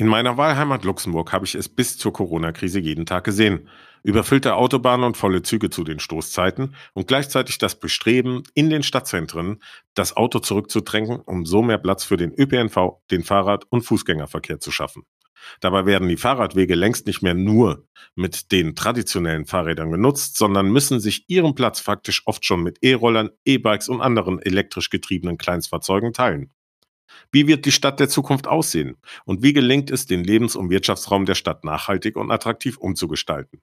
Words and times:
In 0.00 0.06
meiner 0.06 0.36
Wahlheimat 0.36 0.84
Luxemburg 0.84 1.32
habe 1.32 1.44
ich 1.44 1.56
es 1.56 1.68
bis 1.68 1.98
zur 1.98 2.12
Corona-Krise 2.12 2.78
jeden 2.78 3.04
Tag 3.04 3.24
gesehen. 3.24 3.68
Überfüllte 4.04 4.54
Autobahnen 4.54 5.04
und 5.04 5.16
volle 5.16 5.42
Züge 5.42 5.70
zu 5.70 5.82
den 5.82 5.98
Stoßzeiten 5.98 6.76
und 6.94 7.08
gleichzeitig 7.08 7.58
das 7.58 7.80
Bestreben, 7.80 8.44
in 8.54 8.70
den 8.70 8.84
Stadtzentren 8.84 9.60
das 9.94 10.16
Auto 10.16 10.38
zurückzudrängen, 10.38 11.18
um 11.18 11.44
so 11.44 11.62
mehr 11.62 11.78
Platz 11.78 12.04
für 12.04 12.16
den 12.16 12.32
ÖPNV, 12.32 13.00
den 13.10 13.24
Fahrrad- 13.24 13.64
und 13.70 13.82
Fußgängerverkehr 13.82 14.60
zu 14.60 14.70
schaffen. 14.70 15.02
Dabei 15.58 15.84
werden 15.84 16.08
die 16.08 16.16
Fahrradwege 16.16 16.76
längst 16.76 17.08
nicht 17.08 17.22
mehr 17.22 17.34
nur 17.34 17.88
mit 18.14 18.52
den 18.52 18.76
traditionellen 18.76 19.46
Fahrrädern 19.46 19.90
genutzt, 19.90 20.38
sondern 20.38 20.70
müssen 20.70 21.00
sich 21.00 21.24
ihren 21.28 21.56
Platz 21.56 21.80
faktisch 21.80 22.22
oft 22.24 22.44
schon 22.44 22.62
mit 22.62 22.78
E-Rollern, 22.82 23.30
E-Bikes 23.44 23.88
und 23.88 24.00
anderen 24.00 24.40
elektrisch 24.40 24.90
getriebenen 24.90 25.38
Kleinstfahrzeugen 25.38 26.12
teilen. 26.12 26.52
Wie 27.32 27.46
wird 27.46 27.64
die 27.66 27.72
Stadt 27.72 28.00
der 28.00 28.08
Zukunft 28.08 28.46
aussehen? 28.46 28.96
Und 29.24 29.42
wie 29.42 29.52
gelingt 29.52 29.90
es, 29.90 30.06
den 30.06 30.24
Lebens- 30.24 30.56
und 30.56 30.70
Wirtschaftsraum 30.70 31.24
der 31.24 31.34
Stadt 31.34 31.64
nachhaltig 31.64 32.16
und 32.16 32.30
attraktiv 32.30 32.78
umzugestalten? 32.78 33.60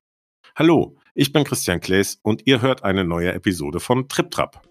Hallo, 0.55 0.97
ich 1.13 1.33
bin 1.33 1.43
Christian 1.43 1.81
Klaes 1.81 2.19
und 2.21 2.43
ihr 2.45 2.61
hört 2.61 2.83
eine 2.83 3.03
neue 3.03 3.33
Episode 3.33 3.79
von 3.79 4.07
TripTrap. 4.07 4.61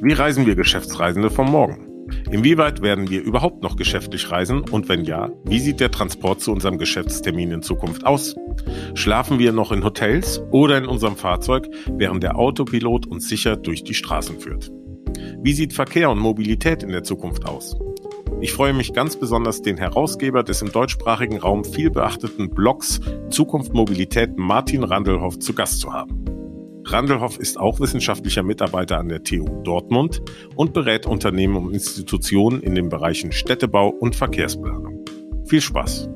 Wie 0.00 0.12
reisen 0.12 0.46
wir 0.46 0.54
Geschäftsreisende 0.54 1.30
vom 1.30 1.50
Morgen? 1.50 1.87
Inwieweit 2.30 2.82
werden 2.82 3.10
wir 3.10 3.22
überhaupt 3.22 3.62
noch 3.62 3.76
geschäftlich 3.76 4.30
reisen 4.30 4.60
und 4.70 4.88
wenn 4.88 5.04
ja, 5.04 5.30
wie 5.44 5.60
sieht 5.60 5.80
der 5.80 5.90
Transport 5.90 6.40
zu 6.40 6.52
unserem 6.52 6.78
Geschäftstermin 6.78 7.52
in 7.52 7.62
Zukunft 7.62 8.04
aus? 8.06 8.36
Schlafen 8.94 9.38
wir 9.38 9.52
noch 9.52 9.72
in 9.72 9.84
Hotels 9.84 10.40
oder 10.50 10.78
in 10.78 10.86
unserem 10.86 11.16
Fahrzeug, 11.16 11.68
während 11.90 12.22
der 12.22 12.36
Autopilot 12.36 13.06
uns 13.06 13.28
sicher 13.28 13.56
durch 13.56 13.84
die 13.84 13.94
Straßen 13.94 14.40
führt? 14.40 14.70
Wie 15.40 15.52
sieht 15.52 15.72
Verkehr 15.72 16.10
und 16.10 16.18
Mobilität 16.18 16.82
in 16.82 16.90
der 16.90 17.04
Zukunft 17.04 17.46
aus? 17.46 17.76
Ich 18.40 18.52
freue 18.52 18.72
mich 18.72 18.92
ganz 18.92 19.16
besonders, 19.16 19.62
den 19.62 19.76
Herausgeber 19.76 20.44
des 20.44 20.62
im 20.62 20.70
deutschsprachigen 20.70 21.38
Raum 21.38 21.64
viel 21.64 21.90
beachteten 21.90 22.50
Blogs 22.50 23.00
Zukunft 23.30 23.72
Mobilität 23.74 24.36
Martin 24.36 24.84
Randelhoff 24.84 25.38
zu 25.38 25.54
Gast 25.54 25.80
zu 25.80 25.92
haben. 25.92 26.37
Randelhoff 26.92 27.38
ist 27.38 27.58
auch 27.58 27.80
wissenschaftlicher 27.80 28.42
Mitarbeiter 28.42 28.98
an 28.98 29.08
der 29.08 29.22
TU 29.22 29.44
Dortmund 29.62 30.22
und 30.56 30.72
berät 30.72 31.06
Unternehmen 31.06 31.56
und 31.56 31.74
Institutionen 31.74 32.62
in 32.62 32.74
den 32.74 32.88
Bereichen 32.88 33.32
Städtebau 33.32 33.88
und 33.88 34.16
Verkehrsplanung. 34.16 35.04
Viel 35.44 35.60
Spaß! 35.60 36.08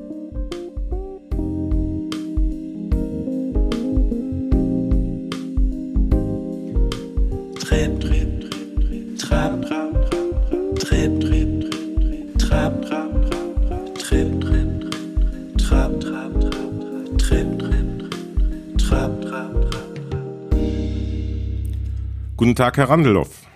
Guten 22.43 22.55
Tag, 22.55 22.75
Herr 22.75 22.89
Randelhoff. 22.89 23.47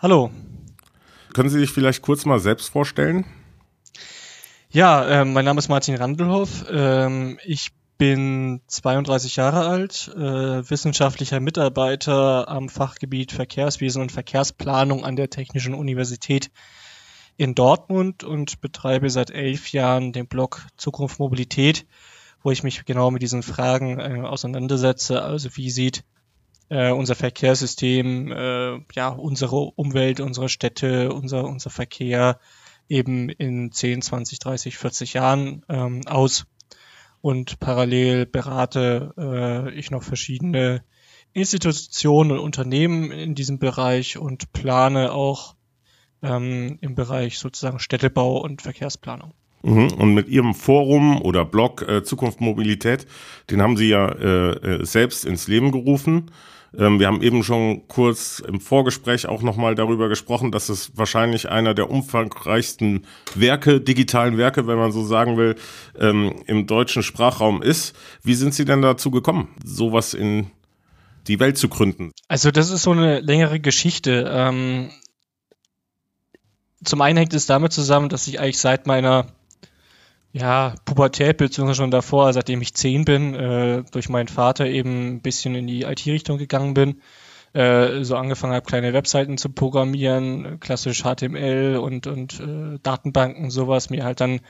Hallo. 0.00 0.32
Können 1.34 1.48
Sie 1.50 1.60
sich 1.60 1.70
vielleicht 1.70 2.02
kurz 2.02 2.24
mal 2.24 2.40
selbst 2.40 2.70
vorstellen? 2.70 3.24
Ja, 4.70 5.20
äh, 5.20 5.24
mein 5.24 5.44
Name 5.44 5.60
ist 5.60 5.68
Martin 5.68 5.94
Randelhoff. 5.94 6.64
Ähm, 6.68 7.38
ich 7.44 7.70
bin 7.96 8.60
32 8.66 9.36
Jahre 9.36 9.68
alt, 9.68 10.12
äh, 10.16 10.68
wissenschaftlicher 10.68 11.38
Mitarbeiter 11.38 12.48
am 12.48 12.68
Fachgebiet 12.68 13.30
Verkehrswesen 13.30 14.02
und 14.02 14.10
Verkehrsplanung 14.10 15.04
an 15.04 15.14
der 15.14 15.30
Technischen 15.30 15.72
Universität 15.72 16.50
in 17.36 17.54
Dortmund 17.54 18.24
und 18.24 18.60
betreibe 18.60 19.10
seit 19.10 19.30
elf 19.30 19.70
Jahren 19.70 20.12
den 20.12 20.26
Blog 20.26 20.66
Zukunft 20.76 21.20
Mobilität, 21.20 21.86
wo 22.42 22.50
ich 22.50 22.64
mich 22.64 22.84
genau 22.84 23.12
mit 23.12 23.22
diesen 23.22 23.44
Fragen 23.44 24.00
äh, 24.00 24.26
auseinandersetze. 24.26 25.22
Also 25.22 25.50
wie 25.54 25.70
sieht 25.70 26.02
äh, 26.68 26.90
unser 26.90 27.14
Verkehrssystem, 27.14 28.32
äh, 28.32 28.78
ja, 28.94 29.08
unsere 29.08 29.56
Umwelt, 29.56 30.20
unsere 30.20 30.48
Städte, 30.48 31.12
unser, 31.12 31.44
unser 31.44 31.70
Verkehr 31.70 32.38
eben 32.88 33.28
in 33.28 33.72
10, 33.72 34.02
20, 34.02 34.38
30, 34.38 34.78
40 34.78 35.14
Jahren 35.14 35.64
ähm, 35.68 36.02
aus. 36.06 36.46
Und 37.20 37.58
parallel 37.58 38.26
berate 38.26 39.14
äh, 39.18 39.74
ich 39.74 39.90
noch 39.90 40.02
verschiedene 40.02 40.82
Institutionen 41.32 42.30
und 42.32 42.38
Unternehmen 42.38 43.10
in 43.10 43.34
diesem 43.34 43.58
Bereich 43.58 44.16
und 44.16 44.52
plane 44.52 45.12
auch 45.12 45.54
ähm, 46.22 46.78
im 46.80 46.94
Bereich 46.94 47.38
sozusagen 47.38 47.78
Städtebau 47.78 48.38
und 48.38 48.62
Verkehrsplanung. 48.62 49.34
Mhm. 49.62 49.92
Und 49.98 50.14
mit 50.14 50.28
Ihrem 50.28 50.54
Forum 50.54 51.20
oder 51.20 51.44
Blog 51.44 51.82
äh, 51.82 52.02
Zukunft 52.04 52.40
Mobilität, 52.40 53.06
den 53.50 53.60
haben 53.60 53.76
Sie 53.76 53.88
ja 53.88 54.08
äh, 54.08 54.50
äh 54.52 54.84
selbst 54.84 55.24
ins 55.24 55.48
Leben 55.48 55.72
gerufen. 55.72 56.30
Ähm, 56.76 56.98
wir 57.00 57.06
haben 57.06 57.22
eben 57.22 57.42
schon 57.42 57.86
kurz 57.88 58.40
im 58.40 58.60
Vorgespräch 58.60 59.26
auch 59.26 59.42
nochmal 59.42 59.74
darüber 59.74 60.08
gesprochen, 60.08 60.52
dass 60.52 60.68
es 60.68 60.96
wahrscheinlich 60.96 61.48
einer 61.48 61.74
der 61.74 61.90
umfangreichsten 61.90 63.06
Werke, 63.34 63.80
digitalen 63.80 64.38
Werke, 64.38 64.66
wenn 64.66 64.78
man 64.78 64.92
so 64.92 65.04
sagen 65.04 65.36
will, 65.36 65.56
ähm, 65.98 66.42
im 66.46 66.66
deutschen 66.66 67.02
Sprachraum 67.02 67.62
ist. 67.62 67.94
Wie 68.22 68.34
sind 68.34 68.54
Sie 68.54 68.64
denn 68.64 68.82
dazu 68.82 69.10
gekommen, 69.10 69.48
sowas 69.64 70.14
in 70.14 70.50
die 71.26 71.40
Welt 71.40 71.58
zu 71.58 71.68
gründen? 71.68 72.12
Also 72.28 72.50
das 72.50 72.70
ist 72.70 72.82
so 72.82 72.92
eine 72.92 73.20
längere 73.20 73.60
Geschichte. 73.60 74.30
Ähm, 74.30 74.90
zum 76.84 77.00
einen 77.00 77.18
hängt 77.18 77.34
es 77.34 77.46
damit 77.46 77.72
zusammen, 77.72 78.08
dass 78.08 78.26
ich 78.26 78.38
eigentlich 78.38 78.58
seit 78.58 78.86
meiner 78.86 79.26
ja, 80.36 80.74
Pubertät, 80.84 81.38
beziehungsweise 81.38 81.78
schon 81.78 81.90
davor, 81.90 82.30
seitdem 82.34 82.60
ich 82.60 82.74
zehn 82.74 83.06
bin, 83.06 83.34
äh, 83.34 83.84
durch 83.90 84.10
meinen 84.10 84.28
Vater 84.28 84.66
eben 84.66 85.14
ein 85.14 85.20
bisschen 85.22 85.54
in 85.54 85.66
die 85.66 85.84
IT-Richtung 85.84 86.36
gegangen 86.36 86.74
bin. 86.74 87.00
Äh, 87.54 88.04
so 88.04 88.16
angefangen 88.16 88.52
habe, 88.52 88.66
kleine 88.66 88.92
Webseiten 88.92 89.38
zu 89.38 89.48
programmieren, 89.48 90.60
klassisch 90.60 91.04
HTML 91.04 91.78
und, 91.80 92.06
und 92.06 92.38
äh, 92.38 92.78
Datenbanken, 92.82 93.50
sowas, 93.50 93.88
mir 93.88 94.04
halt 94.04 94.20
dann 94.20 94.40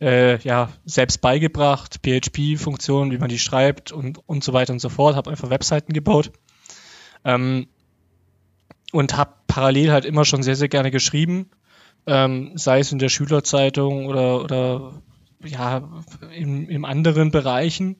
äh, 0.00 0.38
ja 0.42 0.68
selbst 0.84 1.20
beigebracht, 1.20 2.02
PHP-Funktionen, 2.04 3.10
wie 3.10 3.18
man 3.18 3.28
die 3.28 3.40
schreibt 3.40 3.90
und, 3.90 4.20
und 4.28 4.44
so 4.44 4.52
weiter 4.52 4.72
und 4.72 4.78
so 4.78 4.90
fort, 4.90 5.16
habe 5.16 5.28
einfach 5.28 5.50
Webseiten 5.50 5.92
gebaut. 5.92 6.30
Ähm, 7.24 7.66
und 8.92 9.16
habe 9.16 9.32
parallel 9.48 9.90
halt 9.90 10.04
immer 10.04 10.24
schon 10.24 10.44
sehr, 10.44 10.54
sehr 10.54 10.68
gerne 10.68 10.92
geschrieben, 10.92 11.50
ähm, 12.06 12.52
sei 12.54 12.78
es 12.78 12.92
in 12.92 13.00
der 13.00 13.08
Schülerzeitung 13.08 14.06
oder, 14.06 14.40
oder 14.44 15.02
ja, 15.44 15.88
in, 16.34 16.68
in 16.68 16.84
anderen 16.84 17.30
Bereichen. 17.30 17.96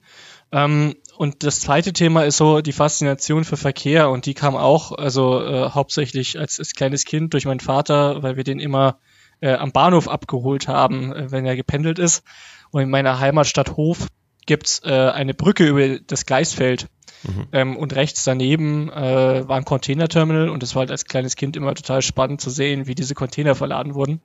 Ähm, 0.51 0.95
und 1.17 1.43
das 1.43 1.61
zweite 1.61 1.93
Thema 1.93 2.23
ist 2.23 2.37
so 2.37 2.61
die 2.61 2.73
Faszination 2.73 3.43
für 3.43 3.57
Verkehr 3.57 4.09
und 4.09 4.25
die 4.25 4.33
kam 4.33 4.55
auch, 4.55 4.91
also 4.91 5.43
äh, 5.43 5.69
hauptsächlich 5.69 6.39
als, 6.39 6.59
als 6.59 6.73
kleines 6.73 7.05
Kind 7.05 7.33
durch 7.33 7.45
meinen 7.45 7.59
Vater, 7.59 8.21
weil 8.23 8.37
wir 8.37 8.43
den 8.43 8.59
immer 8.59 8.99
äh, 9.41 9.53
am 9.53 9.71
Bahnhof 9.71 10.07
abgeholt 10.07 10.67
haben, 10.67 11.13
äh, 11.13 11.31
wenn 11.31 11.45
er 11.45 11.55
gependelt 11.55 11.99
ist. 11.99 12.23
Und 12.71 12.81
in 12.81 12.89
meiner 12.89 13.19
Heimatstadt 13.19 13.77
Hof 13.77 14.07
gibt's 14.45 14.81
äh, 14.83 14.91
eine 14.91 15.33
Brücke 15.33 15.67
über 15.67 15.99
das 15.99 16.25
Gleisfeld. 16.25 16.87
Mhm. 17.23 17.47
Ähm, 17.51 17.77
und 17.77 17.95
rechts 17.95 18.23
daneben 18.23 18.91
äh, 18.91 19.47
war 19.47 19.57
ein 19.57 19.65
Containerterminal 19.65 20.49
und 20.49 20.61
es 20.61 20.75
war 20.75 20.81
halt 20.81 20.91
als 20.91 21.05
kleines 21.05 21.35
Kind 21.35 21.55
immer 21.55 21.73
total 21.73 22.01
spannend 22.01 22.41
zu 22.41 22.49
sehen, 22.49 22.85
wie 22.87 22.95
diese 22.95 23.15
Container 23.15 23.55
verladen 23.55 23.95
wurden. 23.95 24.21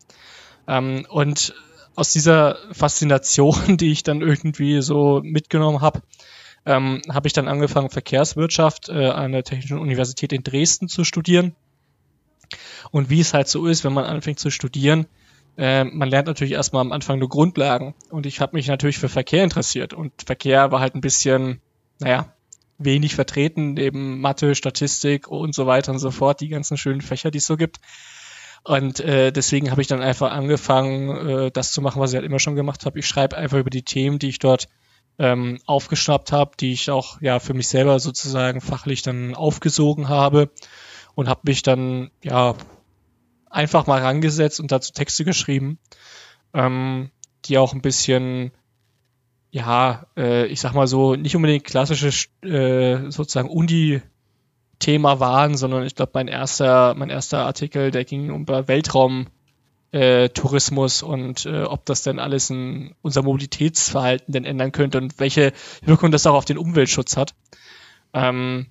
Ähm, 0.66 1.06
und 1.08 1.54
aus 1.98 2.12
dieser 2.12 2.58
Faszination, 2.70 3.76
die 3.76 3.90
ich 3.90 4.04
dann 4.04 4.20
irgendwie 4.20 4.80
so 4.82 5.20
mitgenommen 5.24 5.80
habe, 5.80 6.00
ähm, 6.64 7.02
habe 7.08 7.26
ich 7.26 7.32
dann 7.32 7.48
angefangen, 7.48 7.90
Verkehrswirtschaft 7.90 8.88
äh, 8.88 9.08
an 9.08 9.32
der 9.32 9.42
Technischen 9.42 9.78
Universität 9.78 10.32
in 10.32 10.44
Dresden 10.44 10.88
zu 10.88 11.02
studieren. 11.02 11.56
Und 12.92 13.10
wie 13.10 13.20
es 13.20 13.34
halt 13.34 13.48
so 13.48 13.66
ist, 13.66 13.84
wenn 13.84 13.92
man 13.92 14.04
anfängt 14.04 14.38
zu 14.38 14.50
studieren, 14.50 15.06
äh, 15.56 15.84
man 15.84 16.08
lernt 16.08 16.28
natürlich 16.28 16.52
erstmal 16.52 16.82
am 16.82 16.92
Anfang 16.92 17.18
nur 17.18 17.28
Grundlagen. 17.28 17.94
Und 18.10 18.26
ich 18.26 18.40
habe 18.40 18.56
mich 18.56 18.68
natürlich 18.68 18.98
für 18.98 19.08
Verkehr 19.08 19.42
interessiert. 19.42 19.92
Und 19.92 20.12
Verkehr 20.24 20.70
war 20.70 20.80
halt 20.80 20.94
ein 20.94 21.00
bisschen, 21.00 21.60
naja, 21.98 22.32
wenig 22.78 23.16
vertreten, 23.16 23.74
neben 23.74 24.20
Mathe, 24.20 24.54
Statistik 24.54 25.26
und 25.26 25.52
so 25.52 25.66
weiter 25.66 25.90
und 25.90 25.98
so 25.98 26.12
fort, 26.12 26.40
die 26.40 26.48
ganzen 26.48 26.76
schönen 26.76 27.00
Fächer, 27.00 27.32
die 27.32 27.38
es 27.38 27.46
so 27.46 27.56
gibt. 27.56 27.78
Und 28.68 29.00
äh, 29.00 29.32
deswegen 29.32 29.70
habe 29.70 29.80
ich 29.80 29.86
dann 29.86 30.02
einfach 30.02 30.30
angefangen, 30.30 31.26
äh, 31.26 31.50
das 31.50 31.72
zu 31.72 31.80
machen, 31.80 32.02
was 32.02 32.10
ich 32.10 32.16
halt 32.16 32.26
immer 32.26 32.38
schon 32.38 32.54
gemacht 32.54 32.84
habe. 32.84 32.98
Ich 32.98 33.06
schreibe 33.06 33.34
einfach 33.34 33.56
über 33.56 33.70
die 33.70 33.82
Themen, 33.82 34.18
die 34.18 34.28
ich 34.28 34.40
dort 34.40 34.68
ähm, 35.18 35.58
aufgeschnappt 35.64 36.32
habe, 36.32 36.50
die 36.60 36.72
ich 36.72 36.90
auch 36.90 37.18
ja 37.22 37.38
für 37.38 37.54
mich 37.54 37.66
selber 37.68 37.98
sozusagen 37.98 38.60
fachlich 38.60 39.00
dann 39.00 39.34
aufgesogen 39.34 40.10
habe 40.10 40.50
und 41.14 41.30
habe 41.30 41.40
mich 41.44 41.62
dann 41.62 42.10
ja 42.22 42.56
einfach 43.48 43.86
mal 43.86 44.02
rangesetzt 44.02 44.60
und 44.60 44.70
dazu 44.70 44.92
Texte 44.92 45.24
geschrieben, 45.24 45.78
ähm, 46.52 47.10
die 47.46 47.56
auch 47.56 47.72
ein 47.72 47.80
bisschen 47.80 48.52
ja, 49.50 50.04
äh, 50.14 50.44
ich 50.44 50.60
sag 50.60 50.74
mal 50.74 50.86
so, 50.86 51.14
nicht 51.14 51.34
unbedingt 51.34 51.64
klassische 51.64 52.08
äh, 52.46 53.10
sozusagen 53.10 53.48
Uni 53.48 54.02
Thema 54.78 55.20
waren, 55.20 55.56
sondern 55.56 55.84
ich 55.84 55.94
glaube, 55.94 56.12
mein 56.14 56.28
erster, 56.28 56.94
mein 56.94 57.10
erster 57.10 57.44
Artikel, 57.44 57.90
der 57.90 58.04
ging 58.04 58.30
um 58.30 58.46
Weltraum 58.46 59.26
äh, 59.90 60.28
und 60.28 61.46
äh, 61.46 61.62
ob 61.62 61.86
das 61.86 62.02
denn 62.02 62.18
alles 62.18 62.50
in 62.50 62.94
unser 63.02 63.22
Mobilitätsverhalten 63.22 64.32
denn 64.32 64.44
ändern 64.44 64.72
könnte 64.72 64.98
und 64.98 65.18
welche 65.18 65.52
Wirkung 65.82 66.10
das 66.10 66.26
auch 66.26 66.34
auf 66.34 66.44
den 66.44 66.58
Umweltschutz 66.58 67.16
hat. 67.16 67.34
Ähm, 68.12 68.66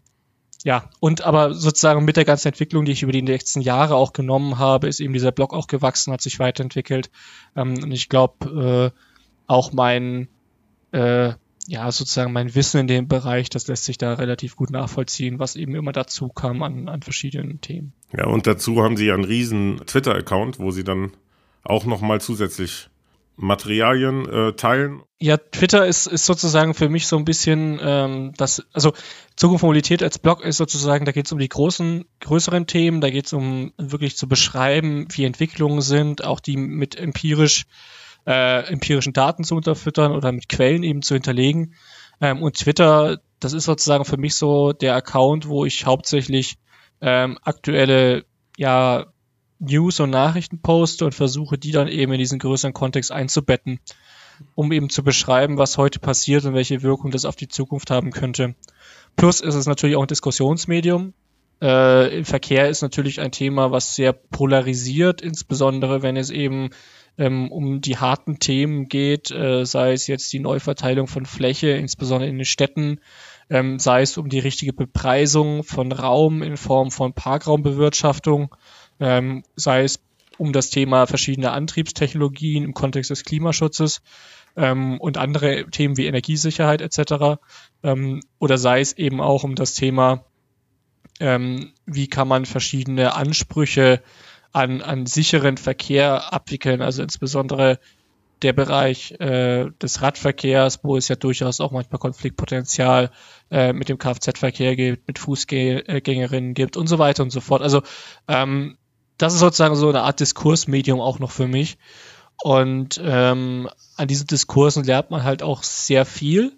ja, 0.64 0.90
und 1.00 1.22
aber 1.22 1.54
sozusagen 1.54 2.06
mit 2.06 2.18
der 2.18 2.26
ganzen 2.26 2.50
Entwicklung, 2.50 2.86
die 2.86 2.92
ich 2.92 3.04
über 3.04 3.12
die 3.12 3.22
nächsten 3.22 3.62
Jahre 3.62 3.96
auch 3.96 4.14
genommen 4.14 4.58
habe, 4.58 4.88
ist 4.88 5.00
eben 5.00 5.14
dieser 5.14 5.32
Blog 5.32 5.54
auch 5.54 5.68
gewachsen, 5.68 6.12
hat 6.12 6.22
sich 6.22 6.40
weiterentwickelt. 6.40 7.10
Ähm, 7.56 7.84
und 7.84 7.92
ich 7.92 8.10
glaube, 8.10 8.94
äh, 8.94 9.00
auch 9.48 9.72
mein, 9.72 10.28
äh, 10.92 11.34
ja, 11.68 11.92
sozusagen 11.92 12.32
mein 12.32 12.56
Wissen 12.56 12.80
in 12.80 12.88
dem 12.88 13.08
Bereich, 13.08 13.50
das 13.50 13.68
lässt 13.68 13.86
sich 13.86 13.98
da 13.98 14.14
relativ 14.14 14.56
gut 14.56 14.72
nachvollziehen, 14.72 15.38
was 15.38 15.56
eben 15.58 15.76
immer 15.76 15.92
dazu 15.92 16.30
kam 16.30 16.64
an, 16.64 16.88
an 16.88 17.02
verschiedenen 17.02 17.60
Themen. 17.60 17.94
Ja, 18.16 18.26
und 18.26 18.48
dazu 18.48 18.82
haben 18.82 18.96
Sie 18.96 19.06
ja 19.06 19.14
einen 19.14 19.26
riesen 19.26 19.82
Twitter-Account, 19.86 20.60
wo 20.60 20.72
Sie 20.72 20.86
dann 20.86 21.12
auch 21.64 21.86
nochmal 21.86 22.22
zusätzlich 22.22 22.90
Materialien 23.36 24.28
äh, 24.28 24.54
teilen. 24.54 25.04
Ja, 25.20 25.38
Twitter 25.38 25.86
ist, 25.86 26.08
ist 26.08 26.26
sozusagen 26.26 26.74
für 26.74 26.90
mich 26.90 27.06
so 27.06 27.18
ein 27.18 27.26
bisschen 27.26 27.80
ähm, 27.82 28.34
das, 28.38 28.66
also 28.72 28.94
Zukunft 29.36 29.64
Mobilität 29.64 30.02
als 30.02 30.20
Blog 30.20 30.44
ist 30.44 30.58
sozusagen, 30.58 31.06
da 31.06 31.12
geht 31.12 31.28
es 31.28 31.32
um 31.32 31.38
die 31.38 31.50
großen, 31.50 32.06
größeren 32.22 32.66
Themen, 32.66 33.02
da 33.02 33.10
geht 33.10 33.28
es 33.28 33.34
um 33.34 33.74
wirklich 33.78 34.18
zu 34.18 34.28
beschreiben, 34.28 35.08
wie 35.12 35.26
Entwicklungen 35.26 35.82
sind, 35.82 36.24
auch 36.24 36.40
die 36.40 36.58
mit 36.58 36.96
empirisch 36.96 37.66
äh, 38.28 38.68
empirischen 38.68 39.14
Daten 39.14 39.46
zu 39.46 39.56
unterfüttern 39.56 40.12
oder 40.12 40.32
mit 40.32 40.50
Quellen 40.50 40.84
eben 40.84 41.02
zu 41.02 41.14
hinterlegen. 41.14 41.74
Ähm, 42.20 42.44
und 42.44 42.58
Twitter, 42.58 43.20
das 43.40 43.54
ist 43.54 43.64
sozusagen 43.64 44.06
für 44.06 44.18
mich 44.18 44.36
so 44.36 44.74
der 44.74 44.96
Account, 44.96 45.48
wo 45.48 45.66
ich 45.66 45.86
hauptsächlich 45.86 46.58
ähm, 47.00 47.38
aktuelle 47.42 48.26
ja, 48.58 49.06
News 49.60 50.00
und 50.02 50.10
Nachrichten 50.10 50.62
poste 50.62 51.06
und 51.06 51.16
versuche, 51.16 51.58
die 51.58 51.72
dann 51.72 51.88
eben 51.88 52.12
in 52.12 52.20
diesen 52.20 52.40
größeren 52.40 52.74
Kontext 52.74 53.12
einzubetten, 53.12 53.80
um 54.56 54.72
eben 54.72 54.90
zu 54.90 55.04
beschreiben, 55.04 55.58
was 55.58 55.78
heute 55.78 56.00
passiert 56.00 56.44
und 56.46 56.54
welche 56.54 56.84
Wirkung 56.84 57.12
das 57.12 57.26
auf 57.26 57.36
die 57.36 57.48
Zukunft 57.48 57.92
haben 57.92 58.12
könnte. 58.12 58.56
Plus 59.16 59.40
ist 59.40 59.56
es 59.56 59.68
natürlich 59.68 59.96
auch 59.96 60.02
ein 60.02 60.08
Diskussionsmedium. 60.08 61.14
Äh, 61.60 62.24
Verkehr 62.24 62.70
ist 62.70 62.82
natürlich 62.82 63.20
ein 63.20 63.32
Thema, 63.32 63.72
was 63.72 63.96
sehr 63.96 64.14
polarisiert, 64.14 65.22
insbesondere 65.22 66.04
wenn 66.04 66.18
es 66.18 66.30
eben 66.30 66.70
ähm, 67.18 67.52
um 67.52 67.82
die 67.82 67.98
harten 67.98 68.40
Themen 68.40 68.88
geht, 68.88 69.32
äh, 69.32 69.66
sei 69.66 69.94
es 69.94 70.08
jetzt 70.08 70.32
die 70.34 70.40
Neuverteilung 70.40 71.08
von 71.08 71.26
Fläche, 71.26 71.70
insbesondere 71.70 72.30
in 72.30 72.38
den 72.38 72.46
Städten, 72.46 73.00
ähm, 73.50 73.80
sei 73.80 74.02
es 74.02 74.18
um 74.18 74.30
die 74.30 74.40
richtige 74.40 74.74
Bepreisung 74.74 75.64
von 75.64 75.92
Raum 75.92 76.44
in 76.44 76.58
Form 76.58 76.92
von 76.92 77.14
Parkraumbewirtschaftung, 77.14 78.56
ähm, 79.00 79.44
sei 79.56 79.84
es 79.84 80.00
um 80.38 80.54
das 80.54 80.70
Thema 80.70 81.08
verschiedener 81.08 81.54
Antriebstechnologien 81.54 82.64
im 82.64 82.74
Kontext 82.74 83.10
des 83.10 83.24
Klimaschutzes 83.24 84.02
ähm, 84.56 85.00
und 85.00 85.18
andere 85.18 85.66
Themen 85.72 85.98
wie 85.98 86.06
Energiesicherheit 86.06 86.82
etc. 86.82 87.40
Ähm, 87.84 88.22
oder 88.38 88.58
sei 88.58 88.82
es 88.82 88.94
eben 88.94 89.22
auch 89.22 89.44
um 89.44 89.56
das 89.56 89.74
Thema, 89.74 90.26
ähm, 91.20 91.74
wie 91.86 92.08
kann 92.08 92.28
man 92.28 92.46
verschiedene 92.46 93.16
Ansprüche 93.16 94.02
an, 94.58 94.82
an 94.82 95.06
sicheren 95.06 95.58
Verkehr 95.58 96.34
abwickeln, 96.34 96.82
also 96.82 97.04
insbesondere 97.04 97.80
der 98.42 98.54
Bereich 98.54 99.12
äh, 99.20 99.70
des 99.82 100.02
Radverkehrs, 100.02 100.84
wo 100.84 100.98
es 100.98 101.08
ja 101.08 101.16
durchaus 101.16 101.62
auch 101.62 101.72
manchmal 101.72 102.00
Konfliktpotenzial 102.00 103.12
äh, 103.52 103.72
mit 103.74 103.88
dem 103.88 104.00
Kfz-Verkehr 104.00 104.76
gibt, 104.76 105.08
mit 105.08 105.20
Fußgängerinnen 105.20 106.56
gibt 106.56 106.76
und 106.76 106.88
so 106.88 106.98
weiter 106.98 107.22
und 107.22 107.32
so 107.32 107.40
fort. 107.40 107.62
Also 107.62 107.84
ähm, 108.28 108.78
das 109.20 109.36
ist 109.36 109.40
sozusagen 109.42 109.76
so 109.76 109.90
eine 109.90 110.02
Art 110.02 110.20
Diskursmedium 110.20 111.00
auch 111.02 111.20
noch 111.20 111.32
für 111.32 111.48
mich. 111.48 111.78
Und 112.42 113.00
ähm, 113.04 113.70
an 113.96 114.08
diesen 114.08 114.28
Diskursen 114.28 114.84
lernt 114.84 115.12
man 115.12 115.24
halt 115.24 115.44
auch 115.44 115.62
sehr 115.62 116.06
viel. 116.06 116.52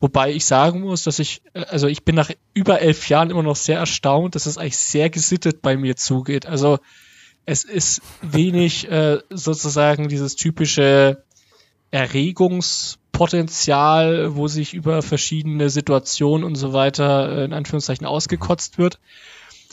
Wobei 0.00 0.32
ich 0.32 0.44
sagen 0.44 0.80
muss, 0.80 1.04
dass 1.04 1.20
ich, 1.20 1.42
äh, 1.54 1.64
also 1.66 1.86
ich 1.86 2.04
bin 2.04 2.16
nach 2.16 2.30
über 2.52 2.80
elf 2.80 3.08
Jahren 3.08 3.30
immer 3.30 3.42
noch 3.44 3.56
sehr 3.56 3.78
erstaunt, 3.78 4.34
dass 4.34 4.46
es 4.46 4.58
eigentlich 4.58 4.78
sehr 4.78 5.10
gesittet 5.10 5.62
bei 5.62 5.76
mir 5.76 5.96
zugeht. 5.96 6.46
Also 6.46 6.78
es 7.48 7.64
ist 7.64 8.02
wenig 8.20 8.90
äh, 8.90 9.20
sozusagen 9.30 10.08
dieses 10.08 10.36
typische 10.36 11.24
Erregungspotenzial, 11.90 14.36
wo 14.36 14.48
sich 14.48 14.74
über 14.74 15.00
verschiedene 15.00 15.70
Situationen 15.70 16.44
und 16.44 16.56
so 16.56 16.74
weiter 16.74 17.38
äh, 17.38 17.46
in 17.46 17.54
Anführungszeichen 17.54 18.06
ausgekotzt 18.06 18.76
wird, 18.76 19.00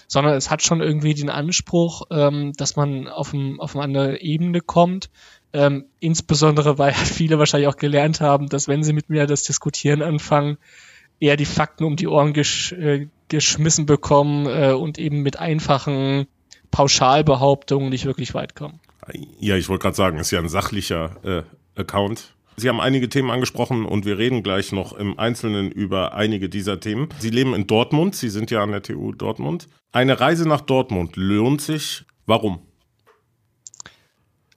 sondern 0.08 0.36
es 0.36 0.50
hat 0.50 0.64
schon 0.64 0.80
irgendwie 0.80 1.16
den 1.16 1.30
Anspruch, 1.30 2.04
ähm, 2.12 2.54
dass 2.54 2.78
man 2.78 3.10
auf, 3.10 3.34
ein, 3.34 3.60
auf 3.60 3.76
eine 3.76 3.84
andere 3.84 4.22
Ebene 4.22 4.62
kommt. 4.62 5.10
Ähm, 5.52 5.84
insbesondere, 6.00 6.78
weil 6.78 6.94
viele 6.94 7.40
wahrscheinlich 7.40 7.68
auch 7.68 7.76
gelernt 7.76 8.22
haben, 8.22 8.48
dass 8.48 8.70
wenn 8.70 8.86
sie 8.86 8.94
mit 8.94 9.10
mir 9.10 9.28
das 9.28 9.44
Diskutieren 9.44 10.02
anfangen, 10.02 10.58
eher 11.20 11.36
die 11.36 11.44
Fakten 11.44 11.84
um 11.84 11.98
die 11.98 12.08
Ohren 12.08 12.32
gesch 12.32 12.72
äh, 12.72 13.10
geschmissen 13.28 13.86
bekommen 13.86 14.46
äh, 14.46 14.72
und 14.72 14.98
eben 14.98 15.24
mit 15.24 15.40
einfachen 15.40 16.28
Pauschalbehauptungen 16.76 17.88
nicht 17.88 18.04
wirklich 18.04 18.34
weit 18.34 18.54
kommen. 18.54 18.82
Ja, 19.40 19.56
ich 19.56 19.70
wollte 19.70 19.84
gerade 19.84 19.96
sagen, 19.96 20.18
ist 20.18 20.32
ja 20.32 20.40
ein 20.40 20.50
sachlicher 20.50 21.16
äh, 21.24 21.80
Account. 21.80 22.34
Sie 22.58 22.68
haben 22.68 22.82
einige 22.82 23.08
Themen 23.08 23.32
angesprochen 23.32 23.86
und 23.86 24.06
wir 24.06 24.18
reden 24.18 24.44
gleich 24.44 24.74
noch 24.74 24.92
im 24.92 25.18
Einzelnen 25.18 25.72
über 25.72 26.16
einige 26.16 26.50
dieser 26.50 26.82
Themen. 26.82 27.08
Sie 27.20 27.30
leben 27.30 27.54
in 27.54 27.66
Dortmund, 27.66 28.18
Sie 28.18 28.28
sind 28.28 28.52
ja 28.52 28.62
an 28.62 28.72
der 28.72 28.82
TU 28.82 29.14
Dortmund. 29.14 29.70
Eine 29.94 30.20
Reise 30.20 30.50
nach 30.50 30.60
Dortmund 30.60 31.16
lohnt 31.16 31.62
sich. 31.62 32.04
Warum? 32.26 32.60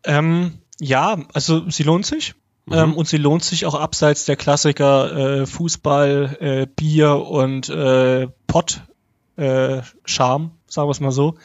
Ähm, 0.03 0.55
ja, 0.81 1.19
also 1.35 1.71
sie 1.71 1.85
lohnt 1.85 2.05
sich. 2.05 2.35
Mhm. 2.67 2.75
Ähm, 2.75 2.95
und 2.95 3.07
sie 3.07 3.19
lohnt 3.19 3.45
sich 3.45 3.65
auch 3.65 3.77
abseits 3.77 4.25
der 4.25 4.35
Klassiker 4.35 5.43
äh, 5.43 5.47
Fußball, 5.47 6.37
äh, 6.41 6.67
Bier 6.67 7.15
und 7.15 7.69
äh, 7.69 8.27
Pott, 8.49 8.83
äh, 9.37 9.83
sagen 10.05 10.51
wir 10.75 10.89
es 10.89 10.99
mal 10.99 11.13
so 11.13 11.37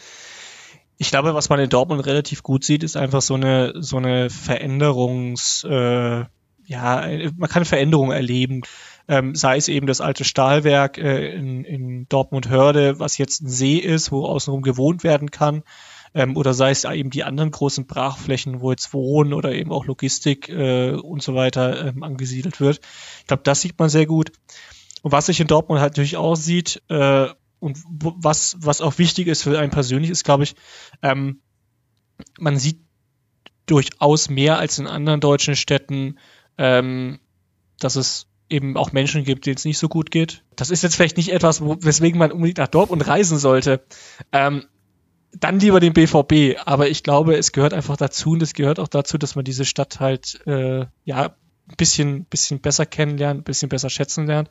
ich 1.03 1.09
glaube, 1.09 1.33
was 1.33 1.49
man 1.49 1.59
in 1.59 1.69
Dortmund 1.69 2.05
relativ 2.05 2.43
gut 2.43 2.63
sieht, 2.63 2.81
ist 2.81 2.95
einfach 2.95 3.21
so 3.21 3.33
eine, 3.33 3.73
so 3.75 3.97
eine 3.97 4.29
Veränderungs, 4.29 5.65
äh, 5.69 6.23
ja, 6.65 7.07
man 7.35 7.49
kann 7.49 7.65
Veränderungen 7.65 8.11
erleben. 8.11 8.61
Ähm, 9.09 9.35
sei 9.35 9.57
es 9.57 9.67
eben 9.67 9.85
das 9.85 9.99
alte 9.99 10.23
Stahlwerk 10.23 10.97
äh, 10.97 11.33
in, 11.35 11.65
in 11.65 12.07
Dortmund-Hörde, 12.07 12.99
was 12.99 13.17
jetzt 13.17 13.41
ein 13.41 13.49
See 13.49 13.79
ist, 13.79 14.13
wo 14.13 14.25
außenrum 14.25 14.61
gewohnt 14.61 15.03
werden 15.03 15.29
kann. 15.29 15.63
Ähm, 16.13 16.37
oder 16.37 16.53
sei 16.53 16.71
es 16.71 16.85
eben 16.85 17.09
die 17.09 17.25
anderen 17.25 17.51
großen 17.51 17.85
Brachflächen, 17.85 18.61
wo 18.61 18.71
jetzt 18.71 18.93
Wohnen 18.93 19.33
oder 19.33 19.51
eben 19.51 19.73
auch 19.73 19.85
Logistik 19.85 20.47
äh, 20.47 20.91
und 20.91 21.21
so 21.21 21.35
weiter 21.35 21.87
ähm, 21.87 22.01
angesiedelt 22.01 22.61
wird. 22.61 22.79
Ich 23.19 23.27
glaube, 23.27 23.43
das 23.43 23.59
sieht 23.59 23.77
man 23.77 23.89
sehr 23.89 24.05
gut. 24.05 24.31
Und 25.01 25.11
was 25.11 25.25
sich 25.25 25.41
in 25.41 25.47
Dortmund 25.47 25.81
halt 25.81 25.91
natürlich 25.91 26.15
auch 26.15 26.35
sieht, 26.35 26.81
äh, 26.87 27.27
und 27.63 27.79
was, 27.87 28.57
was 28.59 28.81
auch 28.81 28.97
wichtig 28.97 29.27
ist 29.27 29.43
für 29.43 29.57
einen 29.57 29.71
persönlich, 29.71 30.11
ist, 30.11 30.25
glaube 30.25 30.43
ich, 30.43 30.55
ähm, 31.01 31.39
man 32.37 32.57
sieht 32.57 32.79
durchaus 33.65 34.29
mehr 34.29 34.59
als 34.59 34.77
in 34.79 34.87
anderen 34.87 35.21
deutschen 35.21 35.55
Städten, 35.55 36.19
ähm, 36.57 37.19
dass 37.79 37.95
es 37.95 38.27
eben 38.49 38.75
auch 38.75 38.91
Menschen 38.91 39.23
gibt, 39.23 39.45
denen 39.45 39.55
es 39.55 39.63
nicht 39.63 39.77
so 39.77 39.87
gut 39.87 40.11
geht. 40.11 40.43
Das 40.57 40.69
ist 40.69 40.83
jetzt 40.83 40.95
vielleicht 40.95 41.15
nicht 41.15 41.31
etwas, 41.31 41.61
weswegen 41.61 42.19
man 42.19 42.33
unbedingt 42.33 42.57
nach 42.57 42.67
Dortmund 42.67 43.07
reisen 43.07 43.37
sollte. 43.39 43.83
Ähm, 44.33 44.65
dann 45.31 45.59
lieber 45.59 45.79
den 45.79 45.93
BVB. 45.93 46.59
Aber 46.65 46.89
ich 46.89 47.01
glaube, 47.01 47.37
es 47.37 47.53
gehört 47.53 47.73
einfach 47.73 47.95
dazu 47.95 48.31
und 48.31 48.43
es 48.43 48.53
gehört 48.53 48.77
auch 48.79 48.89
dazu, 48.89 49.17
dass 49.17 49.35
man 49.35 49.45
diese 49.45 49.65
Stadt 49.65 50.01
halt 50.01 50.45
äh, 50.45 50.85
ja 51.05 51.35
ein 51.67 51.75
bisschen, 51.77 52.25
bisschen 52.25 52.59
besser 52.59 52.85
kennenlernt, 52.85 53.39
ein 53.39 53.43
bisschen 53.43 53.69
besser 53.69 53.89
schätzen 53.89 54.27
lernt. 54.27 54.49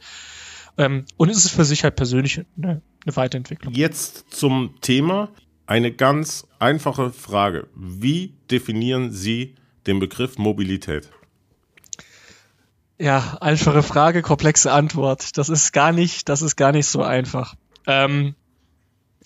Ähm, 0.79 1.05
und 1.17 1.29
es 1.29 1.45
ist 1.45 1.51
für 1.51 1.65
sich 1.65 1.85
halt 1.85 1.97
persönlich 1.97 2.41
eine, 2.57 2.83
eine 3.05 3.17
Weiterentwicklung. 3.17 3.75
Jetzt 3.75 4.27
zum 4.31 4.75
Thema. 4.81 5.29
Eine 5.65 5.93
ganz 5.93 6.47
einfache 6.59 7.11
Frage. 7.11 7.69
Wie 7.75 8.35
definieren 8.51 9.13
Sie 9.13 9.55
den 9.87 10.01
Begriff 10.01 10.37
Mobilität? 10.37 11.09
Ja, 12.99 13.39
einfache 13.41 13.83
Frage, 13.83 14.23
komplexe 14.23 14.73
Antwort. 14.73 15.37
Das 15.39 15.49
ist 15.49 15.73
gar 15.73 15.93
nicht, 15.93 16.29
das 16.29 16.43
ist 16.43 16.57
gar 16.57 16.73
nicht 16.73 16.87
so 16.87 17.03
einfach. 17.03 17.55
Ähm, 17.87 18.35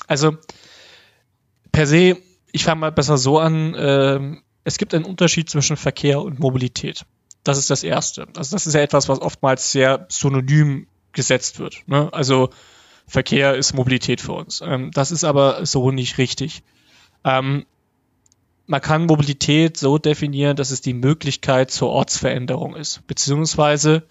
also 0.07 0.37
per 1.73 1.87
se, 1.87 2.17
ich 2.53 2.65
fange 2.65 2.81
mal 2.81 2.93
besser 2.93 3.19
so 3.19 3.39
an. 3.39 3.75
Ähm, 3.77 4.43
es 4.65 4.79
gibt 4.79 4.95
einen 4.95 5.05
Unterschied 5.05 5.51
zwischen 5.51 5.77
Verkehr 5.77 6.21
und 6.23 6.39
Mobilität. 6.39 7.05
Das 7.45 7.59
ist 7.59 7.71
das 7.71 7.83
Erste. 7.83 8.27
Also 8.37 8.57
das 8.57 8.67
ist 8.67 8.75
ja 8.75 8.81
etwas, 8.81 9.09
was 9.09 9.21
oftmals 9.21 9.73
sehr 9.73 10.07
synonym 10.09 10.87
gesetzt 11.17 11.59
wird. 11.59 11.83
Ne? 11.87 12.09
Also 12.13 12.51
Verkehr 13.09 13.57
ist 13.57 13.75
Mobilität 13.75 14.21
für 14.21 14.33
uns. 14.33 14.61
Ähm, 14.61 14.93
das 14.93 15.11
ist 15.11 15.25
aber 15.25 15.67
so 15.67 15.91
nicht 15.91 16.19
richtig. 16.19 16.63
Ähm, 17.25 17.67
man 18.67 18.81
kann 18.81 19.07
Mobilität 19.07 19.77
so 19.77 19.99
definieren, 19.99 20.57
dass 20.57 20.71
es 20.71 20.81
die 20.81 20.95
Möglichkeit 20.95 21.71
zur 21.71 21.89
Ortsveränderung 21.89 22.77
ist. 22.77 23.07
Beziehungsweise 23.07 24.05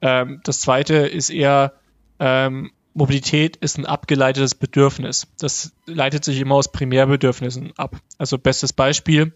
ähm, 0.00 0.40
das 0.44 0.60
zweite 0.60 0.94
ist 0.94 1.30
eher, 1.30 1.74
ähm, 2.20 2.70
Mobilität 2.94 3.56
ist 3.56 3.78
ein 3.78 3.86
abgeleitetes 3.86 4.54
Bedürfnis. 4.54 5.28
Das 5.38 5.72
leitet 5.86 6.24
sich 6.24 6.40
immer 6.40 6.56
aus 6.56 6.72
Primärbedürfnissen 6.72 7.72
ab. 7.76 7.96
Also 8.18 8.38
bestes 8.38 8.72
Beispiel, 8.72 9.32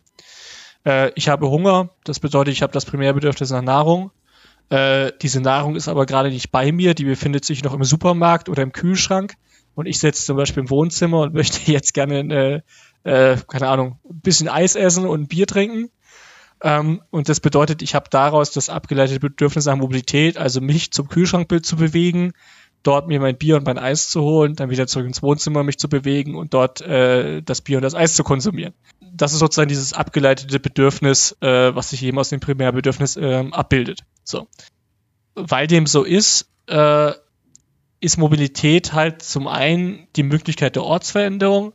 äh, 0.85 1.11
ich 1.14 1.28
habe 1.28 1.49
Hunger, 1.49 1.90
das 2.04 2.21
bedeutet, 2.21 2.54
ich 2.54 2.62
habe 2.62 2.73
das 2.73 2.85
Primärbedürfnis 2.85 3.50
nach 3.50 3.62
Nahrung. 3.62 4.11
Äh, 4.71 5.12
diese 5.21 5.40
Nahrung 5.40 5.76
ist 5.76 5.88
aber 5.88 6.07
gerade 6.07 6.31
nicht 6.31 6.50
bei 6.50 6.73
mir, 6.73 6.95
die 6.95 7.04
befindet 7.04 7.45
sich 7.45 7.62
noch 7.62 7.75
im 7.75 7.85
Supermarkt 7.85 8.49
oder 8.49 8.62
im 8.62 8.73
Kühlschrank. 8.73 9.35
Und 9.75 9.87
ich 9.87 9.99
sitze 9.99 10.25
zum 10.25 10.37
Beispiel 10.37 10.62
im 10.62 10.71
Wohnzimmer 10.71 11.21
und 11.21 11.35
möchte 11.35 11.59
jetzt 11.71 11.95
gerne, 11.95 12.62
äh, 13.04 13.33
äh, 13.33 13.37
keine 13.49 13.69
Ahnung, 13.69 13.99
ein 14.09 14.21
bisschen 14.21 14.49
Eis 14.49 14.75
essen 14.76 15.07
und 15.07 15.23
ein 15.23 15.28
Bier 15.28 15.47
trinken. 15.47 15.90
Ähm, 16.62 17.02
und 17.11 17.28
das 17.28 17.40
bedeutet, 17.40 17.83
ich 17.83 17.95
habe 17.95 18.07
daraus 18.11 18.52
das 18.52 18.69
abgeleitete 18.69 19.21
Bedürfnis 19.21 19.66
nach 19.66 19.76
Mobilität, 19.76 20.38
also 20.38 20.61
mich 20.61 20.92
zum 20.92 21.09
Kühlschrankbild 21.09 21.66
zu 21.66 21.76
bewegen, 21.76 22.33
dort 22.83 23.09
mir 23.09 23.21
mein 23.21 23.37
Bier 23.37 23.57
und 23.57 23.66
mein 23.66 23.78
Eis 23.78 24.09
zu 24.11 24.23
holen, 24.23 24.54
dann 24.54 24.71
wieder 24.71 24.87
zurück 24.87 25.07
ins 25.07 25.23
Wohnzimmer 25.23 25.62
mich 25.64 25.78
zu 25.78 25.88
bewegen 25.88 26.35
und 26.35 26.54
dort 26.54 26.81
äh, 26.81 27.42
das 27.42 27.61
Bier 27.61 27.78
und 27.78 27.83
das 27.83 27.95
Eis 27.95 28.14
zu 28.14 28.23
konsumieren. 28.25 28.75
Das 29.00 29.33
ist 29.33 29.40
sozusagen 29.40 29.69
dieses 29.69 29.92
abgeleitete 29.92 30.61
Bedürfnis, 30.61 31.37
äh, 31.40 31.75
was 31.75 31.90
sich 31.90 32.02
eben 32.02 32.19
aus 32.19 32.31
dem 32.31 32.40
Primärbedürfnis 32.40 33.16
äh, 33.16 33.45
abbildet. 33.50 34.00
So. 34.32 34.48
Weil 35.34 35.68
dem 35.68 35.86
so 35.86 36.02
ist, 36.02 36.48
äh, 36.66 37.12
ist 38.00 38.16
Mobilität 38.18 38.92
halt 38.92 39.22
zum 39.22 39.46
einen 39.46 40.08
die 40.16 40.24
Möglichkeit 40.24 40.74
der 40.74 40.82
Ortsveränderung 40.82 41.72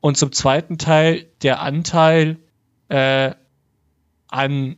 und 0.00 0.18
zum 0.18 0.32
zweiten 0.32 0.76
Teil 0.76 1.26
der 1.42 1.62
Anteil 1.62 2.38
äh, 2.88 3.32
an 4.28 4.76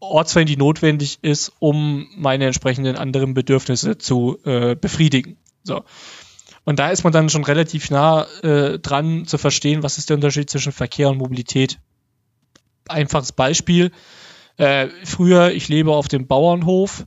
Ortswellen, 0.00 0.46
die 0.46 0.56
notwendig 0.56 1.18
ist, 1.22 1.52
um 1.58 2.06
meine 2.16 2.46
entsprechenden 2.46 2.96
anderen 2.96 3.34
Bedürfnisse 3.34 3.98
zu 3.98 4.38
äh, 4.44 4.76
befriedigen. 4.76 5.38
So. 5.64 5.82
Und 6.64 6.78
da 6.78 6.90
ist 6.90 7.02
man 7.02 7.12
dann 7.12 7.30
schon 7.30 7.44
relativ 7.44 7.90
nah 7.90 8.26
äh, 8.42 8.78
dran 8.78 9.26
zu 9.26 9.38
verstehen, 9.38 9.82
was 9.82 9.98
ist 9.98 10.10
der 10.10 10.16
Unterschied 10.16 10.50
zwischen 10.50 10.70
Verkehr 10.70 11.08
und 11.08 11.18
Mobilität. 11.18 11.80
Einfaches 12.88 13.32
Beispiel. 13.32 13.90
Äh, 14.58 14.88
früher, 15.04 15.52
ich 15.52 15.68
lebe 15.68 15.92
auf 15.92 16.08
dem 16.08 16.26
Bauernhof, 16.26 17.06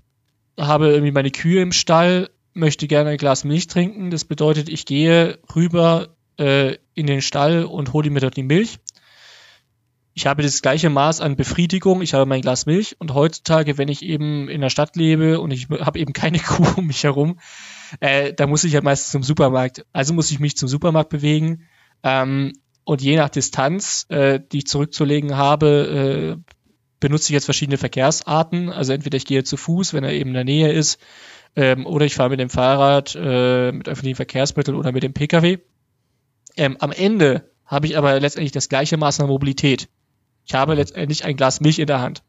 habe 0.59 0.89
irgendwie 0.89 1.11
meine 1.11 1.31
Kühe 1.31 1.61
im 1.61 1.71
Stall, 1.71 2.29
möchte 2.53 2.87
gerne 2.87 3.11
ein 3.11 3.17
Glas 3.17 3.43
Milch 3.43 3.67
trinken. 3.67 4.09
Das 4.09 4.25
bedeutet, 4.25 4.67
ich 4.67 4.85
gehe 4.85 5.39
rüber 5.55 6.15
äh, 6.37 6.77
in 6.95 7.07
den 7.07 7.21
Stall 7.21 7.63
und 7.63 7.93
hole 7.93 8.09
mir 8.09 8.19
dort 8.19 8.35
die 8.35 8.43
Milch 8.43 8.79
ich 10.13 10.25
habe 10.27 10.43
das 10.43 10.61
gleiche 10.61 10.89
Maß 10.89 11.21
an 11.21 11.35
Befriedigung, 11.35 12.01
ich 12.01 12.13
habe 12.13 12.25
mein 12.25 12.41
Glas 12.41 12.65
Milch 12.65 12.95
und 12.99 13.13
heutzutage, 13.13 13.77
wenn 13.77 13.87
ich 13.87 14.03
eben 14.03 14.49
in 14.49 14.61
der 14.61 14.69
Stadt 14.69 14.95
lebe 14.95 15.39
und 15.39 15.51
ich 15.51 15.69
habe 15.69 15.99
eben 15.99 16.13
keine 16.13 16.39
Kuh 16.39 16.67
um 16.77 16.87
mich 16.87 17.03
herum, 17.03 17.39
äh, 17.99 18.33
da 18.33 18.47
muss 18.47 18.63
ich 18.63 18.73
halt 18.73 18.83
meistens 18.83 19.11
zum 19.11 19.23
Supermarkt. 19.23 19.85
Also 19.93 20.13
muss 20.13 20.31
ich 20.31 20.39
mich 20.39 20.57
zum 20.57 20.67
Supermarkt 20.67 21.09
bewegen 21.09 21.63
ähm, 22.03 22.53
und 22.83 23.01
je 23.01 23.15
nach 23.15 23.29
Distanz, 23.29 24.05
äh, 24.09 24.39
die 24.51 24.59
ich 24.59 24.67
zurückzulegen 24.67 25.37
habe, 25.37 26.37
äh, 26.37 26.53
benutze 27.01 27.25
ich 27.25 27.33
jetzt 27.33 27.45
verschiedene 27.45 27.77
Verkehrsarten. 27.77 28.69
Also 28.69 28.93
entweder 28.93 29.17
ich 29.17 29.25
gehe 29.25 29.43
zu 29.43 29.57
Fuß, 29.57 29.93
wenn 29.93 30.05
er 30.05 30.13
eben 30.13 30.29
in 30.29 30.35
der 30.35 30.43
Nähe 30.45 30.71
ist, 30.71 31.01
ähm, 31.57 31.85
oder 31.85 32.05
ich 32.05 32.15
fahre 32.15 32.29
mit 32.29 32.39
dem 32.39 32.49
Fahrrad, 32.49 33.17
äh, 33.19 33.73
mit 33.73 33.89
öffentlichen 33.89 34.15
Verkehrsmitteln 34.15 34.77
oder 34.77 34.93
mit 34.93 35.03
dem 35.03 35.13
Pkw. 35.13 35.57
Ähm, 36.55 36.77
am 36.79 36.93
Ende 36.93 37.49
habe 37.65 37.87
ich 37.87 37.97
aber 37.97 38.17
letztendlich 38.19 38.53
das 38.53 38.69
gleiche 38.69 38.95
Maß 38.95 39.19
an 39.19 39.27
Mobilität. 39.27 39.89
Ich 40.45 40.53
habe 40.53 40.75
letztendlich 40.75 41.25
ein 41.25 41.35
Glas 41.35 41.59
Milch 41.59 41.79
in 41.79 41.87
der 41.87 41.99
Hand. 41.99 42.23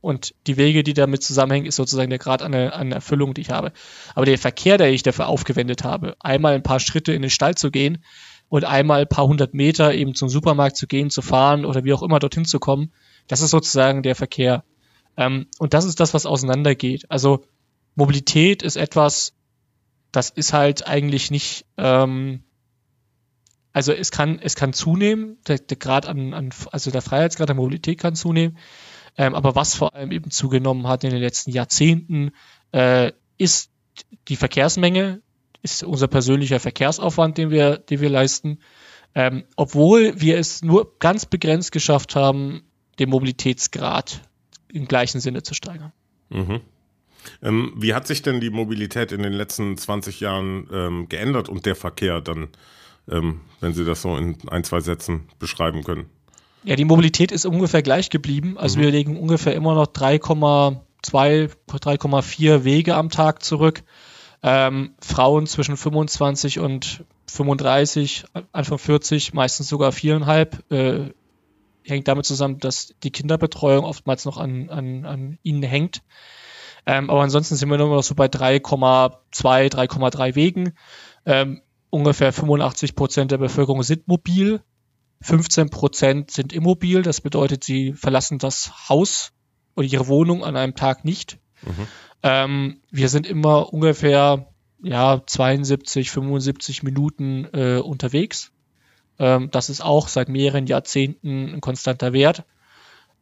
Und 0.00 0.34
die 0.46 0.56
Wege, 0.56 0.82
die 0.82 0.94
damit 0.94 1.22
zusammenhängen, 1.22 1.66
ist 1.66 1.76
sozusagen 1.76 2.10
der 2.10 2.18
Grad 2.18 2.42
an, 2.42 2.54
an 2.54 2.92
Erfüllung, 2.92 3.34
die 3.34 3.40
ich 3.40 3.50
habe. 3.50 3.72
Aber 4.14 4.26
der 4.26 4.38
Verkehr, 4.38 4.78
der 4.78 4.92
ich 4.92 5.02
dafür 5.02 5.26
aufgewendet 5.26 5.84
habe, 5.84 6.16
einmal 6.20 6.54
ein 6.54 6.62
paar 6.62 6.80
Schritte 6.80 7.12
in 7.12 7.22
den 7.22 7.30
Stall 7.30 7.56
zu 7.56 7.70
gehen 7.70 8.04
und 8.48 8.64
einmal 8.64 9.00
ein 9.00 9.08
paar 9.08 9.26
hundert 9.26 9.54
Meter 9.54 9.94
eben 9.94 10.14
zum 10.14 10.28
Supermarkt 10.28 10.76
zu 10.76 10.86
gehen, 10.86 11.10
zu 11.10 11.22
fahren 11.22 11.64
oder 11.64 11.84
wie 11.84 11.92
auch 11.92 12.02
immer 12.02 12.20
dorthin 12.20 12.44
zu 12.44 12.60
kommen, 12.60 12.92
das 13.28 13.40
ist 13.40 13.50
sozusagen 13.50 14.02
der 14.02 14.14
Verkehr. 14.14 14.64
Ähm, 15.16 15.46
und 15.58 15.74
das 15.74 15.84
ist 15.84 16.00
das, 16.00 16.14
was 16.14 16.26
auseinandergeht. 16.26 17.10
Also 17.10 17.44
Mobilität 17.94 18.62
ist 18.62 18.76
etwas, 18.76 19.32
das 20.12 20.30
ist 20.30 20.52
halt 20.52 20.86
eigentlich 20.86 21.30
nicht, 21.30 21.66
ähm, 21.76 22.44
also 23.72 23.92
es 23.92 24.10
kann, 24.10 24.38
es 24.38 24.54
kann 24.54 24.72
zunehmen, 24.72 25.38
der, 25.46 25.58
der 25.58 25.76
Grad 25.76 26.06
an, 26.06 26.34
an, 26.34 26.50
also 26.72 26.90
der 26.90 27.02
Freiheitsgrad 27.02 27.48
der 27.48 27.56
Mobilität 27.56 27.98
kann 27.98 28.14
zunehmen. 28.14 28.58
Ähm, 29.18 29.34
aber 29.34 29.54
was 29.54 29.74
vor 29.74 29.94
allem 29.94 30.12
eben 30.12 30.30
zugenommen 30.30 30.86
hat 30.86 31.04
in 31.04 31.10
den 31.10 31.20
letzten 31.20 31.50
Jahrzehnten, 31.50 32.32
äh, 32.72 33.12
ist 33.38 33.70
die 34.28 34.36
Verkehrsmenge, 34.36 35.22
ist 35.62 35.82
unser 35.82 36.06
persönlicher 36.06 36.60
Verkehrsaufwand, 36.60 37.38
den 37.38 37.50
wir, 37.50 37.78
den 37.78 38.00
wir 38.00 38.10
leisten. 38.10 38.60
Ähm, 39.14 39.44
obwohl 39.56 40.20
wir 40.20 40.38
es 40.38 40.62
nur 40.62 40.98
ganz 40.98 41.24
begrenzt 41.24 41.72
geschafft 41.72 42.14
haben, 42.14 42.65
den 42.98 43.10
Mobilitätsgrad 43.10 44.22
im 44.68 44.86
gleichen 44.86 45.20
Sinne 45.20 45.42
zu 45.42 45.54
steigern. 45.54 45.92
Mhm. 46.30 46.60
Ähm, 47.42 47.72
wie 47.76 47.94
hat 47.94 48.06
sich 48.06 48.22
denn 48.22 48.40
die 48.40 48.50
Mobilität 48.50 49.12
in 49.12 49.22
den 49.22 49.32
letzten 49.32 49.76
20 49.76 50.20
Jahren 50.20 50.68
ähm, 50.72 51.08
geändert 51.08 51.48
und 51.48 51.66
der 51.66 51.74
Verkehr 51.74 52.20
dann? 52.20 52.48
ähm, 53.10 53.40
wenn 53.60 53.74
Sie 53.74 53.84
das 53.84 54.02
so 54.02 54.16
in 54.16 54.36
ein, 54.48 54.64
zwei 54.64 54.80
Sätzen 54.80 55.28
beschreiben 55.38 55.84
können. 55.84 56.06
Ja, 56.64 56.76
die 56.76 56.84
Mobilität 56.84 57.30
ist 57.32 57.46
ungefähr 57.46 57.82
gleich 57.82 58.10
geblieben. 58.10 58.58
Also 58.58 58.78
mhm. 58.78 58.82
wir 58.82 58.90
legen 58.90 59.16
ungefähr 59.16 59.54
immer 59.54 59.74
noch 59.74 59.86
3,2, 59.86 61.50
3,4 61.68 62.64
Wege 62.64 62.94
am 62.96 63.10
Tag 63.10 63.42
zurück. 63.42 63.82
Ähm, 64.42 64.94
Frauen 65.00 65.46
zwischen 65.46 65.76
25 65.76 66.58
und 66.58 67.04
35, 67.28 68.24
Anfang 68.52 68.78
40, 68.78 69.34
meistens 69.34 69.68
sogar 69.68 69.92
viereinhalb. 69.92 70.70
Äh, 70.70 71.10
hängt 71.86 72.08
damit 72.08 72.26
zusammen, 72.26 72.58
dass 72.58 72.94
die 73.02 73.10
Kinderbetreuung 73.10 73.84
oftmals 73.84 74.24
noch 74.24 74.38
an, 74.38 74.70
an, 74.70 75.04
an 75.04 75.38
ihnen 75.42 75.62
hängt. 75.62 76.02
Ähm, 76.86 77.10
aber 77.10 77.22
ansonsten 77.22 77.56
sind 77.56 77.68
wir 77.68 77.76
immer 77.76 77.88
noch 77.88 78.02
so 78.02 78.14
bei 78.14 78.26
3,2, 78.26 79.20
3,3 79.32 80.34
Wegen. 80.34 80.74
Ähm, 81.24 81.62
ungefähr 81.90 82.32
85 82.32 82.94
Prozent 82.94 83.30
der 83.32 83.38
Bevölkerung 83.38 83.82
sind 83.82 84.06
mobil, 84.06 84.62
15 85.22 85.70
Prozent 85.70 86.30
sind 86.30 86.52
immobil. 86.52 87.02
Das 87.02 87.20
bedeutet, 87.20 87.64
sie 87.64 87.92
verlassen 87.92 88.38
das 88.38 88.88
Haus 88.88 89.32
oder 89.74 89.86
ihre 89.86 90.08
Wohnung 90.08 90.44
an 90.44 90.56
einem 90.56 90.74
Tag 90.74 91.04
nicht. 91.04 91.38
Mhm. 91.62 91.86
Ähm, 92.22 92.80
wir 92.90 93.08
sind 93.08 93.26
immer 93.26 93.72
ungefähr 93.72 94.48
ja 94.82 95.22
72, 95.24 96.10
75 96.10 96.82
Minuten 96.82 97.48
äh, 97.52 97.78
unterwegs. 97.78 98.52
Ähm, 99.18 99.50
das 99.50 99.70
ist 99.70 99.82
auch 99.82 100.08
seit 100.08 100.28
mehreren 100.28 100.66
Jahrzehnten 100.66 101.54
ein 101.54 101.60
konstanter 101.60 102.12
Wert. 102.12 102.44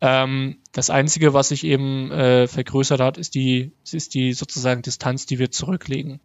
Ähm, 0.00 0.58
das 0.72 0.90
Einzige, 0.90 1.34
was 1.34 1.48
sich 1.48 1.64
eben 1.64 2.10
äh, 2.10 2.46
vergrößert 2.46 3.00
hat, 3.00 3.16
ist 3.16 3.34
die, 3.34 3.72
ist 3.90 4.14
die 4.14 4.32
sozusagen 4.32 4.82
Distanz, 4.82 5.26
die 5.26 5.38
wir 5.38 5.50
zurücklegen. 5.50 6.20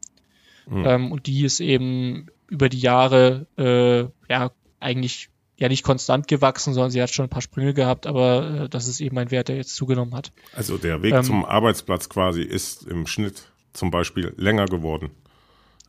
Mhm. 0.67 0.85
Ähm, 0.85 1.11
und 1.11 1.27
die 1.27 1.45
ist 1.45 1.59
eben 1.59 2.27
über 2.47 2.69
die 2.69 2.79
Jahre 2.79 3.47
äh, 3.57 4.31
ja 4.31 4.51
eigentlich 4.79 5.29
ja 5.57 5.67
nicht 5.67 5.83
konstant 5.83 6.27
gewachsen, 6.27 6.73
sondern 6.73 6.91
sie 6.91 7.01
hat 7.01 7.09
schon 7.09 7.25
ein 7.25 7.29
paar 7.29 7.41
Sprünge 7.41 7.73
gehabt, 7.73 8.07
aber 8.07 8.63
äh, 8.63 8.69
das 8.69 8.87
ist 8.87 9.01
eben 9.01 9.17
ein 9.17 9.29
Wert, 9.29 9.49
der 9.49 9.57
jetzt 9.57 9.75
zugenommen 9.75 10.15
hat. 10.15 10.31
Also 10.53 10.77
der 10.77 11.01
Weg 11.01 11.13
ähm, 11.13 11.23
zum 11.23 11.45
Arbeitsplatz 11.45 12.07
quasi 12.09 12.41
ist 12.41 12.87
im 12.87 13.05
Schnitt 13.05 13.43
zum 13.73 13.91
Beispiel 13.91 14.33
länger 14.37 14.65
geworden. 14.65 15.11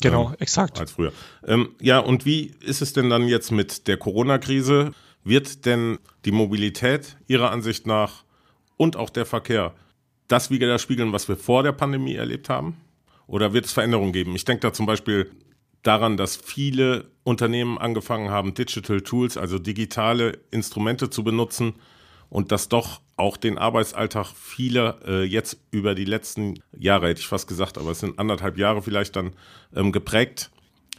Genau, 0.00 0.30
ähm, 0.30 0.36
exakt. 0.38 0.80
Als 0.80 0.92
früher. 0.92 1.12
Ähm, 1.46 1.70
ja, 1.80 1.98
und 1.98 2.24
wie 2.24 2.54
ist 2.60 2.82
es 2.82 2.92
denn 2.92 3.10
dann 3.10 3.28
jetzt 3.28 3.50
mit 3.50 3.86
der 3.86 3.96
Corona-Krise? 3.96 4.92
Wird 5.24 5.66
denn 5.66 5.98
die 6.24 6.32
Mobilität 6.32 7.16
Ihrer 7.26 7.50
Ansicht 7.50 7.86
nach 7.86 8.24
und 8.76 8.96
auch 8.96 9.10
der 9.10 9.26
Verkehr 9.26 9.74
das 10.28 10.50
widerspiegeln, 10.50 11.12
was 11.12 11.28
wir 11.28 11.36
vor 11.36 11.62
der 11.62 11.72
Pandemie 11.72 12.14
erlebt 12.14 12.48
haben? 12.48 12.76
Oder 13.26 13.52
wird 13.52 13.66
es 13.66 13.72
Veränderungen 13.72 14.12
geben? 14.12 14.34
Ich 14.34 14.44
denke 14.44 14.60
da 14.60 14.72
zum 14.72 14.86
Beispiel 14.86 15.30
daran, 15.82 16.16
dass 16.16 16.36
viele 16.36 17.10
Unternehmen 17.22 17.78
angefangen 17.78 18.30
haben, 18.30 18.54
Digital 18.54 19.00
Tools, 19.02 19.36
also 19.36 19.58
digitale 19.58 20.38
Instrumente 20.50 21.10
zu 21.10 21.24
benutzen 21.24 21.74
und 22.28 22.52
dass 22.52 22.68
doch 22.68 23.00
auch 23.20 23.36
den 23.36 23.58
Arbeitsalltag 23.58 24.26
viele 24.34 24.98
äh, 25.06 25.22
jetzt 25.22 25.58
über 25.70 25.94
die 25.94 26.04
letzten 26.04 26.62
Jahre, 26.76 27.08
hätte 27.08 27.20
ich 27.20 27.28
fast 27.28 27.46
gesagt, 27.46 27.78
aber 27.78 27.90
es 27.90 28.00
sind 28.00 28.18
anderthalb 28.18 28.58
Jahre 28.58 28.82
vielleicht 28.82 29.14
dann 29.16 29.32
ähm, 29.74 29.92
geprägt 29.92 30.50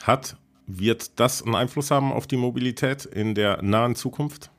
hat. 0.03 0.37
Wird 0.67 1.19
das 1.19 1.43
einen 1.43 1.55
Einfluss 1.55 1.91
haben 1.91 2.13
auf 2.13 2.27
die 2.27 2.37
Mobilität 2.37 3.05
in 3.05 3.35
der 3.35 3.61
nahen 3.61 3.95
Zukunft? 3.95 4.51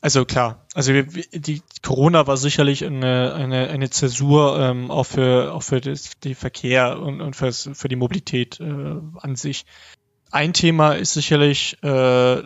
Also 0.00 0.26
klar, 0.26 0.66
also 0.74 0.92
die 0.92 1.62
Corona 1.82 2.26
war 2.26 2.36
sicherlich 2.36 2.84
eine, 2.84 3.32
eine, 3.32 3.68
eine 3.68 3.88
Zäsur 3.88 4.60
ähm, 4.60 4.90
auch 4.90 5.04
für 5.04 5.54
auch 5.54 5.62
für 5.62 5.80
das, 5.80 6.10
die 6.22 6.34
Verkehr 6.34 7.00
und, 7.00 7.22
und 7.22 7.34
fürs, 7.34 7.70
für 7.72 7.88
die 7.88 7.96
Mobilität 7.96 8.60
äh, 8.60 8.64
an 8.64 9.36
sich. 9.36 9.64
Ein 10.30 10.52
Thema 10.52 10.92
ist 10.92 11.14
sicherlich 11.14 11.82
äh, 11.82 12.42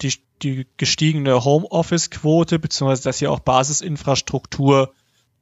die, 0.00 0.14
die 0.42 0.66
gestiegene 0.76 1.44
Homeoffice-Quote, 1.44 2.58
beziehungsweise 2.58 3.04
dass 3.04 3.18
hier 3.18 3.30
auch 3.30 3.40
Basisinfrastruktur 3.40 4.92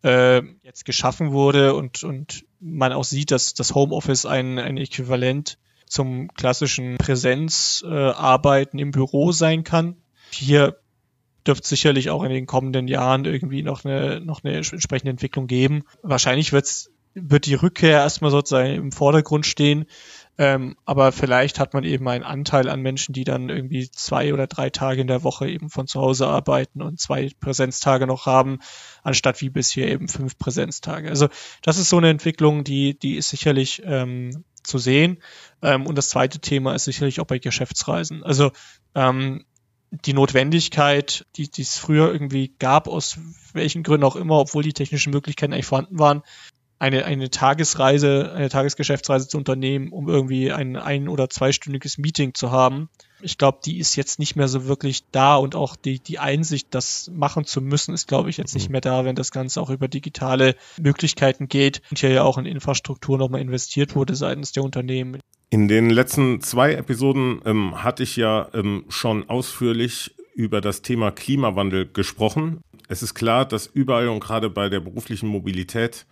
äh, 0.03 0.43
jetzt 0.63 0.85
geschaffen 0.85 1.33
wurde 1.33 1.75
und, 1.75 2.03
und 2.05 2.45
man 2.61 2.93
auch 2.93 3.05
sieht, 3.05 3.31
dass 3.31 3.55
das 3.55 3.75
Homeoffice 3.75 4.27
ein, 4.27 4.59
ein 4.59 4.77
Äquivalent 4.77 5.59
zum 5.87 6.33
klassischen 6.35 6.99
Präsenzarbeiten 6.99 8.79
äh, 8.79 8.83
im 8.83 8.93
Büro 8.93 9.33
sein 9.33 9.65
kann. 9.65 9.97
Hier 10.31 10.79
dürfte 11.47 11.67
sicherlich 11.67 12.11
auch 12.11 12.23
in 12.23 12.31
den 12.31 12.47
kommenden 12.47 12.87
Jahren 12.87 13.25
irgendwie 13.25 13.63
noch 13.63 13.85
eine, 13.85 14.21
noch 14.21 14.45
eine 14.45 14.57
entsprechende 14.57 15.11
Entwicklung 15.11 15.47
geben. 15.47 15.85
Wahrscheinlich 16.03 16.53
wird's, 16.53 16.91
wird 17.15 17.47
die 17.47 17.55
Rückkehr 17.55 17.99
erstmal 17.99 18.31
sozusagen 18.31 18.75
im 18.75 18.93
Vordergrund 18.93 19.47
stehen. 19.47 19.87
Ähm, 20.41 20.75
aber 20.87 21.13
vielleicht 21.13 21.61
hat 21.61 21.75
man 21.75 21.85
eben 21.85 22.09
einen 22.09 22.25
Anteil 22.25 22.71
an 22.71 22.81
Menschen, 22.81 23.13
die 23.13 23.25
dann 23.25 23.51
irgendwie 23.51 23.91
zwei 23.91 24.33
oder 24.33 24.47
drei 24.47 24.71
Tage 24.71 25.03
in 25.03 25.07
der 25.07 25.23
Woche 25.23 25.47
eben 25.47 25.69
von 25.69 25.87
zu 25.87 26.01
Hause 26.01 26.29
arbeiten 26.29 26.81
und 26.81 26.99
zwei 26.99 27.29
Präsenztage 27.41 28.07
noch 28.07 28.25
haben, 28.25 28.61
anstatt 29.03 29.43
wie 29.43 29.51
bisher 29.51 29.89
eben 29.89 30.09
fünf 30.09 30.39
Präsenztage. 30.39 31.11
Also 31.11 31.29
das 31.61 31.77
ist 31.77 31.91
so 31.91 31.99
eine 31.99 32.09
Entwicklung, 32.09 32.65
die, 32.65 32.99
die 32.99 33.17
ist 33.17 33.29
sicherlich 33.29 33.83
ähm, 33.85 34.47
zu 34.63 34.79
sehen. 34.79 35.19
Ähm, 35.61 35.87
und 35.87 35.99
das 35.99 36.09
zweite 36.09 36.39
Thema 36.39 36.75
ist 36.75 36.85
sicherlich 36.85 37.21
auch 37.21 37.27
bei 37.27 37.39
Geschäftsreisen. 37.39 38.25
Also 38.25 38.51
ähm, 38.95 39.45
die 39.91 40.15
Notwendigkeit, 40.15 41.27
die, 41.37 41.51
die 41.51 41.63
es 41.63 41.77
früher 41.77 42.11
irgendwie 42.11 42.55
gab, 42.59 42.89
aus 42.89 43.19
welchen 43.53 43.83
Gründen 43.83 44.05
auch 44.05 44.17
immer, 44.17 44.39
obwohl 44.39 44.63
die 44.63 44.73
technischen 44.73 45.13
Möglichkeiten 45.13 45.53
eigentlich 45.53 45.67
vorhanden 45.67 45.99
waren, 45.99 46.23
eine, 46.81 47.05
eine 47.05 47.29
Tagesreise, 47.31 48.33
eine 48.35 48.49
Tagesgeschäftsreise 48.49 49.29
zu 49.29 49.37
unternehmen, 49.37 49.93
um 49.93 50.09
irgendwie 50.09 50.51
ein 50.51 50.77
ein- 50.77 51.09
oder 51.09 51.29
zweistündiges 51.29 51.99
Meeting 51.99 52.33
zu 52.33 52.51
haben. 52.51 52.89
Ich 53.21 53.37
glaube, 53.37 53.59
die 53.63 53.79
ist 53.79 53.97
jetzt 53.97 54.19
nicht 54.19 54.35
mehr 54.35 54.49
so 54.49 54.67
wirklich 54.67 55.05
da 55.13 55.37
und 55.37 55.55
auch 55.55 55.77
die, 55.77 55.99
die 55.99 56.19
Einsicht, 56.19 56.69
das 56.71 57.11
machen 57.15 57.45
zu 57.45 57.61
müssen, 57.61 57.93
ist, 57.93 58.09
glaube 58.09 58.31
ich, 58.31 58.39
jetzt 58.39 58.55
nicht 58.55 58.71
mhm. 58.71 58.73
mehr 58.73 58.81
da, 58.81 59.05
wenn 59.05 59.15
das 59.15 59.31
Ganze 59.31 59.61
auch 59.61 59.69
über 59.69 59.89
digitale 59.89 60.57
Möglichkeiten 60.81 61.49
geht 61.49 61.83
und 61.91 61.99
hier 61.99 62.11
ja 62.11 62.23
auch 62.23 62.39
in 62.39 62.47
Infrastruktur 62.47 63.19
nochmal 63.19 63.43
investiert 63.43 63.95
wurde 63.95 64.15
seitens 64.15 64.53
der 64.53 64.65
Unternehmen. 64.65 65.21
In 65.51 65.69
den 65.69 65.91
letzten 65.91 66.41
zwei 66.41 66.73
Episoden 66.73 67.43
ähm, 67.45 67.83
hatte 67.83 68.05
ich 68.05 68.17
ja 68.17 68.49
ähm, 68.55 68.87
schon 68.89 69.29
ausführlich 69.29 70.15
über 70.35 70.63
das 70.63 70.81
Thema 70.81 71.11
Klimawandel 71.11 71.91
gesprochen. 71.93 72.63
Es 72.89 73.03
ist 73.03 73.15
klar, 73.15 73.45
dass 73.45 73.67
überall 73.67 74.09
und 74.09 74.21
gerade 74.21 74.49
bei 74.49 74.71
der 74.71 74.81
beruflichen 74.81 75.29
Mobilität 75.29 76.07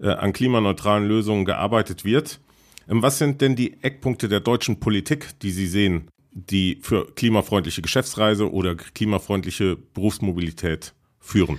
äh, 0.00 0.08
an 0.08 0.32
klimaneutralen 0.32 1.06
Lösungen 1.06 1.44
gearbeitet 1.44 2.04
wird. 2.04 2.40
Ähm, 2.88 3.02
was 3.02 3.18
sind 3.18 3.40
denn 3.40 3.56
die 3.56 3.82
Eckpunkte 3.82 4.28
der 4.28 4.40
deutschen 4.40 4.80
Politik, 4.80 5.38
die 5.40 5.50
Sie 5.50 5.66
sehen, 5.66 6.08
die 6.30 6.78
für 6.82 7.12
klimafreundliche 7.14 7.82
Geschäftsreise 7.82 8.52
oder 8.52 8.74
klimafreundliche 8.74 9.76
Berufsmobilität 9.76 10.94
führen? 11.18 11.58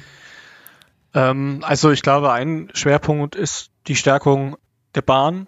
Ähm, 1.13 1.63
also 1.63 1.91
ich 1.91 2.01
glaube, 2.01 2.31
ein 2.31 2.69
Schwerpunkt 2.73 3.35
ist 3.35 3.71
die 3.87 3.95
Stärkung 3.95 4.55
der 4.93 5.01
Bahn, 5.01 5.47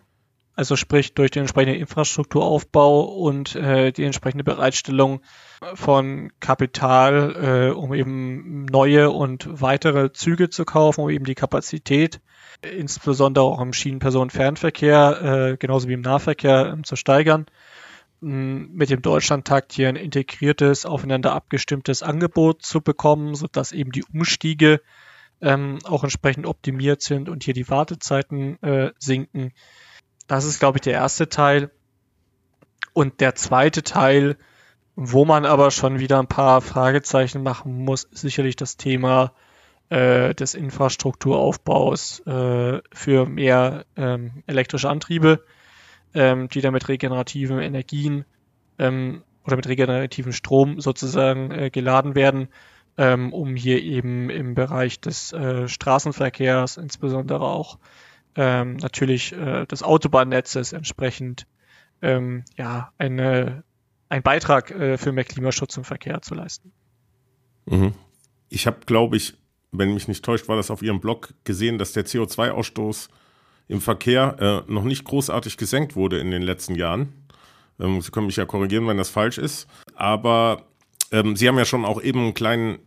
also 0.56 0.76
sprich 0.76 1.14
durch 1.14 1.32
den 1.32 1.42
entsprechenden 1.42 1.80
Infrastrukturaufbau 1.80 3.02
und 3.02 3.56
äh, 3.56 3.92
die 3.92 4.04
entsprechende 4.04 4.44
Bereitstellung 4.44 5.22
von 5.76 6.32
Kapital, 6.40 7.70
äh, 7.70 7.74
um 7.74 7.94
eben 7.94 8.66
neue 8.66 9.12
und 9.12 9.48
weitere 9.62 10.12
Züge 10.12 10.50
zu 10.50 10.66
kaufen, 10.66 11.02
um 11.02 11.10
eben 11.10 11.26
die 11.26 11.36
Kapazität 11.36 12.20
insbesondere 12.62 13.44
auch 13.46 13.62
im 13.62 13.74
Schienenpersonenfernverkehr, 13.74 15.52
äh, 15.52 15.58
genauso 15.58 15.88
wie 15.88 15.94
im 15.94 16.02
Nahverkehr, 16.02 16.72
ähm, 16.74 16.84
zu 16.84 16.96
steigern. 16.96 17.46
Ähm, 18.22 18.72
mit 18.74 18.90
dem 18.90 19.02
Deutschlandtakt 19.02 19.74
hier 19.74 19.90
ein 19.90 19.96
integriertes, 19.96 20.86
aufeinander 20.86 21.34
abgestimmtes 21.34 22.04
Angebot 22.04 22.64
zu 22.64 22.82
bekommen, 22.82 23.36
sodass 23.36 23.72
eben 23.72 23.92
die 23.92 24.04
Umstiege 24.04 24.82
ähm, 25.42 25.80
auch 25.86 26.04
entsprechend 26.04 26.46
optimiert 26.46 27.02
sind 27.02 27.30
und 27.30 27.44
hier 27.44 27.54
die 27.54 27.70
Wartezeiten 27.70 28.62
äh, 28.62 28.92
sinken. 29.00 29.54
Das 30.28 30.46
ist, 30.46 30.60
glaube 30.60 30.78
ich, 30.78 30.82
der 30.82 30.94
erste 30.94 31.30
Teil. 31.30 31.72
Und 32.94 33.22
der 33.22 33.36
zweite 33.36 33.84
Teil, 33.84 34.38
wo 34.96 35.24
man 35.24 35.46
aber 35.46 35.72
schon 35.72 36.00
wieder 36.00 36.20
ein 36.20 36.28
paar 36.28 36.62
Fragezeichen 36.62 37.42
machen 37.42 37.86
muss, 37.86 38.04
ist 38.04 38.22
sicherlich 38.22 38.58
das 38.58 38.76
Thema 38.76 39.32
äh, 39.90 40.36
des 40.36 40.54
Infrastrukturaufbaus 40.54 42.22
äh, 42.22 42.82
für 42.92 43.26
mehr 43.26 43.86
ähm, 43.96 44.44
elektrische 44.46 44.90
Antriebe, 44.90 45.44
ähm, 46.14 46.48
die 46.50 46.62
dann 46.62 46.74
mit 46.74 46.88
regenerativen 46.88 47.60
Energien 47.60 48.26
ähm, 48.78 49.24
oder 49.46 49.56
mit 49.56 49.68
regenerativen 49.68 50.34
Strom 50.34 50.80
sozusagen 50.80 51.52
äh, 51.52 51.70
geladen 51.70 52.16
werden, 52.16 52.50
ähm, 52.98 53.34
um 53.34 53.56
hier 53.56 53.82
eben 53.82 54.30
im 54.30 54.56
Bereich 54.56 55.00
des 55.00 55.34
äh, 55.34 55.68
Straßenverkehrs, 55.68 56.78
insbesondere 56.78 57.42
auch 57.42 57.80
ähm, 58.36 58.78
natürlich 58.78 59.34
äh, 59.34 59.66
des 59.66 59.82
Autobahnnetzes 59.82 60.74
entsprechend 60.74 61.48
ähm, 62.02 62.44
ja 62.58 62.92
eine, 62.98 63.64
ein 64.08 64.22
Beitrag 64.22 64.72
äh, 64.72 64.98
für 64.98 65.12
mehr 65.12 65.24
Klimaschutz 65.24 65.78
im 65.78 65.84
Verkehr 65.84 66.22
zu 66.22 66.36
leisten. 66.36 66.72
Mhm. 67.66 67.94
Ich 68.50 68.68
habe, 68.68 68.80
glaube 68.86 69.18
ich, 69.18 69.39
wenn 69.72 69.94
mich 69.94 70.08
nicht 70.08 70.24
täuscht, 70.24 70.48
war 70.48 70.56
das 70.56 70.72
auf 70.72 70.82
Ihrem 70.82 71.00
Blog 71.00 71.34
gesehen, 71.44 71.78
dass 71.78 71.94
der 71.94 72.06
CO2-Ausstoß 72.06 73.10
im 73.68 73.82
Verkehr 73.82 74.66
äh, 74.68 74.72
noch 74.72 74.84
nicht 74.84 75.04
großartig 75.04 75.58
gesenkt 75.58 75.96
wurde 75.96 76.20
in 76.20 76.32
den 76.32 76.42
letzten 76.42 76.76
Jahren. 76.76 77.14
Ähm, 77.80 78.02
Sie 78.02 78.12
können 78.12 78.26
mich 78.26 78.36
ja 78.36 78.46
korrigieren, 78.46 78.88
wenn 78.88 78.98
das 78.98 79.10
falsch 79.10 79.38
ist. 79.38 79.68
Aber 79.96 80.64
ähm, 81.12 81.36
Sie 81.36 81.48
haben 81.48 81.58
ja 81.58 81.66
schon 81.66 81.86
auch 81.86 82.02
eben 82.02 82.20
einen 82.20 82.34
kleinen 82.34 82.80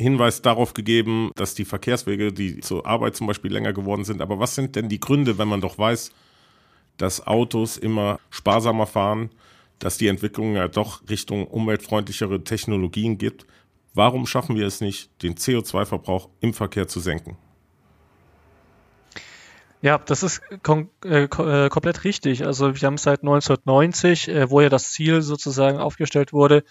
Hinweis 0.00 0.42
darauf 0.42 0.74
gegeben, 0.74 1.30
dass 1.36 1.54
die 1.54 1.64
Verkehrswege, 1.64 2.32
die 2.32 2.60
zur 2.60 2.86
Arbeit 2.86 3.16
zum 3.16 3.26
Beispiel 3.26 3.52
länger 3.52 3.72
geworden 3.72 4.04
sind. 4.04 4.20
Aber 4.20 4.38
was 4.38 4.54
sind 4.54 4.76
denn 4.76 4.90
die 4.90 5.00
Gründe, 5.00 5.38
wenn 5.38 5.48
man 5.48 5.62
doch 5.62 5.78
weiß, 5.78 6.10
dass 6.98 7.26
Autos 7.26 7.78
immer 7.78 8.20
sparsamer 8.30 8.86
fahren, 8.86 9.30
dass 9.78 9.96
die 9.96 10.08
Entwicklung 10.08 10.54
ja 10.54 10.68
doch 10.68 11.08
Richtung 11.08 11.46
umweltfreundlichere 11.46 12.44
Technologien 12.44 13.16
gibt? 13.16 13.46
Warum 13.96 14.26
schaffen 14.26 14.56
wir 14.56 14.66
es 14.66 14.82
nicht, 14.82 15.10
den 15.22 15.36
CO2-Verbrauch 15.36 16.28
im 16.40 16.52
Verkehr 16.52 16.86
zu 16.86 17.00
senken? 17.00 17.38
Ja, 19.80 19.96
das 19.96 20.22
ist 20.22 20.42
äh, 20.50 21.22
äh, 21.22 21.28
komplett 21.70 22.04
richtig. 22.04 22.44
Also 22.44 22.74
wir 22.74 22.86
haben 22.86 22.98
seit 22.98 23.22
1990, 23.22 24.28
äh, 24.28 24.50
wo 24.50 24.60
ja 24.60 24.68
das 24.68 24.92
Ziel 24.92 25.22
sozusagen 25.22 25.78
aufgestellt 25.78 26.34
wurde, 26.34 26.62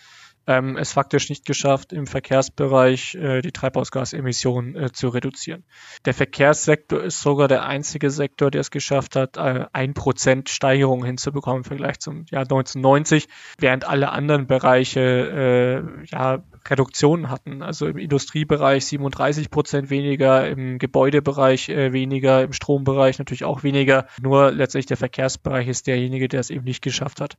ähm, 0.48 0.78
es 0.78 0.94
faktisch 0.94 1.30
nicht 1.30 1.46
geschafft, 1.46 1.94
im 1.94 2.08
Verkehrsbereich 2.08 3.16
äh, 3.16 3.42
die 3.42 3.52
Treibhausgasemissionen 3.52 4.76
äh, 4.76 4.92
zu 4.92 5.10
reduzieren. 5.10 5.64
Der 6.06 6.14
Verkehrssektor 6.14 7.04
ist 7.04 7.22
sogar 7.22 7.48
der 7.48 7.66
einzige 7.66 8.10
Sektor, 8.10 8.52
der 8.52 8.62
es 8.62 8.72
geschafft 8.72 9.16
hat, 9.16 9.38
äh, 9.38 9.66
ein 9.74 9.92
äh, 9.92 9.94
Prozent 9.94 10.50
Steigerung 10.50 11.04
hinzubekommen 11.04 11.60
im 11.60 11.64
Vergleich 11.64 12.00
zum 12.00 12.26
Jahr 12.30 12.44
1990, 12.44 13.28
während 13.60 13.86
alle 13.88 14.10
anderen 14.10 14.48
Bereiche 14.48 15.02
äh, 15.02 16.06
ja 16.06 16.44
Reduktionen 16.68 17.30
hatten. 17.30 17.62
Also 17.62 17.88
im 17.88 17.98
Industriebereich 17.98 18.86
37 18.86 19.50
Prozent 19.50 19.90
weniger, 19.90 20.48
im 20.48 20.80
Gebäudebereich 20.80 21.70
äh, 21.70 21.94
weniger, 21.94 22.44
im 22.44 22.54
Strombereich 22.54 23.20
natürlich 23.20 23.44
auch 23.44 23.64
weniger. 23.64 24.08
Nur 24.22 24.52
letztlich 24.52 24.86
der 24.86 24.98
Verkehrsbereich 24.98 25.68
ist 25.68 25.88
derjenige, 25.88 26.28
der 26.28 26.40
es 26.40 26.50
eben 26.50 26.66
nicht 26.66 26.82
geschafft 26.82 27.22
hat. 27.22 27.38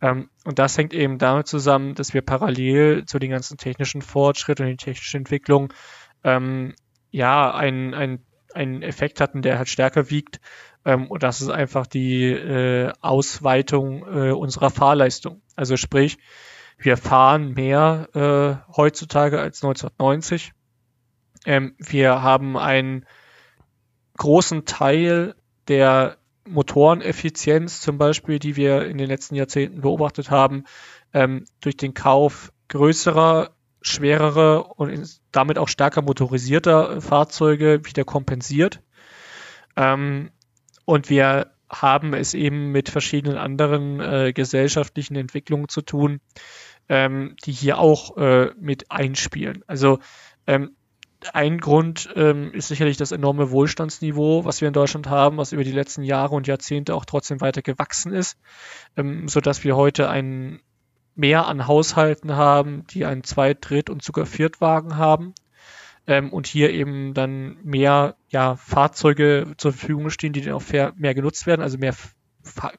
Ähm, 0.00 0.30
und 0.44 0.58
das 0.58 0.76
hängt 0.78 0.94
eben 0.94 1.18
damit 1.18 1.46
zusammen, 1.46 1.94
dass 1.94 2.14
wir 2.14 2.22
parallel 2.22 3.04
zu 3.04 3.18
den 3.18 3.30
ganzen 3.30 3.58
technischen 3.58 4.02
Fortschritten 4.02 4.64
und 4.64 4.68
den 4.70 4.78
technischen 4.78 5.18
Entwicklungen 5.18 5.68
ähm, 6.24 6.74
ja 7.10 7.52
einen 7.54 8.24
ein 8.54 8.82
Effekt 8.82 9.20
hatten, 9.20 9.42
der 9.42 9.58
halt 9.58 9.68
stärker 9.68 10.10
wiegt. 10.10 10.40
Ähm, 10.84 11.08
und 11.08 11.22
das 11.22 11.40
ist 11.40 11.50
einfach 11.50 11.86
die 11.86 12.30
äh, 12.30 12.92
Ausweitung 13.00 14.04
äh, 14.06 14.32
unserer 14.32 14.70
Fahrleistung. 14.70 15.42
Also 15.56 15.76
sprich, 15.76 16.18
wir 16.78 16.96
fahren 16.96 17.52
mehr 17.52 18.08
äh, 18.14 18.74
heutzutage 18.74 19.40
als 19.40 19.62
1990. 19.62 20.52
Ähm, 21.46 21.74
wir 21.78 22.22
haben 22.22 22.56
einen 22.56 23.06
großen 24.16 24.64
Teil 24.64 25.34
der 25.68 26.16
Motoreneffizienz 26.48 27.80
zum 27.80 27.98
Beispiel, 27.98 28.38
die 28.38 28.56
wir 28.56 28.86
in 28.86 28.98
den 28.98 29.08
letzten 29.08 29.34
Jahrzehnten 29.34 29.80
beobachtet 29.82 30.30
haben, 30.30 30.64
ähm, 31.12 31.44
durch 31.60 31.76
den 31.76 31.94
Kauf 31.94 32.52
größerer, 32.68 33.50
schwererer 33.82 34.78
und 34.78 35.20
damit 35.32 35.58
auch 35.58 35.68
stärker 35.68 36.02
motorisierter 36.02 37.00
Fahrzeuge 37.00 37.80
wieder 37.84 38.04
kompensiert. 38.04 38.82
Ähm, 39.76 40.30
und 40.84 41.08
wir 41.10 41.52
haben 41.70 42.14
es 42.14 42.34
eben 42.34 42.72
mit 42.72 42.88
verschiedenen 42.88 43.38
anderen 43.38 44.00
äh, 44.00 44.32
gesellschaftlichen 44.32 45.16
Entwicklungen 45.16 45.68
zu 45.68 45.82
tun, 45.82 46.20
ähm, 46.88 47.36
die 47.44 47.52
hier 47.52 47.78
auch 47.78 48.16
äh, 48.16 48.50
mit 48.58 48.90
einspielen. 48.90 49.62
Also 49.68 50.00
ähm, 50.46 50.74
ein 51.32 51.58
Grund 51.58 52.08
ähm, 52.16 52.52
ist 52.52 52.68
sicherlich 52.68 52.96
das 52.96 53.12
enorme 53.12 53.50
Wohlstandsniveau, 53.50 54.44
was 54.44 54.60
wir 54.60 54.68
in 54.68 54.74
Deutschland 54.74 55.08
haben, 55.08 55.36
was 55.36 55.52
über 55.52 55.64
die 55.64 55.72
letzten 55.72 56.02
Jahre 56.02 56.34
und 56.34 56.46
Jahrzehnte 56.46 56.94
auch 56.94 57.04
trotzdem 57.04 57.40
weiter 57.40 57.62
gewachsen 57.62 58.12
ist, 58.12 58.38
ähm, 58.96 59.28
so 59.28 59.40
dass 59.40 59.64
wir 59.64 59.76
heute 59.76 60.08
ein 60.08 60.60
mehr 61.14 61.46
an 61.46 61.66
Haushalten 61.66 62.36
haben, 62.36 62.86
die 62.88 63.04
einen 63.04 63.24
Zweit-, 63.24 63.68
Dritt- 63.68 63.90
und 63.90 64.02
sogar 64.02 64.26
Viertwagen 64.26 64.96
haben. 64.96 65.34
ähm, 66.06 66.32
und 66.32 66.46
hier 66.46 66.70
eben 66.70 67.14
dann 67.14 67.58
mehr 67.62 68.16
ja, 68.30 68.56
Fahrzeuge 68.56 69.54
zur 69.58 69.72
Verfügung 69.72 70.10
stehen, 70.10 70.32
die 70.32 70.40
dann 70.40 70.54
auch 70.54 70.62
mehr 70.96 71.14
genutzt 71.14 71.46
werden, 71.46 71.60
also 71.62 71.78
mehr 71.78 71.94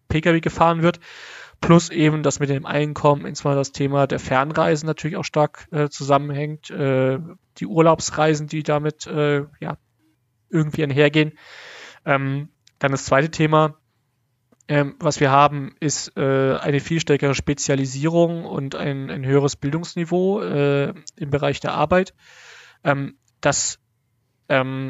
Pkw 0.09 0.39
gefahren 0.41 0.81
wird. 0.81 0.99
Plus 1.61 1.89
eben, 1.89 2.23
dass 2.23 2.39
mit 2.39 2.49
dem 2.49 2.65
Einkommen 2.65 3.25
insbesondere 3.25 3.61
das 3.61 3.71
Thema 3.71 4.07
der 4.07 4.19
Fernreisen 4.19 4.87
natürlich 4.87 5.15
auch 5.15 5.23
stark 5.23 5.67
äh, 5.71 5.89
zusammenhängt, 5.89 6.69
äh, 6.71 7.19
die 7.57 7.67
Urlaubsreisen, 7.67 8.47
die 8.47 8.63
damit 8.63 9.07
äh, 9.07 9.45
ja 9.59 9.77
irgendwie 10.49 10.83
einhergehen. 10.83 11.33
Ähm, 12.03 12.49
dann 12.79 12.91
das 12.91 13.05
zweite 13.05 13.29
Thema, 13.29 13.77
ähm, 14.67 14.95
was 14.99 15.19
wir 15.19 15.31
haben, 15.31 15.75
ist 15.79 16.17
äh, 16.17 16.55
eine 16.55 16.79
viel 16.79 16.99
stärkere 16.99 17.35
Spezialisierung 17.35 18.45
und 18.45 18.75
ein, 18.75 19.09
ein 19.09 19.25
höheres 19.25 19.55
Bildungsniveau 19.55 20.41
äh, 20.41 20.93
im 21.15 21.29
Bereich 21.29 21.59
der 21.59 21.73
Arbeit. 21.73 22.13
Ähm, 22.83 23.17
das 23.39 23.79
ähm, 24.49 24.89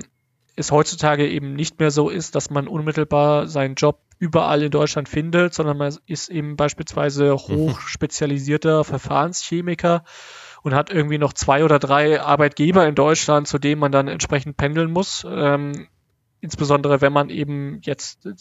es 0.55 0.71
heutzutage 0.71 1.27
eben 1.27 1.53
nicht 1.53 1.79
mehr 1.79 1.91
so 1.91 2.09
ist, 2.09 2.35
dass 2.35 2.49
man 2.49 2.67
unmittelbar 2.67 3.47
seinen 3.47 3.75
Job 3.75 4.01
überall 4.21 4.61
in 4.61 4.69
Deutschland 4.69 5.09
findet, 5.09 5.55
sondern 5.55 5.77
man 5.77 5.97
ist 6.05 6.29
eben 6.29 6.55
beispielsweise 6.55 7.33
hochspezialisierter 7.33 8.83
Verfahrenschemiker 8.83 10.03
und 10.61 10.75
hat 10.75 10.91
irgendwie 10.91 11.17
noch 11.17 11.33
zwei 11.33 11.63
oder 11.63 11.79
drei 11.79 12.21
Arbeitgeber 12.21 12.87
in 12.87 12.93
Deutschland, 12.93 13.47
zu 13.47 13.57
denen 13.57 13.81
man 13.81 13.91
dann 13.91 14.07
entsprechend 14.07 14.57
pendeln 14.57 14.91
muss. 14.91 15.25
Ähm, 15.27 15.87
insbesondere 16.39 17.01
wenn 17.01 17.11
man 17.11 17.29
eben 17.31 17.79
jetzt 17.81 18.27
äh, 18.27 18.35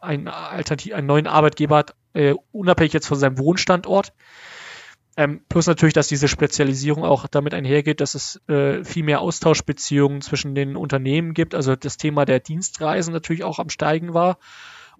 einen, 0.00 0.28
Alternativ 0.28 0.94
einen 0.94 1.06
neuen 1.06 1.26
Arbeitgeber 1.26 1.76
hat, 1.76 1.94
äh, 2.14 2.34
unabhängig 2.50 2.94
jetzt 2.94 3.06
von 3.06 3.18
seinem 3.18 3.36
Wohnstandort. 3.36 4.14
Ähm, 5.18 5.42
plus 5.50 5.66
natürlich, 5.66 5.94
dass 5.94 6.08
diese 6.08 6.28
Spezialisierung 6.28 7.04
auch 7.04 7.26
damit 7.26 7.52
einhergeht, 7.52 8.00
dass 8.00 8.14
es 8.14 8.40
äh, 8.48 8.82
viel 8.82 9.02
mehr 9.02 9.20
Austauschbeziehungen 9.20 10.22
zwischen 10.22 10.54
den 10.54 10.74
Unternehmen 10.74 11.34
gibt. 11.34 11.54
Also 11.54 11.76
das 11.76 11.98
Thema 11.98 12.24
der 12.24 12.40
Dienstreisen 12.40 13.12
natürlich 13.12 13.44
auch 13.44 13.58
am 13.58 13.68
Steigen 13.68 14.14
war 14.14 14.38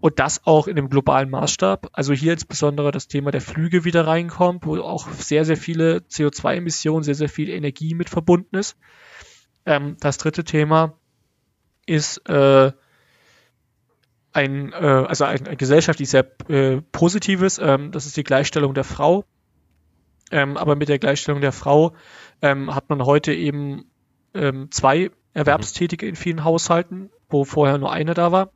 und 0.01 0.19
das 0.19 0.47
auch 0.47 0.69
in 0.69 0.79
einem 0.79 0.89
globalen 0.89 1.31
Maßstab. 1.31 1.89
Also 1.93 2.13
hier 2.13 2.33
insbesondere 2.33 2.93
das 2.93 3.09
Thema 3.09 3.31
der 3.31 3.41
Flüge 3.41 3.85
wieder 3.85 4.07
reinkommt, 4.07 4.65
wo 4.65 4.79
auch 4.79 5.09
sehr, 5.09 5.45
sehr 5.45 5.57
viele 5.57 5.99
CO2-Emissionen, 5.99 7.03
sehr, 7.03 7.15
sehr 7.15 7.29
viel 7.29 7.51
Energie 7.51 7.95
mit 7.95 8.09
verbunden 8.09 8.57
ist. 8.57 8.77
Ähm, 9.67 9.97
das 10.01 10.19
dritte 10.19 10.45
Thema 10.45 10.95
ist 11.87 12.19
äh, 12.29 12.73
ein, 14.33 14.73
äh, 14.73 14.77
also 14.77 15.25
ein, 15.25 15.49
ein 15.49 15.57
gesellschaftlich 15.57 16.09
sehr 16.09 16.27
äh, 16.49 16.81
positives, 16.93 17.59
ähm, 17.59 17.91
das 17.91 18.07
ist 18.07 18.17
die 18.17 18.25
Gleichstellung 18.25 18.75
der 18.75 18.85
Frau. 18.85 19.25
Ähm, 20.31 20.57
aber 20.57 20.77
mit 20.77 20.89
der 20.89 20.99
Gleichstellung 20.99 21.41
der 21.41 21.53
Frau 21.53 21.95
ähm, 22.43 22.75
hat 22.75 22.91
man 22.91 23.05
heute 23.05 23.33
eben 23.33 23.87
ähm, 24.35 24.71
zwei 24.71 25.11
Erwerbstätige 25.33 26.07
in 26.07 26.17
vielen 26.17 26.45
Haushalten, 26.45 27.11
wo 27.31 27.45
vorher 27.45 27.79
nur 27.79 27.91
eine 27.91 28.15
da 28.15 28.31
war. 28.31 28.53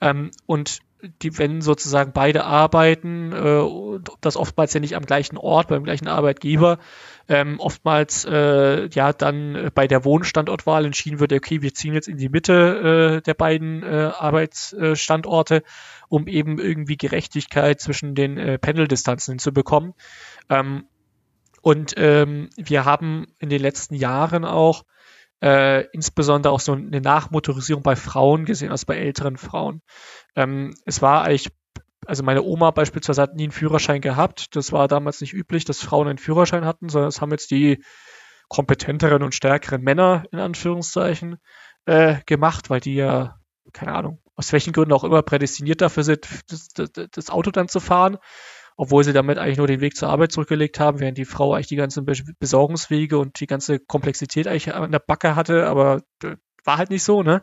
Ähm, 0.00 0.30
und 0.46 0.80
die, 1.22 1.38
wenn 1.38 1.62
sozusagen 1.62 2.12
beide 2.12 2.44
arbeiten, 2.44 3.32
äh, 3.32 4.00
das 4.20 4.36
oftmals 4.36 4.74
ja 4.74 4.80
nicht 4.80 4.96
am 4.96 5.06
gleichen 5.06 5.36
Ort, 5.36 5.68
beim 5.68 5.84
gleichen 5.84 6.08
Arbeitgeber, 6.08 6.78
ähm, 7.28 7.58
oftmals 7.58 8.24
äh, 8.24 8.88
ja 8.88 9.12
dann 9.12 9.70
bei 9.74 9.86
der 9.86 10.04
Wohnstandortwahl 10.04 10.84
entschieden 10.84 11.20
wird, 11.20 11.32
okay, 11.32 11.62
wir 11.62 11.74
ziehen 11.74 11.94
jetzt 11.94 12.08
in 12.08 12.18
die 12.18 12.28
Mitte 12.28 13.18
äh, 13.18 13.22
der 13.22 13.34
beiden 13.34 13.82
äh, 13.82 14.10
Arbeitsstandorte, 14.18 15.62
um 16.08 16.26
eben 16.26 16.58
irgendwie 16.58 16.96
Gerechtigkeit 16.96 17.80
zwischen 17.80 18.14
den 18.14 18.36
äh, 18.36 18.58
Pendeldistanzen 18.58 19.32
hinzubekommen. 19.32 19.94
Ähm, 20.48 20.84
und 21.62 21.94
ähm, 21.96 22.48
wir 22.56 22.84
haben 22.84 23.26
in 23.38 23.50
den 23.50 23.60
letzten 23.60 23.94
Jahren 23.94 24.44
auch 24.44 24.84
äh, 25.42 25.86
insbesondere 25.92 26.52
auch 26.52 26.60
so 26.60 26.72
eine 26.72 27.00
Nachmotorisierung 27.00 27.82
bei 27.82 27.96
Frauen 27.96 28.44
gesehen, 28.44 28.70
also 28.70 28.86
bei 28.86 28.96
älteren 28.96 29.36
Frauen. 29.36 29.82
Ähm, 30.36 30.74
es 30.84 31.02
war 31.02 31.24
eigentlich, 31.24 31.50
also 32.06 32.22
meine 32.22 32.42
Oma 32.42 32.70
beispielsweise 32.70 33.22
hat 33.22 33.34
nie 33.34 33.44
einen 33.44 33.52
Führerschein 33.52 34.00
gehabt. 34.00 34.54
Das 34.56 34.72
war 34.72 34.88
damals 34.88 35.20
nicht 35.20 35.32
üblich, 35.32 35.64
dass 35.64 35.80
Frauen 35.80 36.08
einen 36.08 36.18
Führerschein 36.18 36.64
hatten, 36.64 36.88
sondern 36.88 37.08
es 37.08 37.20
haben 37.20 37.30
jetzt 37.30 37.50
die 37.50 37.82
kompetenteren 38.48 39.22
und 39.22 39.34
stärkeren 39.34 39.82
Männer 39.82 40.24
in 40.32 40.40
Anführungszeichen 40.40 41.38
äh, 41.86 42.16
gemacht, 42.26 42.68
weil 42.68 42.80
die 42.80 42.94
ja, 42.94 43.36
keine 43.72 43.94
Ahnung, 43.94 44.20
aus 44.34 44.52
welchen 44.52 44.72
Gründen 44.72 44.92
auch 44.92 45.04
immer 45.04 45.22
prädestiniert 45.22 45.80
dafür 45.80 46.02
sind, 46.02 46.26
das, 46.48 46.68
das, 46.68 46.90
das 47.10 47.30
Auto 47.30 47.50
dann 47.50 47.68
zu 47.68 47.80
fahren 47.80 48.18
obwohl 48.80 49.04
sie 49.04 49.12
damit 49.12 49.36
eigentlich 49.36 49.58
nur 49.58 49.66
den 49.66 49.82
Weg 49.82 49.94
zur 49.94 50.08
Arbeit 50.08 50.32
zurückgelegt 50.32 50.80
haben, 50.80 51.00
während 51.00 51.18
die 51.18 51.26
Frau 51.26 51.52
eigentlich 51.52 51.66
die 51.66 51.76
ganzen 51.76 52.06
Besorgungswege 52.06 53.18
und 53.18 53.38
die 53.38 53.46
ganze 53.46 53.78
Komplexität 53.78 54.48
eigentlich 54.48 54.72
an 54.72 54.90
der 54.90 55.00
Backe 55.00 55.36
hatte, 55.36 55.66
aber 55.66 56.00
äh, 56.24 56.36
war 56.64 56.78
halt 56.78 56.88
nicht 56.88 57.02
so, 57.02 57.22
ne? 57.22 57.42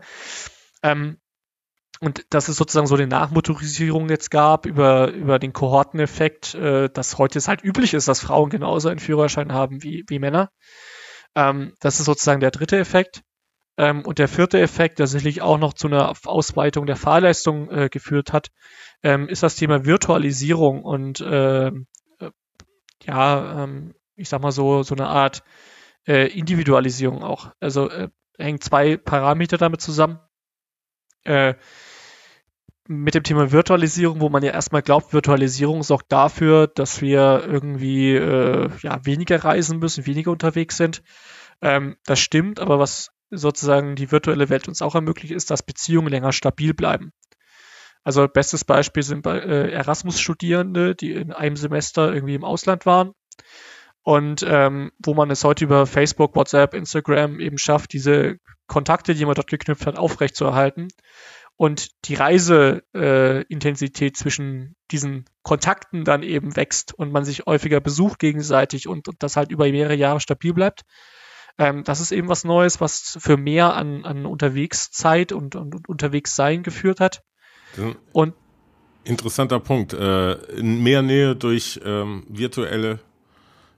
Ähm, 0.81 1.17
und 1.99 2.25
dass 2.31 2.47
es 2.47 2.57
sozusagen 2.57 2.87
so 2.87 2.95
eine 2.95 3.05
Nachmotorisierung 3.05 4.09
jetzt 4.09 4.31
gab 4.31 4.65
über, 4.65 5.11
über 5.11 5.37
den 5.37 5.53
Kohorteneffekt, 5.53 6.55
äh, 6.55 6.89
dass 6.89 7.19
heute 7.19 7.37
es 7.37 7.47
halt 7.47 7.63
üblich 7.63 7.93
ist, 7.93 8.07
dass 8.07 8.19
Frauen 8.19 8.49
genauso 8.49 8.89
einen 8.89 8.97
Führerschein 8.97 9.53
haben 9.53 9.83
wie, 9.83 10.05
wie 10.07 10.17
Männer. 10.17 10.49
Ähm, 11.35 11.75
das 11.81 11.99
ist 11.99 12.07
sozusagen 12.07 12.39
der 12.39 12.49
dritte 12.49 12.79
Effekt. 12.79 13.21
Ähm, 13.77 14.03
und 14.05 14.19
der 14.19 14.27
vierte 14.27 14.59
Effekt, 14.59 14.99
der 14.99 15.07
sicherlich 15.07 15.41
auch 15.41 15.57
noch 15.57 15.73
zu 15.73 15.87
einer 15.87 16.13
Ausweitung 16.25 16.85
der 16.85 16.95
Fahrleistung 16.95 17.69
äh, 17.69 17.89
geführt 17.89 18.33
hat, 18.33 18.49
ähm, 19.03 19.27
ist 19.29 19.43
das 19.43 19.55
Thema 19.55 19.85
Virtualisierung 19.85 20.83
und 20.83 21.21
äh, 21.21 21.67
äh, 21.67 21.71
ja, 23.03 23.63
ähm, 23.63 23.93
ich 24.15 24.29
sag 24.29 24.41
mal 24.41 24.51
so, 24.51 24.81
so 24.83 24.95
eine 24.95 25.07
Art 25.07 25.43
äh, 26.07 26.27
Individualisierung 26.27 27.23
auch. 27.23 27.51
Also 27.59 27.89
äh, 27.89 28.09
hängen 28.37 28.61
zwei 28.61 28.97
Parameter 28.97 29.57
damit 29.57 29.81
zusammen. 29.81 30.19
Äh, 31.23 31.55
mit 32.87 33.15
dem 33.15 33.23
Thema 33.23 33.51
Virtualisierung, 33.51 34.21
wo 34.21 34.29
man 34.29 34.43
ja 34.43 34.51
erstmal 34.51 34.81
glaubt, 34.81 35.13
Virtualisierung 35.13 35.83
sorgt 35.83 36.11
dafür, 36.11 36.67
dass 36.67 37.01
wir 37.01 37.43
irgendwie 37.45 38.15
äh, 38.15 38.69
ja, 38.81 39.05
weniger 39.05 39.43
reisen 39.43 39.79
müssen, 39.79 40.05
weniger 40.05 40.31
unterwegs 40.31 40.77
sind. 40.77 41.03
Ähm, 41.61 41.97
das 42.05 42.19
stimmt, 42.19 42.59
aber 42.59 42.79
was 42.79 43.11
sozusagen 43.29 43.95
die 43.95 44.11
virtuelle 44.11 44.49
Welt 44.49 44.67
uns 44.67 44.81
auch 44.81 44.95
ermöglicht, 44.95 45.33
ist, 45.33 45.51
dass 45.51 45.63
Beziehungen 45.63 46.09
länger 46.09 46.31
stabil 46.31 46.73
bleiben. 46.73 47.11
Also 48.03 48.27
bestes 48.27 48.63
Beispiel 48.63 49.03
sind 49.03 49.25
äh, 49.25 49.69
Erasmus-Studierende, 49.69 50.95
die 50.95 51.11
in 51.11 51.33
einem 51.33 51.57
Semester 51.57 52.13
irgendwie 52.13 52.35
im 52.35 52.45
Ausland 52.45 52.85
waren 52.85 53.11
und 54.03 54.45
ähm, 54.47 54.91
wo 54.99 55.13
man 55.13 55.29
es 55.29 55.43
heute 55.43 55.65
über 55.65 55.85
Facebook, 55.85 56.33
WhatsApp, 56.35 56.73
Instagram 56.73 57.41
eben 57.41 57.57
schafft, 57.57 57.91
diese 57.91 58.37
Kontakte, 58.67 59.13
die 59.13 59.25
man 59.25 59.35
dort 59.35 59.49
geknüpft 59.49 59.85
hat, 59.85 59.97
aufrechtzuerhalten 59.97 60.87
und 61.57 61.89
die 62.05 62.15
Reiseintensität 62.15 64.11
äh, 64.11 64.17
zwischen 64.17 64.75
diesen 64.91 65.25
Kontakten 65.43 66.05
dann 66.05 66.23
eben 66.23 66.55
wächst 66.55 66.93
und 66.93 67.11
man 67.11 67.25
sich 67.25 67.45
häufiger 67.45 67.81
besucht 67.81 68.19
gegenseitig 68.19 68.87
und, 68.87 69.09
und 69.09 69.21
das 69.23 69.35
halt 69.35 69.51
über 69.51 69.69
mehrere 69.69 69.95
Jahre 69.95 70.21
stabil 70.21 70.53
bleibt. 70.53 70.83
Ähm, 71.57 71.83
das 71.83 71.99
ist 71.99 72.11
eben 72.11 72.27
was 72.27 72.43
Neues, 72.43 72.79
was 72.81 73.17
für 73.19 73.37
mehr 73.37 73.73
an, 73.75 74.05
an 74.05 74.25
Unterwegszeit 74.25 75.31
und, 75.31 75.55
und, 75.55 75.75
und 75.75 75.89
Unterwegssein 75.89 76.63
geführt 76.63 76.99
hat. 76.99 77.23
Und 78.11 78.33
interessanter 79.03 79.59
Punkt. 79.59 79.93
Äh, 79.93 80.35
mehr 80.61 81.01
Nähe 81.01 81.35
durch 81.35 81.79
ähm, 81.83 82.25
virtuelle 82.29 82.99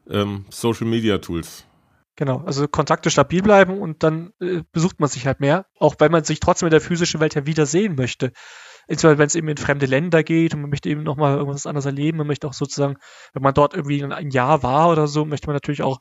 ähm, 0.10 0.46
Social 0.50 0.88
Media 0.88 1.20
Tools. 1.20 1.66
Genau, 2.16 2.44
also 2.46 2.68
Kontakte 2.68 3.10
stabil 3.10 3.42
bleiben 3.42 3.80
und 3.80 4.04
dann 4.04 4.34
äh, 4.42 4.64
besucht 4.74 5.00
man 5.00 5.08
sich 5.08 5.26
halt 5.26 5.40
mehr, 5.40 5.68
auch 5.80 5.96
weil 6.00 6.10
man 6.10 6.26
sich 6.26 6.42
trotzdem 6.42 6.68
in 6.68 6.72
der 6.72 6.82
physischen 6.82 7.22
Welt 7.22 7.34
ja 7.36 7.46
wiedersehen 7.46 7.96
möchte. 7.96 8.34
Insbesondere 8.88 9.20
wenn 9.20 9.28
es 9.28 9.36
eben 9.36 9.48
in 9.48 9.56
fremde 9.56 9.86
Länder 9.86 10.24
geht 10.24 10.54
und 10.54 10.62
man 10.62 10.70
möchte 10.70 10.90
eben 10.90 11.04
nochmal 11.04 11.38
irgendwas 11.38 11.66
anderes 11.66 11.86
erleben, 11.86 12.18
man 12.18 12.28
möchte 12.28 12.48
auch 12.48 12.54
sozusagen, 12.54 12.98
wenn 13.34 13.44
man 13.44 13.54
dort 13.54 13.74
irgendwie 13.74 14.04
ein 14.04 14.32
Jahr 14.32 14.64
war 14.64 14.90
oder 14.90 15.08
so, 15.08 15.24
möchte 15.24 15.48
man 15.48 15.56
natürlich 15.56 15.82
auch, 15.82 16.00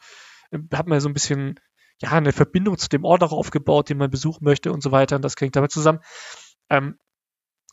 äh, 0.51 0.59
hat 0.75 0.89
man 0.89 0.99
so 1.01 1.09
ein 1.09 1.15
bisschen, 1.15 1.61
ja, 2.01 2.11
eine 2.13 2.33
Verbindung 2.33 2.79
zu 2.79 2.89
dem 2.89 3.05
Ort 3.05 3.23
auch 3.23 3.33
aufgebaut, 3.33 3.89
den 3.89 3.99
man 3.99 4.11
besuchen 4.11 4.45
möchte 4.45 4.73
und 4.73 4.83
so 4.83 4.93
weiter 4.93 5.17
und 5.17 5.23
das 5.23 5.37
klingt 5.37 5.57
damit 5.57 5.73
zusammen. 5.73 6.01
Ähm, 6.71 6.99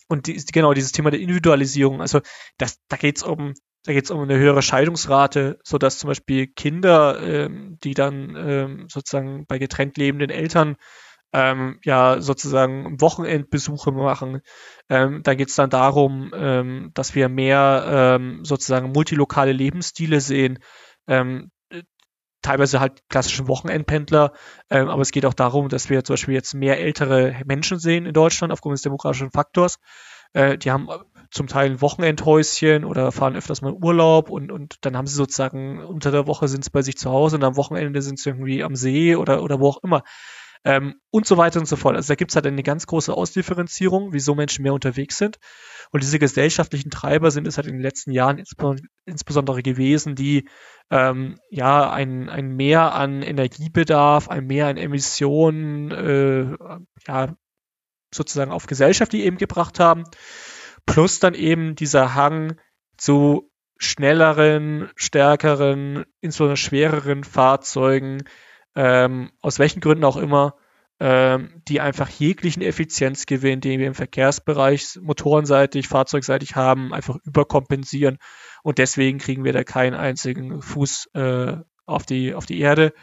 und 0.08 0.28
die, 0.28 0.36
genau 0.52 0.74
dieses 0.74 0.92
Thema 0.92 1.12
der 1.12 1.20
Individualisierung, 1.20 2.02
also 2.02 2.22
das, 2.58 2.80
da 2.88 2.98
geht's 2.98 3.24
um 3.24 3.54
da 3.86 3.94
geht's 3.94 4.10
um 4.10 4.20
eine 4.20 4.38
höhere 4.38 4.64
Scheidungsrate, 4.64 5.60
so 5.64 5.78
dass 5.78 6.00
zum 6.00 6.08
Beispiel 6.08 6.48
Kinder, 6.48 7.22
ähm, 7.22 7.78
die 7.84 7.94
dann 7.94 8.36
ähm, 8.36 8.88
sozusagen 8.90 9.46
bei 9.46 9.60
getrennt 9.60 9.98
lebenden 9.98 10.32
Eltern 10.32 10.76
ähm, 11.34 11.80
ja 11.84 12.20
sozusagen 12.20 13.00
Wochenendbesuche 13.00 13.92
machen. 13.92 14.42
Ähm, 14.90 15.22
da 15.22 15.36
geht's 15.36 15.56
dann 15.56 15.70
darum, 15.70 16.32
ähm, 16.34 16.92
dass 16.96 17.14
wir 17.14 17.30
mehr 17.30 18.18
ähm, 18.20 18.44
sozusagen 18.44 18.92
multilokale 18.92 19.52
Lebensstile 19.52 20.20
sehen. 20.20 20.60
Ähm, 21.08 21.52
teilweise 22.46 22.80
halt 22.80 23.04
klassische 23.10 23.48
Wochenendpendler, 23.48 24.32
ähm, 24.70 24.90
aber 24.90 25.02
es 25.02 25.12
geht 25.12 25.26
auch 25.26 25.34
darum, 25.34 25.70
dass 25.70 25.90
wir 25.90 26.04
zum 26.04 26.14
Beispiel 26.14 26.36
jetzt 26.36 26.54
mehr 26.54 26.80
ältere 26.80 27.36
Menschen 27.46 27.80
sehen 27.80 28.06
in 28.06 28.14
Deutschland 28.14 28.54
aufgrund 28.54 28.74
des 28.74 28.84
demografischen 28.84 29.32
Faktors. 29.32 29.80
Äh, 30.34 30.58
die 30.58 30.70
haben 30.70 30.88
zum 31.32 31.48
Teil 31.48 31.72
ein 31.72 31.82
Wochenendhäuschen 31.82 32.86
oder 32.86 33.12
fahren 33.12 33.36
öfters 33.36 33.62
mal 33.62 33.74
Urlaub 33.74 34.30
und, 34.30 34.52
und 34.52 34.78
dann 34.82 34.96
haben 34.96 35.08
sie 35.08 35.16
sozusagen 35.16 35.84
unter 35.84 36.12
der 36.12 36.28
Woche 36.28 36.48
sind 36.48 36.64
sie 36.64 36.70
bei 36.70 36.84
sich 36.84 36.98
zu 36.98 37.10
Hause 37.10 37.38
und 37.38 37.44
am 37.44 37.58
Wochenende 37.58 38.02
sind 38.02 38.20
sie 38.20 38.30
irgendwie 38.30 38.64
am 38.64 38.76
See 38.76 39.16
oder, 39.16 39.42
oder 39.42 39.60
wo 39.60 39.70
auch 39.70 39.84
immer. 39.84 40.04
Ähm, 40.66 40.96
und 41.12 41.28
so 41.28 41.38
weiter 41.38 41.60
und 41.60 41.68
so 41.68 41.76
fort. 41.76 41.96
Also 41.96 42.08
da 42.10 42.16
gibt 42.16 42.32
es 42.32 42.36
halt 42.36 42.48
eine 42.48 42.64
ganz 42.64 42.88
große 42.88 43.14
Ausdifferenzierung, 43.14 44.14
wieso 44.14 44.34
Menschen 44.34 44.64
mehr 44.64 44.74
unterwegs 44.74 45.18
sind. 45.18 45.38
Und 45.92 46.02
diese 46.02 46.18
gesellschaftlichen 46.18 46.90
Treiber 46.90 47.30
sind 47.30 47.48
es 47.48 47.58
halt 47.58 47.68
in 47.68 47.74
den 47.74 47.84
letzten 47.84 48.12
Jahren 48.12 48.44
insbesondere 49.06 49.62
gewesen, 49.62 50.16
die 50.16 50.50
ähm, 50.90 51.40
ja 51.52 51.92
ein, 51.92 52.30
ein 52.30 52.56
Mehr 52.56 52.94
an 52.94 53.22
Energiebedarf, 53.22 54.28
ein 54.28 54.48
Mehr 54.48 54.68
an 54.68 54.78
Emissionen, 54.78 55.92
äh, 55.92 56.58
ja, 57.08 57.36
sozusagen 58.14 58.52
auf 58.52 58.66
Gesellschaft 58.66 59.14
die 59.14 59.24
eben 59.24 59.38
gebracht 59.38 59.80
haben. 59.80 60.06
Plus 60.88 61.20
dann 61.20 61.36
eben 61.36 61.76
dieser 61.76 62.16
Hang 62.16 62.60
zu 62.98 63.52
schnelleren, 63.78 64.90
stärkeren, 64.96 66.06
insbesondere 66.22 66.58
schwereren 66.58 67.24
Fahrzeugen, 67.24 68.24
ähm, 68.76 69.32
aus 69.42 69.60
welchen 69.60 69.80
Gründen 69.80 70.04
auch 70.04 70.18
immer, 70.18 70.56
ähm, 71.00 71.62
die 71.68 71.82
einfach 71.82 72.10
jeglichen 72.10 72.62
Effizienzgewinn, 72.62 73.62
den 73.62 73.80
wir 73.80 73.88
im 73.88 73.96
Verkehrsbereich 73.96 75.00
motorenseitig, 75.02 75.88
fahrzeugseitig 75.88 76.56
haben, 76.56 76.94
einfach 76.94 77.18
überkompensieren. 77.26 78.18
Und 78.64 78.78
deswegen 78.78 79.18
kriegen 79.18 79.44
wir 79.44 79.54
da 79.54 79.64
keinen 79.64 79.94
einzigen 79.94 80.62
Fuß 80.62 81.10
äh, 81.14 81.58
auf, 81.86 82.06
die, 82.06 82.34
auf 82.34 82.46
die 82.46 82.60
Erde. 82.60 82.94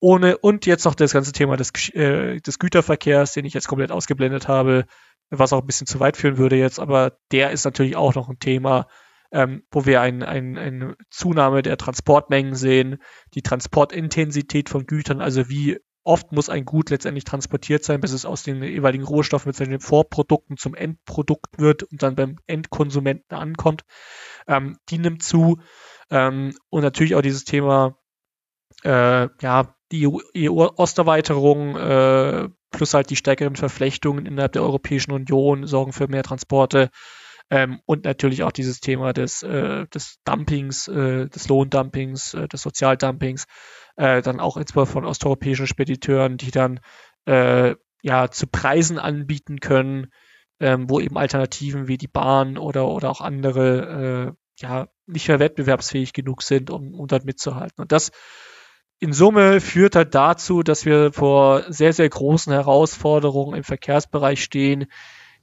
Ohne, 0.00 0.38
und 0.38 0.66
jetzt 0.66 0.84
noch 0.84 0.94
das 0.94 1.12
ganze 1.12 1.32
Thema 1.32 1.56
des, 1.56 1.70
äh, 1.90 2.40
des 2.40 2.58
Güterverkehrs, 2.58 3.34
den 3.34 3.44
ich 3.44 3.54
jetzt 3.54 3.68
komplett 3.68 3.92
ausgeblendet 3.92 4.48
habe, 4.48 4.86
was 5.30 5.52
auch 5.52 5.60
ein 5.60 5.66
bisschen 5.66 5.86
zu 5.86 6.00
weit 6.00 6.16
führen 6.16 6.38
würde 6.38 6.56
jetzt, 6.56 6.80
aber 6.80 7.18
der 7.30 7.52
ist 7.52 7.64
natürlich 7.64 7.96
auch 7.96 8.14
noch 8.14 8.28
ein 8.28 8.38
Thema, 8.38 8.86
ähm, 9.32 9.64
wo 9.70 9.86
wir 9.86 10.00
ein, 10.00 10.22
ein, 10.22 10.58
eine 10.58 10.96
Zunahme 11.10 11.62
der 11.62 11.78
Transportmengen 11.78 12.54
sehen, 12.54 12.98
die 13.34 13.42
Transportintensität 13.42 14.68
von 14.68 14.86
Gütern, 14.86 15.20
also 15.20 15.48
wie 15.48 15.78
oft 16.04 16.32
muss 16.32 16.48
ein 16.48 16.64
Gut 16.64 16.90
letztendlich 16.90 17.24
transportiert 17.24 17.84
sein, 17.84 18.00
bis 18.00 18.12
es 18.12 18.26
aus 18.26 18.42
den 18.42 18.62
jeweiligen 18.62 19.04
Rohstoffen 19.04 19.48
mit 19.48 19.56
seinen 19.56 19.80
Vorprodukten 19.80 20.56
zum 20.56 20.74
Endprodukt 20.74 21.58
wird 21.58 21.84
und 21.84 22.02
dann 22.02 22.16
beim 22.16 22.36
Endkonsumenten 22.46 23.36
ankommt. 23.36 23.82
Ähm, 24.46 24.76
die 24.88 24.98
nimmt 24.98 25.22
zu. 25.22 25.60
Ähm, 26.10 26.54
und 26.70 26.82
natürlich 26.82 27.14
auch 27.14 27.22
dieses 27.22 27.44
Thema, 27.44 27.96
äh, 28.82 29.28
ja, 29.40 29.74
die 29.92 30.08
EU-Osterweiterung 30.48 31.76
äh, 31.76 32.48
plus 32.70 32.94
halt 32.94 33.10
die 33.10 33.16
stärkeren 33.16 33.56
Verflechtungen 33.56 34.26
innerhalb 34.26 34.52
der 34.52 34.62
Europäischen 34.62 35.12
Union 35.12 35.66
sorgen 35.66 35.92
für 35.92 36.08
mehr 36.08 36.22
Transporte. 36.22 36.90
Ähm, 37.52 37.80
und 37.84 38.06
natürlich 38.06 38.44
auch 38.44 38.50
dieses 38.50 38.80
Thema 38.80 39.12
des, 39.12 39.42
äh, 39.42 39.86
des 39.88 40.20
Dumpings, 40.24 40.88
äh, 40.88 41.28
des 41.28 41.48
Lohndumpings, 41.48 42.32
äh, 42.32 42.48
des 42.48 42.62
Sozialdumpings, 42.62 43.44
äh, 43.96 44.22
dann 44.22 44.40
auch 44.40 44.56
insbesondere 44.56 44.92
von 44.92 45.04
osteuropäischen 45.04 45.66
Spediteuren, 45.66 46.38
die 46.38 46.50
dann 46.50 46.80
äh, 47.26 47.74
ja 48.00 48.30
zu 48.30 48.46
Preisen 48.46 48.98
anbieten 48.98 49.60
können, 49.60 50.06
ähm, 50.60 50.88
wo 50.88 50.98
eben 50.98 51.18
Alternativen 51.18 51.88
wie 51.88 51.98
die 51.98 52.08
Bahn 52.08 52.56
oder, 52.56 52.88
oder 52.88 53.10
auch 53.10 53.20
andere 53.20 54.30
äh, 54.30 54.62
ja 54.62 54.88
nicht 55.06 55.28
mehr 55.28 55.38
wettbewerbsfähig 55.38 56.14
genug 56.14 56.42
sind, 56.42 56.70
um, 56.70 56.94
um 56.94 57.06
dort 57.06 57.26
mitzuhalten. 57.26 57.82
Und 57.82 57.92
das 57.92 58.12
in 58.98 59.12
Summe 59.12 59.60
führt 59.60 59.94
halt 59.94 60.14
dazu, 60.14 60.62
dass 60.62 60.86
wir 60.86 61.12
vor 61.12 61.70
sehr, 61.70 61.92
sehr 61.92 62.08
großen 62.08 62.50
Herausforderungen 62.50 63.58
im 63.58 63.64
Verkehrsbereich 63.64 64.42
stehen, 64.42 64.86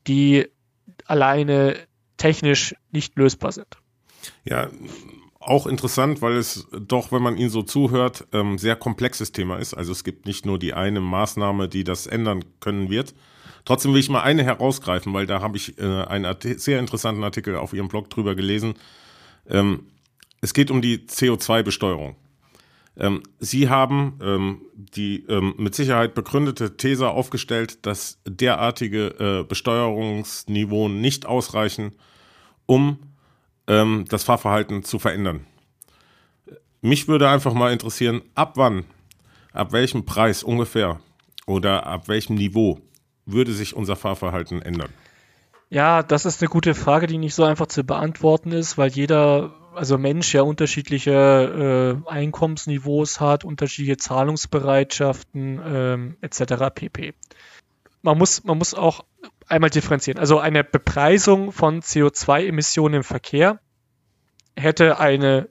die 0.08 0.48
alleine 1.06 1.88
technisch 2.20 2.76
nicht 2.92 3.18
lösbar 3.18 3.52
sind. 3.52 3.78
Ja, 4.46 4.70
auch 5.40 5.66
interessant, 5.66 6.22
weil 6.22 6.36
es 6.36 6.68
doch, 6.72 7.12
wenn 7.12 7.24
man 7.24 7.38
ihn 7.38 7.50
so 7.50 7.64
zuhört, 7.64 8.28
ähm, 8.34 8.58
sehr 8.58 8.76
komplexes 8.76 9.32
Thema 9.32 9.58
ist. 9.58 9.74
Also 9.74 9.92
es 9.92 10.04
gibt 10.04 10.26
nicht 10.26 10.46
nur 10.46 10.60
die 10.60 10.74
eine 10.74 11.00
Maßnahme, 11.00 11.68
die 11.68 11.84
das 11.84 12.06
ändern 12.06 12.44
können 12.60 12.90
wird. 12.90 13.16
Trotzdem 13.66 13.94
will 13.94 14.00
ich 14.00 14.10
mal 14.10 14.22
eine 14.22 14.44
herausgreifen, 14.44 15.14
weil 15.14 15.26
da 15.26 15.42
habe 15.42 15.58
ich 15.58 15.80
äh, 15.80 16.04
einen 16.04 16.36
sehr 16.58 16.80
interessanten 16.80 17.24
Artikel 17.24 17.56
auf 17.56 17.74
Ihrem 17.74 17.88
Blog 17.88 18.10
drüber 18.10 18.36
gelesen. 18.36 18.76
Ähm, 19.48 19.88
es 20.42 20.54
geht 20.54 20.72
um 20.72 20.82
die 20.82 21.00
CO2-Besteuerung. 21.00 22.16
Ähm, 23.00 23.24
Sie 23.40 23.70
haben 23.70 24.20
ähm, 24.22 24.62
die 24.76 25.26
ähm, 25.28 25.56
mit 25.58 25.74
Sicherheit 25.74 26.14
begründete 26.14 26.76
These 26.76 27.10
aufgestellt, 27.10 27.86
dass 27.86 28.20
derartige 28.28 29.40
äh, 29.42 29.44
Besteuerungsniveauen 29.48 31.00
nicht 31.00 31.26
ausreichen, 31.26 31.94
um 32.66 33.00
ähm, 33.68 34.06
das 34.10 34.26
Fahrverhalten 34.26 34.84
zu 34.84 35.00
verändern. 35.00 35.46
Mich 36.82 37.08
würde 37.08 37.30
einfach 37.30 37.54
mal 37.54 37.72
interessieren, 37.72 38.22
ab 38.36 38.54
wann, 38.56 38.84
ab 39.54 39.72
welchem 39.72 40.06
Preis 40.06 40.44
ungefähr 40.44 41.00
oder 41.46 41.88
ab 41.88 42.10
welchem 42.10 42.36
Niveau 42.36 42.82
würde 43.26 43.54
sich 43.54 43.76
unser 43.76 43.96
Fahrverhalten 43.96 44.62
ändern? 44.62 44.90
Ja, 45.70 46.04
das 46.04 46.26
ist 46.26 46.42
eine 46.42 46.50
gute 46.50 46.74
Frage, 46.74 47.08
die 47.08 47.18
nicht 47.18 47.36
so 47.36 47.44
einfach 47.44 47.68
zu 47.68 47.84
beantworten 47.84 48.52
ist, 48.52 48.78
weil 48.78 48.90
jeder 48.90 49.54
also 49.76 49.98
Mensch 49.98 50.34
ja 50.34 50.42
unterschiedliche 50.42 52.04
äh, 52.06 52.10
Einkommensniveaus 52.10 53.20
hat, 53.20 53.44
unterschiedliche 53.44 53.98
Zahlungsbereitschaften 53.98 55.62
ähm, 55.64 56.18
etc. 56.22 56.74
pp. 56.74 57.14
Man 58.02 58.18
muss, 58.18 58.44
man 58.44 58.58
muss 58.58 58.74
auch 58.74 59.06
einmal 59.48 59.70
differenzieren. 59.70 60.20
Also 60.20 60.40
eine 60.40 60.64
Bepreisung 60.64 61.52
von 61.52 61.82
CO2-Emissionen 61.82 62.96
im 62.96 63.04
Verkehr 63.04 63.60
hätte 64.56 65.00
eine, 65.00 65.50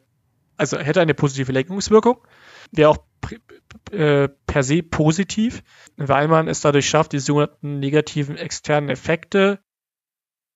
also 0.56 0.78
hätte 0.78 1.00
eine 1.00 1.14
positive 1.14 1.52
Lenkungswirkung, 1.52 2.18
wäre 2.72 2.90
auch 2.90 2.98
äh, 3.90 4.28
per 4.46 4.62
se 4.62 4.82
positiv, 4.82 5.62
weil 5.96 6.28
man 6.28 6.48
es 6.48 6.60
dadurch 6.60 6.88
schafft, 6.88 7.12
die 7.12 7.18
sogenannten 7.18 7.80
negativen 7.80 8.36
externen 8.36 8.90
Effekte 8.90 9.60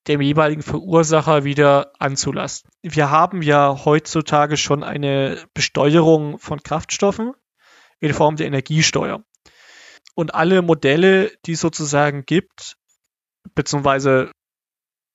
dem 0.09 0.21
jeweiligen 0.21 0.63
Verursacher 0.63 1.45
wieder 1.45 1.93
anzulasten. 1.99 2.71
Wir 2.83 3.11
haben 3.11 3.43
ja 3.43 3.85
heutzutage 3.85 4.57
schon 4.57 4.83
eine 4.83 5.45
Besteuerung 5.55 6.39
von 6.39 6.63
Kraftstoffen 6.63 7.33
in 8.01 8.13
Form 8.13 8.37
der 8.37 8.47
Energiesteuer. 8.47 9.25
Und 10.15 10.35
alle 10.35 10.61
Modelle, 10.63 11.31
die 11.47 11.53
es 11.53 11.61
sozusagen 11.61 12.27
gibt, 12.27 12.77
beziehungsweise 13.55 14.31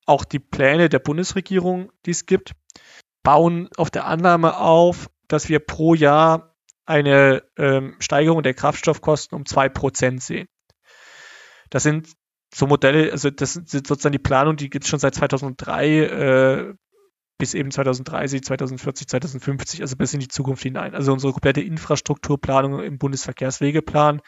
auch 0.06 0.24
die 0.24 0.40
Pläne 0.40 0.90
der 0.90 1.00
Bundesregierung, 1.00 1.92
die 2.06 2.12
es 2.12 2.26
gibt, 2.26 2.54
bauen 3.24 3.70
auf 3.76 3.92
der 3.92 4.06
Annahme 4.06 4.58
auf, 4.58 5.10
dass 5.28 5.50
wir 5.50 5.60
pro 5.60 5.94
Jahr 5.94 6.56
eine 6.86 7.44
ähm, 7.58 7.98
Steigerung 8.00 8.42
der 8.42 8.54
Kraftstoffkosten 8.54 9.38
um 9.38 9.46
zwei 9.46 9.68
Prozent 9.68 10.24
sehen. 10.24 10.48
Das 11.70 11.84
sind 11.84 12.08
so 12.54 12.68
Modelle, 12.68 13.12
also 13.12 13.30
das 13.30 13.54
sind 13.54 13.88
sozusagen 13.88 14.14
die 14.14 14.20
Planung, 14.20 14.56
die 14.56 14.70
gibt 14.70 14.86
es 14.86 14.90
schon 14.90 15.00
seit 15.00 15.16
2003 15.16 16.00
äh, 16.00 16.74
bis 17.38 17.54
eben 17.54 17.72
2030, 17.72 18.44
2040, 18.44 19.08
2050, 19.08 19.82
also 19.82 19.96
bis 19.96 20.14
in 20.14 20.20
die 20.20 20.28
Zukunft 20.28 20.64
hinein. 20.64 20.96
Also 20.96 21.14
unsere 21.14 21.34
komplette 21.34 21.62
Infrastrukturplanung 21.62 22.82
im 22.82 22.98
Bundesverkehrswegeplan, 22.98 24.22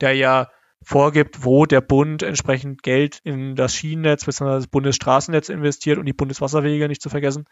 der 0.00 0.14
ja 0.14 0.48
vorgibt, 0.82 1.44
wo 1.44 1.66
der 1.66 1.80
Bund 1.80 2.22
entsprechend 2.22 2.82
Geld 2.82 3.20
in 3.22 3.54
das 3.54 3.74
Schienennetz 3.74 4.24
bzw. 4.24 4.50
das 4.50 4.66
Bundesstraßennetz 4.66 5.48
investiert 5.48 5.98
und 5.98 6.06
die 6.06 6.12
Bundeswasserwege 6.12 6.88
nicht 6.88 7.02
zu 7.02 7.10
vergessen, 7.10 7.44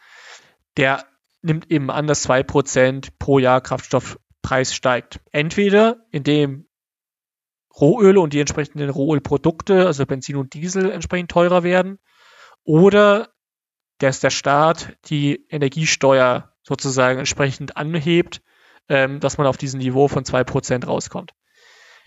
der 0.76 1.04
nimmt 1.42 1.70
eben 1.70 1.90
an, 1.90 2.06
dass 2.06 2.28
2% 2.28 3.10
pro 3.18 3.38
Jahr 3.38 3.60
Kraftstoffpreis 3.60 4.74
steigt. 4.74 5.20
Entweder 5.30 5.98
indem 6.10 6.67
Rohöle 7.80 8.20
und 8.20 8.32
die 8.32 8.40
entsprechenden 8.40 8.90
Rohölprodukte, 8.90 9.86
also 9.86 10.06
Benzin 10.06 10.36
und 10.36 10.54
Diesel, 10.54 10.90
entsprechend 10.90 11.30
teurer 11.30 11.62
werden. 11.62 11.98
Oder 12.64 13.28
dass 13.98 14.20
der 14.20 14.30
Staat 14.30 14.96
die 15.06 15.46
Energiesteuer 15.48 16.52
sozusagen 16.62 17.18
entsprechend 17.18 17.76
anhebt, 17.76 18.42
ähm, 18.88 19.20
dass 19.20 19.38
man 19.38 19.46
auf 19.46 19.56
diesem 19.56 19.80
Niveau 19.80 20.08
von 20.08 20.24
2% 20.24 20.86
rauskommt. 20.86 21.32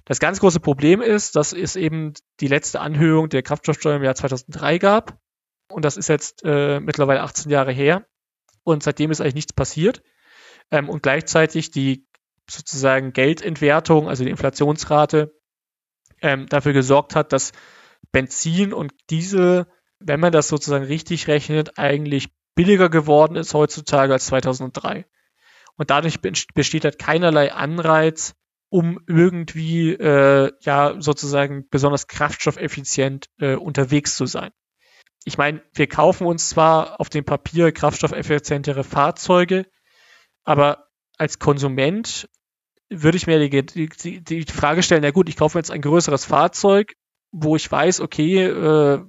Das 0.06 0.20
ganz 0.20 0.40
große 0.40 0.60
Problem 0.60 1.02
ist, 1.02 1.36
dass 1.36 1.54
es 1.54 1.76
eben 1.76 2.14
die 2.40 2.48
letzte 2.48 2.80
Anhöhung 2.80 3.30
der 3.30 3.44
Kraftstoffsteuer 3.44 3.98
im 3.98 4.04
Jahr 4.04 4.16
2003 4.16 4.78
gab. 4.78 5.18
Und 5.70 5.86
das 5.86 5.98
ist 5.98 6.10
jetzt 6.10 6.44
äh, 6.44 6.80
mittlerweile 6.80 7.22
18 7.22 7.52
Jahre 7.52 7.72
her. 7.72 8.06
Und 8.64 8.84
seitdem 8.84 9.12
ist 9.12 9.22
eigentlich 9.22 9.36
nichts 9.36 9.54
passiert. 9.54 10.02
Ähm, 10.72 10.90
und 10.90 11.04
gleichzeitig 11.04 11.72
die 11.72 12.08
sozusagen 12.50 13.14
Geldentwertung, 13.14 14.10
also 14.10 14.24
die 14.24 14.32
Inflationsrate, 14.32 15.34
ähm, 16.22 16.48
dafür 16.48 16.74
gesorgt 16.74 17.16
hat, 17.16 17.34
dass 17.34 17.52
Benzin 18.12 18.74
und 18.74 18.94
Diesel, 19.10 19.68
wenn 20.00 20.20
man 20.20 20.32
das 20.32 20.48
sozusagen 20.48 20.86
richtig 20.86 21.28
rechnet, 21.28 21.78
eigentlich 21.78 22.30
billiger 22.56 22.90
geworden 22.90 23.36
ist 23.36 23.54
heutzutage 23.54 24.14
als 24.14 24.26
2003. 24.28 25.06
Und 25.78 25.90
dadurch 25.90 26.20
besteht 26.22 26.84
halt 26.84 27.00
keinerlei 27.00 27.54
Anreiz, 27.54 28.36
um 28.70 29.00
irgendwie 29.08 29.92
äh, 29.94 30.52
ja 30.62 30.96
sozusagen 31.00 31.68
besonders 31.70 32.08
kraftstoffeffizient 32.08 33.26
äh, 33.40 33.56
unterwegs 33.56 34.16
zu 34.16 34.26
sein. 34.26 34.52
Ich 35.24 35.38
meine, 35.38 35.62
wir 35.74 35.88
kaufen 35.88 36.26
uns 36.26 36.50
zwar 36.50 37.00
auf 37.00 37.10
dem 37.10 37.26
Papier 37.26 37.72
kraftstoffeffizientere 37.72 38.84
Fahrzeuge, 38.84 39.66
aber 40.44 40.88
als 41.18 41.38
Konsument 41.38 42.30
würde 42.92 43.18
ich 43.18 43.26
mir 43.26 43.40
die, 43.50 43.66
die, 43.90 44.22
die 44.22 44.44
Frage 44.44 44.84
stellen, 44.84 45.02
na 45.02 45.12
gut, 45.12 45.30
ich 45.30 45.38
kaufe 45.38 45.58
jetzt 45.58 45.72
ein 45.72 45.82
größeres 45.82 46.26
Fahrzeug, 46.26 46.94
wo 47.32 47.56
ich 47.56 47.72
weiß, 47.72 48.02
okay, 48.02 48.44
äh, 48.44 49.04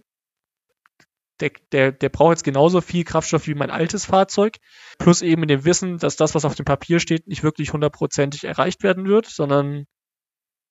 der, 1.40 1.50
der, 1.72 1.90
der 1.90 2.08
braucht 2.08 2.32
jetzt 2.32 2.44
genauso 2.44 2.80
viel 2.80 3.02
Kraftstoff 3.02 3.48
wie 3.48 3.54
mein 3.54 3.70
altes 3.72 4.04
Fahrzeug, 4.06 4.58
plus 4.98 5.22
eben 5.22 5.42
in 5.42 5.48
dem 5.48 5.64
Wissen, 5.64 5.98
dass 5.98 6.14
das, 6.14 6.36
was 6.36 6.44
auf 6.44 6.54
dem 6.54 6.64
Papier 6.64 7.00
steht, 7.00 7.26
nicht 7.26 7.42
wirklich 7.42 7.72
hundertprozentig 7.72 8.44
erreicht 8.44 8.84
werden 8.84 9.06
wird, 9.06 9.26
sondern 9.26 9.86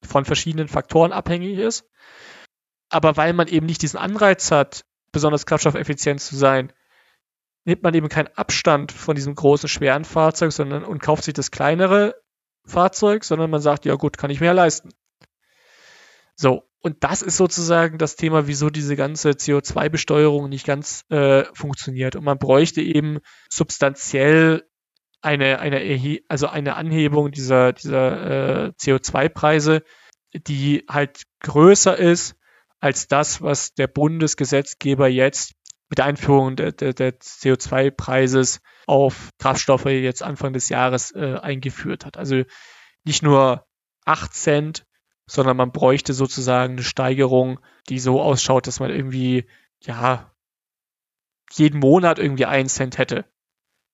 von 0.04 0.24
verschiedenen 0.24 0.70
Faktoren 0.70 1.12
abhängig 1.12 1.58
ist. 1.58 1.84
Aber 2.90 3.18
weil 3.18 3.34
man 3.34 3.50
eben 3.50 3.66
nicht 3.66 3.82
diesen 3.82 4.00
Anreiz 4.00 4.52
hat, 4.52 4.84
besonders 5.12 5.46
kraftstoffeffizient 5.46 6.22
zu 6.22 6.38
sein, 6.38 6.72
nimmt 7.66 7.84
man 7.84 7.94
eben 7.94 8.08
keinen 8.08 8.30
Abstand 8.36 8.94
von 8.94 9.16
diesem 9.16 9.36
großen, 9.36 9.68
schweren 9.68 10.06
Fahrzeug, 10.06 10.54
sondern 10.54 10.86
und 10.86 11.02
kauft 11.02 11.26
sich 11.26 11.34
das 11.34 11.52
kleinere 11.52 12.16
Fahrzeug, 12.66 13.24
sondern 13.24 13.50
man 13.50 13.62
sagt, 13.62 13.86
ja 13.86 13.96
gut, 13.96 14.18
kann 14.18 14.32
ich 14.32 14.40
mehr 14.40 14.54
leisten. 14.54 14.90
So, 16.36 16.64
und 16.82 17.04
das 17.04 17.22
ist 17.22 17.38
sozusagen 17.38 17.98
das 17.98 18.16
Thema, 18.16 18.48
wieso 18.48 18.70
diese 18.70 18.96
ganze 18.96 19.32
CO2-Besteuerung 19.32 20.50
nicht 20.50 20.66
ganz 20.66 21.06
äh, 21.10 21.46
funktioniert. 21.54 22.16
Und 22.16 22.24
man 22.24 22.40
bräuchte 22.40 22.82
eben 22.82 23.20
substanziell 23.50 24.64
eine, 25.22 25.60
eine, 25.60 26.20
also 26.28 26.48
eine 26.48 26.76
Anhebung 26.76 27.32
dieser, 27.32 27.74
dieser 27.74 28.66
äh, 28.66 28.72
CO2-Preise, 28.82 29.84
die 30.34 30.84
halt 30.90 31.24
größer 31.42 31.96
ist 31.98 32.36
als 32.80 33.08
das, 33.08 33.44
was 33.44 33.76
der 33.76 33.88
Bundesgesetzgeber 33.88 35.08
jetzt 35.08 35.54
mit 35.92 35.98
der 35.98 36.06
Einführung 36.06 36.56
der, 36.56 36.72
der, 36.72 36.94
der 36.94 37.20
CO2-Preises 37.20 38.62
auf 38.88 39.30
Kraftstoffe 39.40 39.88
jetzt 39.88 40.24
Anfang 40.24 40.54
des 40.54 40.70
Jahres 40.70 41.12
äh, 41.12 41.38
eingeführt 41.42 42.06
hat. 42.06 42.16
Also 42.16 42.44
nicht 43.04 43.24
nur 43.24 43.68
8 44.06 44.34
Cent, 44.34 44.86
sondern 45.28 45.58
man 45.58 45.74
bräuchte 45.74 46.14
sozusagen 46.14 46.74
eine 46.74 46.84
Steigerung, 46.84 47.60
die 47.90 48.00
so 48.00 48.22
ausschaut, 48.22 48.68
dass 48.68 48.80
man 48.80 48.90
irgendwie, 48.90 49.50
ja, 49.82 50.32
jeden 51.52 51.82
Monat 51.82 52.20
irgendwie 52.20 52.46
1 52.46 52.74
Cent 52.74 52.98
hätte. 52.98 53.26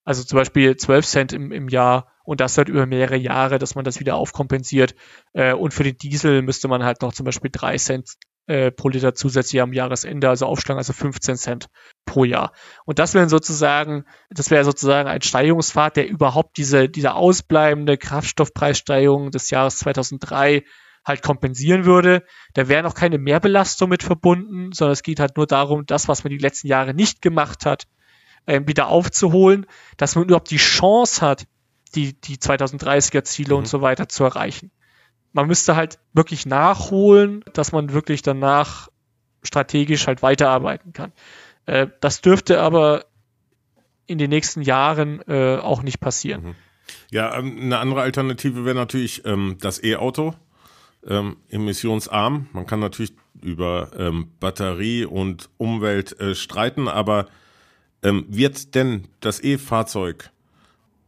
Also 0.04 0.22
zum 0.22 0.36
Beispiel 0.36 0.76
12 0.76 1.04
Cent 1.04 1.32
im, 1.32 1.50
im 1.50 1.68
Jahr 1.68 2.12
und 2.22 2.40
das 2.40 2.56
halt 2.58 2.68
über 2.68 2.86
mehrere 2.86 3.16
Jahre, 3.16 3.58
dass 3.58 3.74
man 3.74 3.84
das 3.84 3.98
wieder 3.98 4.14
aufkompensiert. 4.14 4.94
Äh, 5.32 5.52
und 5.52 5.74
für 5.74 5.82
den 5.82 5.96
Diesel 5.96 6.42
müsste 6.42 6.68
man 6.68 6.84
halt 6.84 7.02
noch 7.02 7.12
zum 7.12 7.24
Beispiel 7.24 7.50
3 7.52 7.76
Cent 7.76 8.14
äh, 8.48 8.70
pro 8.70 8.88
Liter 8.88 9.14
zusätzlich 9.14 9.60
am 9.60 9.74
Jahresende, 9.74 10.28
also 10.28 10.46
aufschlagen, 10.46 10.78
also 10.78 10.94
15 10.94 11.36
Cent 11.36 11.66
pro 12.06 12.24
Jahr. 12.24 12.52
Und 12.86 12.98
das 12.98 13.12
wäre 13.12 13.28
sozusagen, 13.28 14.04
das 14.30 14.50
wäre 14.50 14.64
sozusagen 14.64 15.08
ein 15.08 15.20
Steigerungspfad, 15.20 15.96
der 15.96 16.08
überhaupt 16.08 16.56
diese, 16.56 16.88
diese 16.88 17.14
ausbleibende 17.14 17.98
Kraftstoffpreissteigerung 17.98 19.30
des 19.30 19.50
Jahres 19.50 19.76
2003 19.78 20.64
halt 21.04 21.22
kompensieren 21.22 21.84
würde. 21.84 22.24
Da 22.54 22.68
wäre 22.68 22.82
noch 22.82 22.94
keine 22.94 23.18
Mehrbelastung 23.18 23.90
mit 23.90 24.02
verbunden, 24.02 24.72
sondern 24.72 24.94
es 24.94 25.02
geht 25.02 25.20
halt 25.20 25.36
nur 25.36 25.46
darum, 25.46 25.84
das, 25.84 26.08
was 26.08 26.24
man 26.24 26.30
die 26.30 26.38
letzten 26.38 26.68
Jahre 26.68 26.94
nicht 26.94 27.20
gemacht 27.20 27.66
hat, 27.66 27.84
äh, 28.46 28.62
wieder 28.64 28.88
aufzuholen, 28.88 29.66
dass 29.98 30.14
man 30.16 30.24
überhaupt 30.24 30.50
die 30.50 30.56
Chance 30.56 31.20
hat, 31.20 31.46
die, 31.94 32.18
die 32.18 32.38
2030er 32.38 33.24
Ziele 33.24 33.52
mhm. 33.52 33.58
und 33.58 33.68
so 33.68 33.82
weiter 33.82 34.08
zu 34.08 34.24
erreichen 34.24 34.70
man 35.32 35.46
müsste 35.46 35.76
halt 35.76 35.98
wirklich 36.12 36.46
nachholen, 36.46 37.44
dass 37.52 37.72
man 37.72 37.92
wirklich 37.92 38.22
danach 38.22 38.88
strategisch 39.42 40.06
halt 40.06 40.22
weiterarbeiten 40.22 40.92
kann. 40.92 41.12
Äh, 41.66 41.88
das 42.00 42.20
dürfte 42.20 42.60
aber 42.60 43.04
in 44.06 44.18
den 44.18 44.30
nächsten 44.30 44.62
Jahren 44.62 45.20
äh, 45.28 45.56
auch 45.56 45.82
nicht 45.82 46.00
passieren. 46.00 46.42
Mhm. 46.42 46.54
Ja, 47.10 47.36
ähm, 47.38 47.58
eine 47.60 47.78
andere 47.78 48.02
Alternative 48.02 48.64
wäre 48.64 48.74
natürlich 48.74 49.24
ähm, 49.24 49.56
das 49.60 49.82
E-Auto, 49.82 50.34
ähm, 51.06 51.36
emissionsarm. 51.50 52.48
Man 52.52 52.66
kann 52.66 52.80
natürlich 52.80 53.12
über 53.40 53.90
ähm, 53.96 54.32
Batterie 54.40 55.04
und 55.04 55.50
Umwelt 55.58 56.18
äh, 56.20 56.34
streiten, 56.34 56.88
aber 56.88 57.26
ähm, 58.02 58.24
wird 58.28 58.74
denn 58.74 59.06
das 59.20 59.40
E-Fahrzeug 59.40 60.30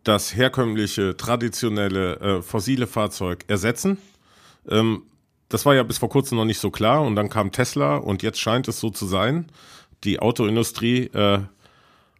das 0.05 0.35
herkömmliche, 0.35 1.17
traditionelle, 1.17 2.17
äh, 2.21 2.43
fossile 2.43 2.87
Fahrzeug 2.87 3.45
ersetzen? 3.49 3.99
Ähm, 4.69 5.05
das 5.49 5.67
war 5.67 5.75
ja 5.75 5.83
bis 5.83 5.99
vor 5.99 6.09
kurzem 6.09 6.39
noch 6.39 6.45
nicht 6.45 6.61
so 6.61 6.71
klar 6.71 7.03
und 7.03 7.17
dann 7.17 7.29
kam 7.29 7.53
Tesla 7.53 7.97
und 7.97 8.23
jetzt 8.23 8.41
scheint 8.41 8.69
es 8.69 8.81
so 8.81 8.91
zu 8.91 9.07
sein. 9.07 9.51
Die 10.05 10.21
Autoindustrie 10.21 11.07
äh, 11.07 11.41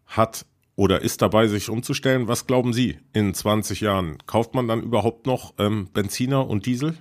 hat 0.07 0.45
oder 0.77 1.03
ist 1.03 1.23
dabei, 1.23 1.47
sich 1.47 1.69
umzustellen. 1.69 2.27
Was 2.27 2.47
glauben 2.47 2.73
Sie 2.73 2.99
in 3.13 3.35
20 3.35 3.81
Jahren? 3.81 4.19
Kauft 4.27 4.55
man 4.55 4.67
dann 4.67 4.83
überhaupt 4.83 5.27
noch 5.27 5.55
ähm, 5.59 5.89
Benziner 5.93 6.49
und 6.49 6.67
Diesel? 6.67 6.97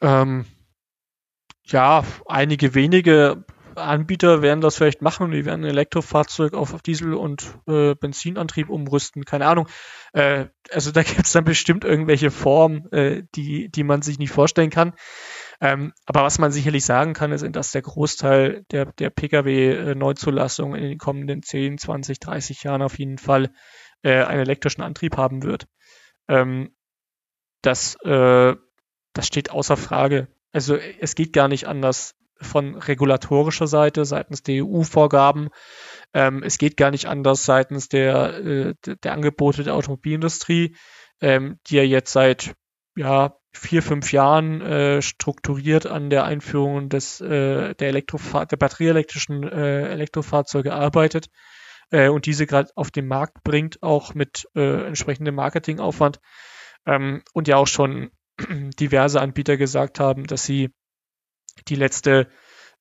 Ähm, 0.00 0.44
ja, 1.64 2.04
einige 2.26 2.74
wenige 2.74 3.44
Anbieter 3.76 4.42
werden 4.42 4.60
das 4.60 4.76
vielleicht 4.76 5.02
machen. 5.02 5.30
Die 5.30 5.44
werden 5.44 5.64
ein 5.64 5.70
Elektrofahrzeug 5.70 6.54
auf 6.54 6.80
Diesel- 6.82 7.14
und 7.14 7.58
äh, 7.66 7.94
Benzinantrieb 7.94 8.68
umrüsten. 8.68 9.24
Keine 9.24 9.46
Ahnung. 9.46 9.68
Äh, 10.12 10.46
also 10.70 10.90
da 10.92 11.02
gibt 11.04 11.26
es 11.26 11.32
dann 11.32 11.44
bestimmt 11.44 11.84
irgendwelche 11.84 12.30
Formen, 12.30 12.90
äh, 12.92 13.24
die, 13.34 13.68
die 13.70 13.84
man 13.84 14.02
sich 14.02 14.18
nicht 14.18 14.30
vorstellen 14.30 14.70
kann. 14.70 14.94
Ähm, 15.60 15.92
aber 16.04 16.22
was 16.22 16.38
man 16.38 16.52
sicherlich 16.52 16.84
sagen 16.84 17.14
kann, 17.14 17.32
ist, 17.32 17.44
dass 17.52 17.72
der 17.72 17.82
Großteil 17.82 18.64
der, 18.70 18.86
der 18.92 19.10
Pkw-Neuzulassung 19.10 20.74
in 20.74 20.82
den 20.82 20.98
kommenden 20.98 21.42
10, 21.42 21.78
20, 21.78 22.20
30 22.20 22.62
Jahren 22.62 22.82
auf 22.82 22.98
jeden 22.98 23.18
Fall 23.18 23.50
äh, 24.02 24.22
einen 24.24 24.40
elektrischen 24.40 24.82
Antrieb 24.82 25.16
haben 25.16 25.42
wird. 25.42 25.66
Ähm, 26.28 26.74
das, 27.62 27.96
äh, 28.04 28.54
das 29.12 29.26
steht 29.26 29.50
außer 29.50 29.76
Frage. 29.76 30.28
Also 30.52 30.76
es 30.76 31.14
geht 31.14 31.32
gar 31.32 31.48
nicht 31.48 31.66
anders 31.66 32.15
von 32.40 32.76
regulatorischer 32.76 33.66
Seite, 33.66 34.04
seitens 34.04 34.42
der 34.42 34.64
EU-Vorgaben. 34.64 35.48
Ähm, 36.14 36.42
es 36.42 36.58
geht 36.58 36.76
gar 36.76 36.90
nicht 36.90 37.06
anders 37.06 37.44
seitens 37.44 37.88
der, 37.88 38.38
äh, 38.38 38.74
der 38.84 39.12
Angebote 39.12 39.64
der 39.64 39.74
Automobilindustrie, 39.74 40.76
ähm, 41.20 41.58
die 41.66 41.76
ja 41.76 41.82
jetzt 41.82 42.12
seit 42.12 42.54
ja, 42.96 43.36
vier, 43.52 43.82
fünf 43.82 44.12
Jahren 44.12 44.60
äh, 44.60 45.02
strukturiert 45.02 45.86
an 45.86 46.10
der 46.10 46.24
Einführung 46.24 46.88
des, 46.88 47.20
äh, 47.20 47.74
der, 47.74 47.88
Elektrofahr 47.88 48.46
der 48.46 48.56
batterieelektrischen 48.56 49.42
äh, 49.44 49.88
Elektrofahrzeuge 49.88 50.72
arbeitet 50.72 51.28
äh, 51.90 52.08
und 52.08 52.26
diese 52.26 52.46
gerade 52.46 52.70
auf 52.74 52.90
den 52.90 53.06
Markt 53.06 53.42
bringt, 53.44 53.82
auch 53.82 54.14
mit 54.14 54.48
äh, 54.54 54.86
entsprechendem 54.86 55.34
Marketingaufwand. 55.34 56.20
Ähm, 56.86 57.22
und 57.32 57.48
ja 57.48 57.56
auch 57.56 57.66
schon 57.66 58.10
diverse 58.80 59.20
Anbieter 59.20 59.56
gesagt 59.56 60.00
haben, 60.00 60.26
dass 60.26 60.44
sie 60.44 60.70
die 61.68 61.74
letzte 61.74 62.28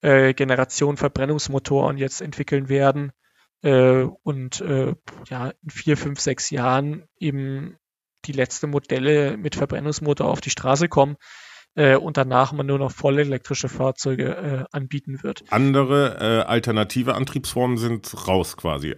äh, 0.01 0.33
Generation 0.33 0.97
Verbrennungsmotoren 0.97 1.97
jetzt 1.97 2.21
entwickeln 2.21 2.69
werden 2.69 3.11
äh, 3.61 4.03
und 4.23 4.61
äh, 4.61 4.93
ja, 5.29 5.51
in 5.63 5.69
vier, 5.69 5.97
fünf, 5.97 6.19
sechs 6.19 6.49
Jahren 6.49 7.07
eben 7.19 7.77
die 8.25 8.33
letzte 8.33 8.67
Modelle 8.67 9.37
mit 9.37 9.55
Verbrennungsmotor 9.55 10.27
auf 10.27 10.41
die 10.41 10.49
Straße 10.49 10.87
kommen 10.89 11.17
äh, 11.75 11.95
und 11.95 12.17
danach 12.17 12.51
man 12.53 12.65
nur 12.65 12.79
noch 12.79 12.91
voll 12.91 13.19
elektrische 13.19 13.69
Fahrzeuge 13.69 14.35
äh, 14.35 14.65
anbieten 14.71 15.23
wird. 15.23 15.43
Andere 15.49 16.17
äh, 16.19 16.47
alternative 16.47 17.15
Antriebsformen 17.15 17.77
sind 17.77 18.27
raus 18.27 18.57
quasi. 18.57 18.95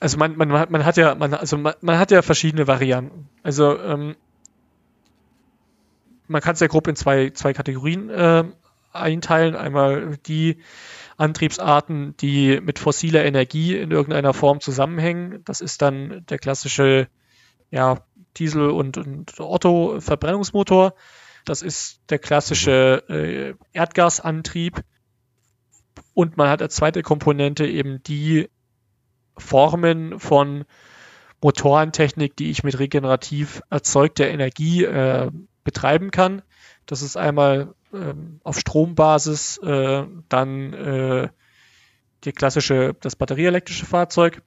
Also 0.00 0.16
man, 0.16 0.36
man, 0.36 0.48
man 0.48 0.84
hat 0.84 0.96
ja, 0.96 1.14
man, 1.14 1.34
also 1.34 1.58
man, 1.58 1.74
man 1.80 1.98
hat 1.98 2.10
ja 2.10 2.22
verschiedene 2.22 2.66
Varianten. 2.66 3.28
Also 3.42 3.78
ähm, 3.78 4.16
man 6.28 6.40
kann 6.40 6.54
es 6.54 6.60
ja 6.60 6.68
grob 6.68 6.86
in 6.86 6.94
zwei, 6.94 7.30
zwei 7.30 7.52
Kategorien 7.52 8.10
äh, 8.10 8.44
einteilen. 9.00 9.54
Einmal 9.54 10.16
die 10.26 10.58
Antriebsarten, 11.16 12.16
die 12.16 12.60
mit 12.60 12.78
fossiler 12.78 13.24
Energie 13.24 13.76
in 13.76 13.90
irgendeiner 13.90 14.34
Form 14.34 14.60
zusammenhängen. 14.60 15.42
Das 15.44 15.60
ist 15.60 15.82
dann 15.82 16.24
der 16.28 16.38
klassische 16.38 17.08
ja, 17.70 18.04
Diesel- 18.36 18.70
und, 18.70 18.96
und 18.96 19.38
Otto-Verbrennungsmotor. 19.38 20.94
Das 21.44 21.62
ist 21.62 22.00
der 22.10 22.18
klassische 22.18 23.04
äh, 23.08 23.54
Erdgasantrieb. 23.72 24.82
Und 26.14 26.36
man 26.36 26.48
hat 26.48 26.62
als 26.62 26.76
zweite 26.76 27.02
Komponente 27.02 27.66
eben 27.66 28.02
die 28.02 28.48
Formen 29.36 30.18
von 30.18 30.64
Motorentechnik, 31.40 32.36
die 32.36 32.50
ich 32.50 32.64
mit 32.64 32.78
regenerativ 32.78 33.62
erzeugter 33.70 34.28
Energie 34.28 34.84
äh, 34.84 35.30
betreiben 35.64 36.10
kann. 36.10 36.42
Das 36.86 37.02
ist 37.02 37.16
einmal 37.16 37.74
ähm, 37.92 38.40
auf 38.44 38.58
Strombasis, 38.58 39.58
äh, 39.58 40.04
dann 40.28 40.72
äh, 40.72 41.28
die 42.24 42.32
klassische, 42.32 42.94
das 43.00 43.16
batterieelektrische 43.16 43.86
Fahrzeug. 43.86 44.42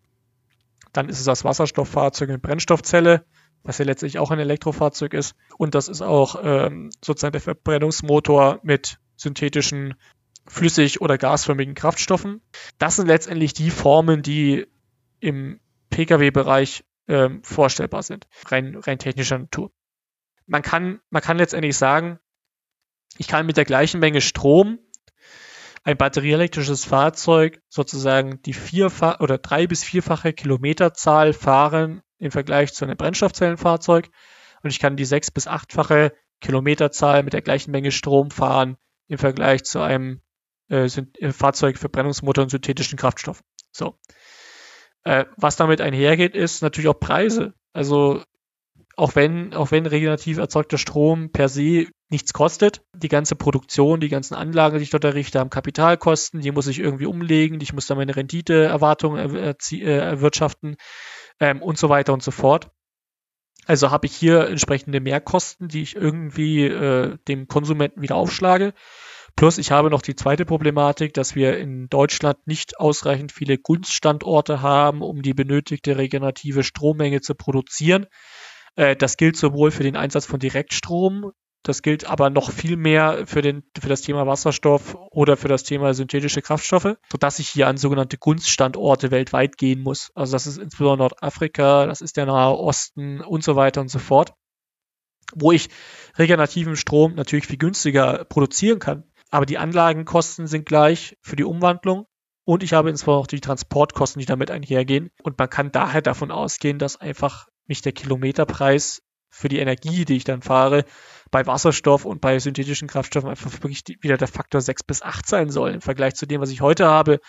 Dann 0.93 1.09
ist 1.09 1.19
es 1.19 1.25
das 1.25 1.45
Wasserstofffahrzeug 1.45 2.29
mit 2.29 2.41
Brennstoffzelle, 2.41 3.25
was 3.63 3.77
ja 3.77 3.85
letztlich 3.85 4.19
auch 4.19 4.31
ein 4.31 4.39
Elektrofahrzeug 4.39 5.13
ist. 5.13 5.35
Und 5.57 5.75
das 5.75 5.87
ist 5.87 6.01
auch 6.01 6.35
ähm, 6.43 6.89
sozusagen 7.03 7.31
der 7.31 7.41
Verbrennungsmotor 7.41 8.59
mit 8.63 8.99
synthetischen 9.15 9.95
flüssig- 10.47 10.99
oder 10.99 11.17
gasförmigen 11.17 11.75
Kraftstoffen. 11.75 12.41
Das 12.77 12.97
sind 12.97 13.07
letztendlich 13.07 13.53
die 13.53 13.69
Formen, 13.69 14.21
die 14.21 14.67
im 15.19 15.59
Pkw-Bereich 15.91 16.83
ähm, 17.07 17.43
vorstellbar 17.43 18.03
sind, 18.03 18.27
rein, 18.47 18.75
rein 18.75 18.99
technischer 18.99 19.37
Natur. 19.37 19.71
Man 20.47 20.61
kann, 20.61 20.99
man 21.09 21.21
kann 21.21 21.37
letztendlich 21.37 21.77
sagen, 21.77 22.19
ich 23.17 23.27
kann 23.27 23.45
mit 23.45 23.57
der 23.57 23.65
gleichen 23.65 23.99
Menge 23.99 24.21
Strom 24.21 24.79
ein 25.83 25.97
batterieelektrisches 25.97 26.85
Fahrzeug 26.85 27.61
sozusagen 27.69 28.41
die 28.43 28.53
vierfach 28.53 29.19
oder 29.19 29.37
drei 29.37 29.67
bis 29.67 29.83
vierfache 29.83 30.33
Kilometerzahl 30.33 31.33
fahren 31.33 32.01
im 32.19 32.31
Vergleich 32.31 32.73
zu 32.73 32.85
einem 32.85 32.97
Brennstoffzellenfahrzeug 32.97 34.09
und 34.63 34.69
ich 34.69 34.79
kann 34.79 34.95
die 34.95 35.05
sechs 35.05 35.31
bis 35.31 35.47
achtfache 35.47 36.13
Kilometerzahl 36.39 37.23
mit 37.23 37.33
der 37.33 37.41
gleichen 37.41 37.71
Menge 37.71 37.91
Strom 37.91 38.31
fahren 38.31 38.77
im 39.07 39.17
Vergleich 39.17 39.63
zu 39.63 39.79
einem 39.79 40.21
äh, 40.69 40.85
äh 40.85 41.31
Fahrzeug 41.31 41.77
Verbrennungsmotor 41.77 42.43
und 42.43 42.49
synthetischen 42.49 42.97
Kraftstoffen. 42.97 43.45
So. 43.71 43.97
Äh, 45.03 45.25
was 45.37 45.55
damit 45.55 45.81
einhergeht, 45.81 46.35
ist 46.35 46.61
natürlich 46.61 46.89
auch 46.89 46.99
Preise. 46.99 47.53
Also 47.73 48.23
auch 48.95 49.15
wenn, 49.15 49.53
auch 49.53 49.71
wenn 49.71 49.85
regenerativ 49.85 50.37
erzeugter 50.37 50.77
Strom 50.77 51.31
per 51.31 51.49
se 51.49 51.87
nichts 52.11 52.33
kostet, 52.33 52.83
die 52.93 53.07
ganze 53.07 53.35
Produktion, 53.35 53.99
die 53.99 54.09
ganzen 54.09 54.35
Anlagen, 54.35 54.77
die 54.77 54.83
ich 54.83 54.89
dort 54.89 55.03
errichte, 55.03 55.39
haben 55.39 55.49
Kapitalkosten, 55.49 56.41
die 56.41 56.51
muss 56.51 56.67
ich 56.67 56.79
irgendwie 56.79 57.05
umlegen, 57.05 57.59
ich 57.61 57.73
muss 57.73 57.87
da 57.87 57.95
meine 57.95 58.15
Renditeerwartungen 58.15 59.35
äh, 59.35 59.55
erwirtschaften 59.79 60.75
ähm, 61.39 61.61
und 61.61 61.77
so 61.77 61.89
weiter 61.89 62.13
und 62.13 62.21
so 62.21 62.31
fort. 62.31 62.69
Also 63.65 63.91
habe 63.91 64.07
ich 64.07 64.15
hier 64.15 64.47
entsprechende 64.47 64.99
Mehrkosten, 64.99 65.67
die 65.67 65.83
ich 65.83 65.95
irgendwie 65.95 66.65
äh, 66.65 67.17
dem 67.27 67.47
Konsumenten 67.47 68.01
wieder 68.01 68.15
aufschlage. 68.15 68.73
Plus 69.35 69.57
ich 69.57 69.71
habe 69.71 69.89
noch 69.89 70.01
die 70.01 70.15
zweite 70.15 70.45
Problematik, 70.45 71.13
dass 71.13 71.35
wir 71.35 71.57
in 71.57 71.87
Deutschland 71.87 72.45
nicht 72.45 72.79
ausreichend 72.79 73.31
viele 73.31 73.57
Gunststandorte 73.57 74.61
haben, 74.61 75.01
um 75.01 75.21
die 75.21 75.33
benötigte 75.33 75.97
regenerative 75.97 76.63
Strommenge 76.63 77.21
zu 77.21 77.35
produzieren. 77.35 78.07
Äh, 78.75 78.95
das 78.95 79.17
gilt 79.17 79.37
sowohl 79.37 79.71
für 79.71 79.83
den 79.83 79.95
Einsatz 79.95 80.25
von 80.25 80.39
Direktstrom, 80.39 81.31
das 81.63 81.81
gilt 81.83 82.05
aber 82.05 82.29
noch 82.29 82.51
viel 82.51 82.75
mehr 82.75 83.27
für, 83.27 83.41
den, 83.41 83.63
für 83.79 83.89
das 83.89 84.01
Thema 84.01 84.25
Wasserstoff 84.25 84.95
oder 85.11 85.37
für 85.37 85.47
das 85.47 85.63
Thema 85.63 85.93
synthetische 85.93 86.41
Kraftstoffe, 86.41 86.95
sodass 87.11 87.39
ich 87.39 87.49
hier 87.49 87.67
an 87.67 87.77
sogenannte 87.77 88.17
Gunststandorte 88.17 89.11
weltweit 89.11 89.57
gehen 89.57 89.81
muss. 89.81 90.11
Also 90.15 90.33
das 90.33 90.47
ist 90.47 90.57
insbesondere 90.57 91.09
Nordafrika, 91.09 91.85
das 91.85 92.01
ist 92.01 92.17
der 92.17 92.25
Nahe 92.25 92.57
Osten 92.57 93.21
und 93.21 93.43
so 93.43 93.55
weiter 93.55 93.81
und 93.81 93.89
so 93.89 93.99
fort, 93.99 94.33
wo 95.35 95.51
ich 95.51 95.69
regenerativen 96.17 96.75
Strom 96.75 97.13
natürlich 97.13 97.47
viel 97.47 97.57
günstiger 97.57 98.25
produzieren 98.25 98.79
kann. 98.79 99.03
Aber 99.29 99.45
die 99.45 99.57
Anlagenkosten 99.57 100.47
sind 100.47 100.65
gleich 100.65 101.17
für 101.21 101.35
die 101.35 101.45
Umwandlung 101.45 102.05
und 102.43 102.63
ich 102.63 102.73
habe 102.73 102.89
insbesondere 102.89 103.21
auch 103.21 103.27
die 103.27 103.39
Transportkosten, 103.39 104.19
die 104.19 104.25
damit 104.25 104.51
einhergehen. 104.51 105.11
Und 105.23 105.37
man 105.37 105.49
kann 105.49 105.71
daher 105.71 106.01
davon 106.01 106.31
ausgehen, 106.31 106.79
dass 106.79 106.99
einfach 106.99 107.47
mich 107.67 107.81
der 107.81 107.93
Kilometerpreis 107.93 109.03
für 109.31 109.49
die 109.49 109.59
Energie, 109.59 110.05
die 110.05 110.17
ich 110.17 110.23
dann 110.23 110.41
fahre, 110.41 110.85
bei 111.31 111.45
Wasserstoff 111.47 112.05
und 112.05 112.21
bei 112.21 112.37
synthetischen 112.39 112.87
Kraftstoffen 112.87 113.29
einfach 113.29 113.51
wirklich 113.63 113.83
wieder 114.01 114.17
der 114.17 114.27
Faktor 114.27 114.61
6 114.61 114.83
bis 114.83 115.01
8 115.01 115.27
sein 115.27 115.49
soll 115.49 115.71
im 115.71 115.81
Vergleich 115.81 116.15
zu 116.15 116.25
dem, 116.25 116.41
was 116.41 116.51
ich 116.51 116.61
heute 116.61 116.85
habe. 116.85 117.19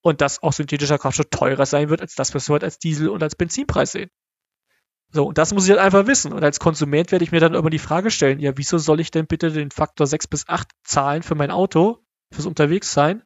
Und 0.00 0.20
dass 0.20 0.42
auch 0.42 0.52
synthetischer 0.52 0.98
Kraftstoff 0.98 1.30
teurer 1.30 1.64
sein 1.64 1.88
wird 1.88 2.00
als 2.00 2.16
das, 2.16 2.34
was 2.34 2.48
wir 2.48 2.54
heute 2.54 2.66
als 2.66 2.78
Diesel- 2.78 3.08
und 3.08 3.22
als 3.22 3.36
Benzinpreis 3.36 3.92
sehen. 3.92 4.10
So, 5.12 5.26
und 5.26 5.38
das 5.38 5.54
muss 5.54 5.64
ich 5.64 5.70
halt 5.70 5.80
einfach 5.80 6.08
wissen. 6.08 6.32
Und 6.32 6.42
als 6.42 6.58
Konsument 6.58 7.12
werde 7.12 7.24
ich 7.24 7.30
mir 7.30 7.38
dann 7.38 7.54
immer 7.54 7.70
die 7.70 7.78
Frage 7.78 8.10
stellen, 8.10 8.40
ja, 8.40 8.52
wieso 8.56 8.78
soll 8.78 8.98
ich 8.98 9.12
denn 9.12 9.26
bitte 9.26 9.52
den 9.52 9.70
Faktor 9.70 10.08
6 10.08 10.26
bis 10.26 10.48
8 10.48 10.68
zahlen 10.82 11.22
für 11.22 11.36
mein 11.36 11.52
Auto, 11.52 11.98
fürs 12.32 12.46
Unterwegssein 12.46 13.22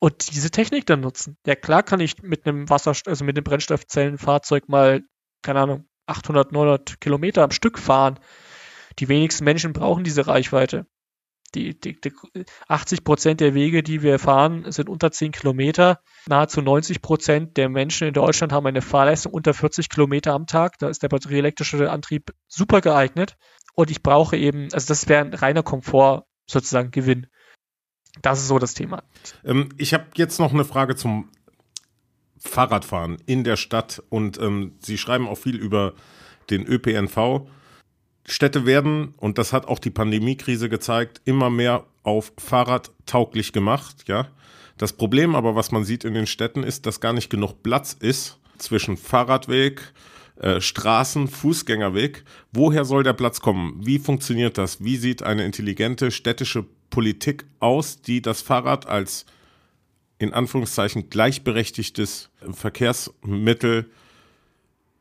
und 0.00 0.30
diese 0.34 0.50
Technik 0.50 0.84
dann 0.84 1.00
nutzen? 1.00 1.38
Ja, 1.46 1.54
klar 1.54 1.82
kann 1.82 2.00
ich 2.00 2.22
mit 2.22 2.46
einem 2.46 2.68
Wasserstoff, 2.68 3.10
also 3.10 3.24
mit 3.24 3.36
einem 3.36 3.44
Brennstoffzellenfahrzeug 3.44 4.68
mal 4.68 5.02
keine 5.42 5.60
Ahnung, 5.60 5.88
800, 6.08 6.52
900 6.52 7.00
Kilometer 7.00 7.42
am 7.42 7.50
Stück 7.50 7.78
fahren. 7.78 8.18
Die 8.98 9.08
wenigsten 9.08 9.44
Menschen 9.44 9.72
brauchen 9.72 10.04
diese 10.04 10.26
Reichweite. 10.26 10.86
Die, 11.54 11.78
die, 11.78 11.98
die 11.98 12.12
80 12.68 13.04
Prozent 13.04 13.40
der 13.40 13.54
Wege, 13.54 13.82
die 13.82 14.02
wir 14.02 14.18
fahren, 14.18 14.70
sind 14.70 14.88
unter 14.88 15.10
10 15.10 15.32
Kilometer. 15.32 16.00
Nahezu 16.26 16.60
90 16.60 17.00
Prozent 17.00 17.56
der 17.56 17.70
Menschen 17.70 18.06
in 18.06 18.12
Deutschland 18.12 18.52
haben 18.52 18.66
eine 18.66 18.82
Fahrleistung 18.82 19.32
unter 19.32 19.54
40 19.54 19.88
Kilometer 19.88 20.34
am 20.34 20.46
Tag. 20.46 20.78
Da 20.78 20.88
ist 20.88 21.02
der 21.02 21.08
batterieelektrische 21.08 21.90
Antrieb 21.90 22.34
super 22.48 22.82
geeignet. 22.82 23.36
Und 23.74 23.90
ich 23.90 24.02
brauche 24.02 24.36
eben, 24.36 24.68
also 24.72 24.88
das 24.88 25.08
wäre 25.08 25.24
ein 25.24 25.32
reiner 25.32 25.62
Komfort 25.62 26.24
sozusagen 26.46 26.90
Gewinn. 26.90 27.28
Das 28.20 28.40
ist 28.40 28.48
so 28.48 28.58
das 28.58 28.74
Thema. 28.74 29.04
Ähm, 29.44 29.70
ich 29.78 29.94
habe 29.94 30.06
jetzt 30.16 30.38
noch 30.38 30.52
eine 30.52 30.64
Frage 30.64 30.96
zum 30.96 31.30
Fahrradfahren 32.38 33.18
in 33.26 33.44
der 33.44 33.56
Stadt 33.56 34.02
und 34.08 34.38
ähm, 34.40 34.72
Sie 34.80 34.98
schreiben 34.98 35.28
auch 35.28 35.38
viel 35.38 35.56
über 35.56 35.94
den 36.50 36.66
ÖPNV. 36.66 37.46
Städte 38.26 38.66
werden, 38.66 39.14
und 39.16 39.38
das 39.38 39.52
hat 39.52 39.66
auch 39.66 39.78
die 39.78 39.90
Pandemiekrise 39.90 40.68
gezeigt, 40.68 41.22
immer 41.24 41.50
mehr 41.50 41.86
auf 42.02 42.32
Fahrrad 42.38 42.90
tauglich 43.06 43.52
gemacht, 43.52 44.04
ja. 44.06 44.28
Das 44.76 44.92
Problem 44.92 45.34
aber, 45.34 45.56
was 45.56 45.72
man 45.72 45.84
sieht 45.84 46.04
in 46.04 46.14
den 46.14 46.26
Städten, 46.26 46.62
ist, 46.62 46.86
dass 46.86 47.00
gar 47.00 47.12
nicht 47.12 47.30
genug 47.30 47.62
Platz 47.62 47.96
ist 47.98 48.38
zwischen 48.58 48.96
Fahrradweg, 48.96 49.92
äh, 50.36 50.60
Straßen, 50.60 51.26
Fußgängerweg. 51.26 52.24
Woher 52.52 52.84
soll 52.84 53.02
der 53.02 53.12
Platz 53.12 53.40
kommen? 53.40 53.80
Wie 53.84 53.98
funktioniert 53.98 54.56
das? 54.56 54.82
Wie 54.84 54.96
sieht 54.96 55.24
eine 55.24 55.44
intelligente 55.44 56.12
städtische 56.12 56.64
Politik 56.90 57.44
aus, 57.58 58.02
die 58.02 58.22
das 58.22 58.40
Fahrrad 58.40 58.86
als 58.86 59.26
in 60.18 60.34
Anführungszeichen 60.34 61.10
gleichberechtigtes 61.10 62.30
Verkehrsmittel 62.52 63.90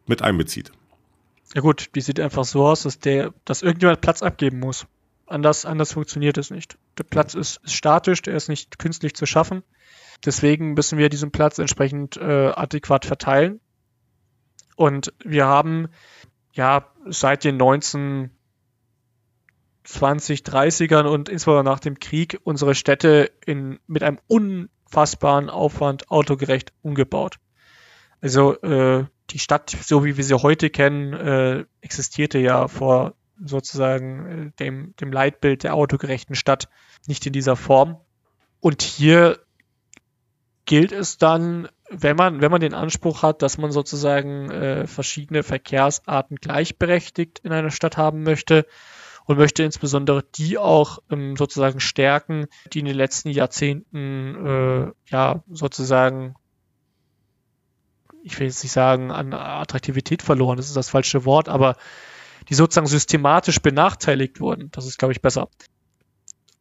mit 0.05 0.21
einbezieht. 0.21 0.71
Ja 1.55 1.61
gut, 1.61 1.89
die 1.95 2.01
sieht 2.01 2.19
einfach 2.19 2.45
so 2.45 2.65
aus, 2.65 2.83
dass 2.83 2.99
der, 2.99 3.33
dass 3.45 3.61
irgendjemand 3.61 4.01
Platz 4.01 4.21
abgeben 4.21 4.59
muss. 4.59 4.85
Anders, 5.25 5.65
anders 5.65 5.93
funktioniert 5.93 6.37
es 6.37 6.51
nicht. 6.51 6.77
Der 6.97 7.03
Platz 7.03 7.33
ist, 7.33 7.61
ist 7.63 7.73
statisch, 7.73 8.21
der 8.21 8.35
ist 8.35 8.47
nicht 8.47 8.79
künstlich 8.79 9.13
zu 9.15 9.25
schaffen. 9.25 9.63
Deswegen 10.25 10.73
müssen 10.73 10.97
wir 10.97 11.09
diesen 11.09 11.31
Platz 11.31 11.57
entsprechend 11.57 12.17
äh, 12.17 12.51
adäquat 12.55 13.05
verteilen. 13.05 13.59
Und 14.75 15.13
wir 15.23 15.45
haben 15.45 15.89
ja 16.53 16.87
seit 17.05 17.43
den 17.43 17.57
19 17.57 18.31
20, 19.83 20.41
30ern 20.41 21.05
und 21.05 21.29
insbesondere 21.29 21.63
nach 21.63 21.79
dem 21.79 21.97
Krieg 21.99 22.39
unsere 22.43 22.75
Städte 22.75 23.31
in, 23.45 23.79
mit 23.87 24.03
einem 24.03 24.19
un, 24.29 24.69
fassbaren 24.89 25.49
Aufwand 25.49 26.09
autogerecht 26.09 26.73
umgebaut. 26.81 27.37
Also 28.21 28.59
äh, 28.61 29.05
die 29.29 29.39
Stadt, 29.39 29.69
so 29.69 30.03
wie 30.03 30.17
wir 30.17 30.23
sie 30.23 30.41
heute 30.41 30.69
kennen, 30.69 31.13
äh, 31.13 31.65
existierte 31.81 32.39
ja 32.39 32.67
vor 32.67 33.13
sozusagen 33.43 34.47
äh, 34.47 34.51
dem, 34.59 34.95
dem 34.99 35.11
Leitbild 35.11 35.63
der 35.63 35.75
autogerechten 35.75 36.35
Stadt 36.35 36.69
nicht 37.05 37.25
in 37.25 37.33
dieser 37.33 37.55
Form. 37.55 37.97
Und 38.59 38.81
hier 38.81 39.39
gilt 40.65 40.91
es 40.91 41.17
dann, 41.17 41.69
wenn 41.89 42.15
man, 42.15 42.41
wenn 42.41 42.51
man 42.51 42.61
den 42.61 42.73
Anspruch 42.73 43.23
hat, 43.23 43.41
dass 43.41 43.57
man 43.57 43.71
sozusagen 43.71 44.49
äh, 44.51 44.87
verschiedene 44.87 45.43
Verkehrsarten 45.43 46.37
gleichberechtigt 46.37 47.39
in 47.39 47.51
einer 47.51 47.71
Stadt 47.71 47.97
haben 47.97 48.23
möchte, 48.23 48.65
und 49.27 49.37
möchte 49.37 49.63
insbesondere 49.63 50.23
die 50.35 50.57
auch 50.57 50.99
ähm, 51.11 51.35
sozusagen 51.37 51.79
stärken, 51.79 52.47
die 52.73 52.79
in 52.79 52.85
den 52.85 52.95
letzten 52.95 53.29
Jahrzehnten 53.29 54.35
äh, 54.45 54.91
ja 55.11 55.43
sozusagen 55.49 56.35
ich 58.23 58.37
will 58.39 58.47
jetzt 58.47 58.63
nicht 58.63 58.73
sagen, 58.73 59.11
an 59.11 59.33
Attraktivität 59.33 60.21
verloren, 60.21 60.57
das 60.57 60.67
ist 60.67 60.75
das 60.75 60.89
falsche 60.89 61.23
Wort, 61.23 61.47
aber 61.47 61.77
die 62.49 62.55
sozusagen 62.55 62.87
systematisch 62.87 63.61
benachteiligt 63.61 64.39
wurden. 64.39 64.69
Das 64.71 64.85
ist, 64.85 64.97
glaube 64.97 65.13
ich, 65.13 65.21
besser. 65.21 65.49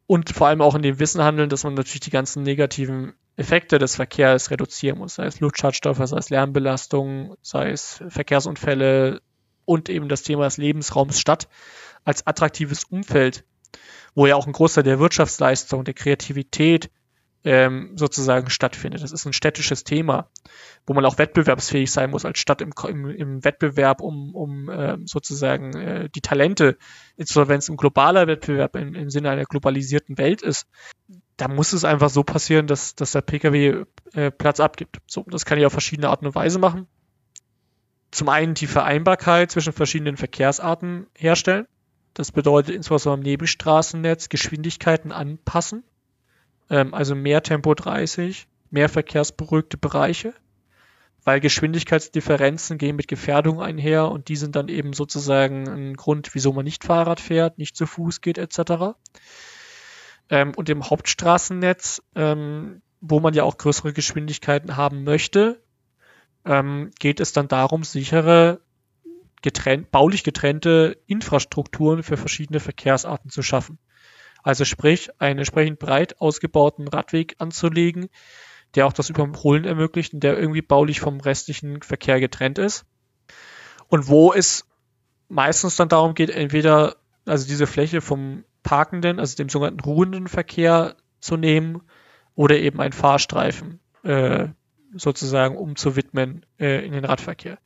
Und 0.05 0.29
vor 0.29 0.47
allem 0.47 0.61
auch 0.61 0.75
in 0.75 0.81
dem 0.81 0.99
Wissen 0.99 1.21
handeln, 1.21 1.49
dass 1.49 1.65
man 1.65 1.73
natürlich 1.73 1.99
die 1.99 2.09
ganzen 2.09 2.43
negativen 2.43 3.13
Effekte 3.35 3.77
des 3.77 3.97
Verkehrs 3.97 4.49
reduzieren 4.49 4.97
muss, 4.97 5.15
sei 5.15 5.25
es 5.25 5.41
Luftschadstoffe, 5.41 6.01
sei 6.01 6.17
es 6.17 6.29
Lärmbelastung, 6.29 7.35
sei 7.41 7.71
es 7.71 8.01
Verkehrsunfälle 8.07 9.21
und 9.65 9.89
eben 9.89 10.07
das 10.07 10.23
Thema 10.23 10.45
des 10.45 10.57
Lebensraums 10.57 11.19
Stadt 11.19 11.49
als 12.07 12.25
attraktives 12.25 12.85
Umfeld, 12.85 13.43
wo 14.15 14.25
ja 14.27 14.35
auch 14.35 14.47
ein 14.47 14.53
Großteil 14.53 14.83
der 14.83 14.99
Wirtschaftsleistung, 14.99 15.83
der 15.83 15.93
Kreativität 15.93 16.89
ähm, 17.43 17.91
sozusagen 17.97 18.49
stattfindet. 18.49 19.03
Das 19.03 19.11
ist 19.11 19.25
ein 19.25 19.33
städtisches 19.33 19.83
Thema, 19.83 20.29
wo 20.85 20.93
man 20.93 21.05
auch 21.05 21.17
wettbewerbsfähig 21.17 21.91
sein 21.91 22.09
muss 22.09 22.23
als 22.23 22.39
Stadt 22.39 22.61
im, 22.61 22.71
im, 22.87 23.09
im 23.09 23.43
Wettbewerb, 23.43 24.01
um, 24.01 24.33
um 24.33 24.69
äh, 24.69 24.97
sozusagen 25.05 25.73
äh, 25.75 26.09
die 26.15 26.21
Talente, 26.21 26.77
insbesondere 27.17 27.49
wenn 27.49 27.59
es 27.59 27.69
ein 27.69 27.77
globaler 27.77 28.25
Wettbewerb 28.25 28.77
im, 28.77 28.95
im 28.95 29.09
Sinne 29.09 29.29
einer 29.29 29.45
globalisierten 29.45 30.17
Welt 30.17 30.41
ist, 30.41 30.65
da 31.35 31.49
muss 31.49 31.73
es 31.73 31.83
einfach 31.83 32.09
so 32.09 32.23
passieren, 32.23 32.67
dass, 32.67 32.95
dass 32.95 33.11
der 33.11 33.21
Pkw 33.21 33.83
äh, 34.13 34.31
Platz 34.31 34.61
abgibt. 34.61 34.99
So, 35.07 35.25
das 35.27 35.45
kann 35.45 35.59
ich 35.59 35.65
auf 35.65 35.73
verschiedene 35.73 36.09
Arten 36.09 36.25
und 36.25 36.35
Weise 36.35 36.57
machen. 36.57 36.87
zum 38.11 38.29
einen 38.29 38.53
die 38.53 38.67
Vereinbarkeit 38.67 39.51
zwischen 39.51 39.73
verschiedenen 39.73 40.15
Verkehrsarten 40.15 41.07
herstellen. 41.17 41.67
Das 42.17 42.31
bedeutet 42.31 42.73
insbesondere 42.73 43.19
im 43.19 43.31
Nebenstraßennetz 43.31 44.29
Geschwindigkeiten 44.29 45.11
anpassen. 45.11 45.83
Ähm, 46.67 46.95
also 46.95 47.13
mehr 47.13 47.43
Tempo 47.43 47.75
30, 47.75 48.47
mehr 48.71 48.89
verkehrsberuhigte 48.89 49.77
Bereiche, 49.77 50.33
weil 51.23 51.39
Geschwindigkeitsdifferenzen 51.39 52.79
gehen 52.79 52.95
mit 52.95 53.07
Gefährdung 53.07 53.61
einher 53.61 54.09
und 54.09 54.29
die 54.29 54.35
sind 54.35 54.55
dann 54.55 54.67
eben 54.67 54.93
sozusagen 54.93 55.67
ein 55.69 55.93
Grund, 55.93 56.33
wieso 56.33 56.53
man 56.53 56.65
nicht 56.65 56.83
Fahrrad 56.83 57.19
fährt, 57.19 57.59
nicht 57.59 57.77
zu 57.77 57.85
Fuß 57.85 58.21
geht 58.21 58.39
etc. 58.39 58.95
Ähm, 60.31 60.53
und 60.55 60.69
im 60.69 60.89
Hauptstraßennetz, 60.89 62.01
ähm, 62.15 62.81
wo 62.99 63.19
man 63.19 63.35
ja 63.35 63.43
auch 63.43 63.59
größere 63.59 63.93
Geschwindigkeiten 63.93 64.75
haben 64.75 65.03
möchte, 65.03 65.61
ähm, 66.45 66.89
geht 66.97 67.19
es 67.19 67.31
dann 67.31 67.47
darum, 67.47 67.83
sichere, 67.83 68.59
getrennt, 69.41 69.91
baulich 69.91 70.23
getrennte 70.23 70.97
Infrastrukturen 71.07 72.03
für 72.03 72.17
verschiedene 72.17 72.59
Verkehrsarten 72.59 73.29
zu 73.29 73.41
schaffen. 73.41 73.79
Also 74.43 74.65
sprich, 74.65 75.09
einen 75.19 75.39
entsprechend 75.39 75.79
breit 75.79 76.19
ausgebauten 76.21 76.87
Radweg 76.87 77.35
anzulegen, 77.39 78.09
der 78.75 78.87
auch 78.87 78.93
das 78.93 79.09
Überholen 79.09 79.65
ermöglicht 79.65 80.13
und 80.13 80.21
der 80.21 80.37
irgendwie 80.37 80.61
baulich 80.61 80.99
vom 80.99 81.19
restlichen 81.19 81.81
Verkehr 81.81 82.19
getrennt 82.19 82.57
ist. 82.57 82.85
Und 83.87 84.07
wo 84.07 84.33
es 84.33 84.65
meistens 85.29 85.75
dann 85.75 85.89
darum 85.89 86.13
geht, 86.13 86.29
entweder 86.29 86.97
also 87.25 87.47
diese 87.47 87.67
Fläche 87.67 88.01
vom 88.01 88.43
parkenden, 88.63 89.19
also 89.19 89.35
dem 89.35 89.49
sogenannten 89.49 89.81
ruhenden 89.81 90.27
Verkehr 90.27 90.95
zu 91.19 91.37
nehmen 91.37 91.81
oder 92.35 92.57
eben 92.57 92.79
ein 92.79 92.93
Fahrstreifen 92.93 93.79
äh, 94.03 94.47
sozusagen 94.93 95.57
umzuwidmen 95.57 96.45
äh, 96.59 96.85
in 96.85 96.93
den 96.93 97.05
Radverkehr. 97.05 97.59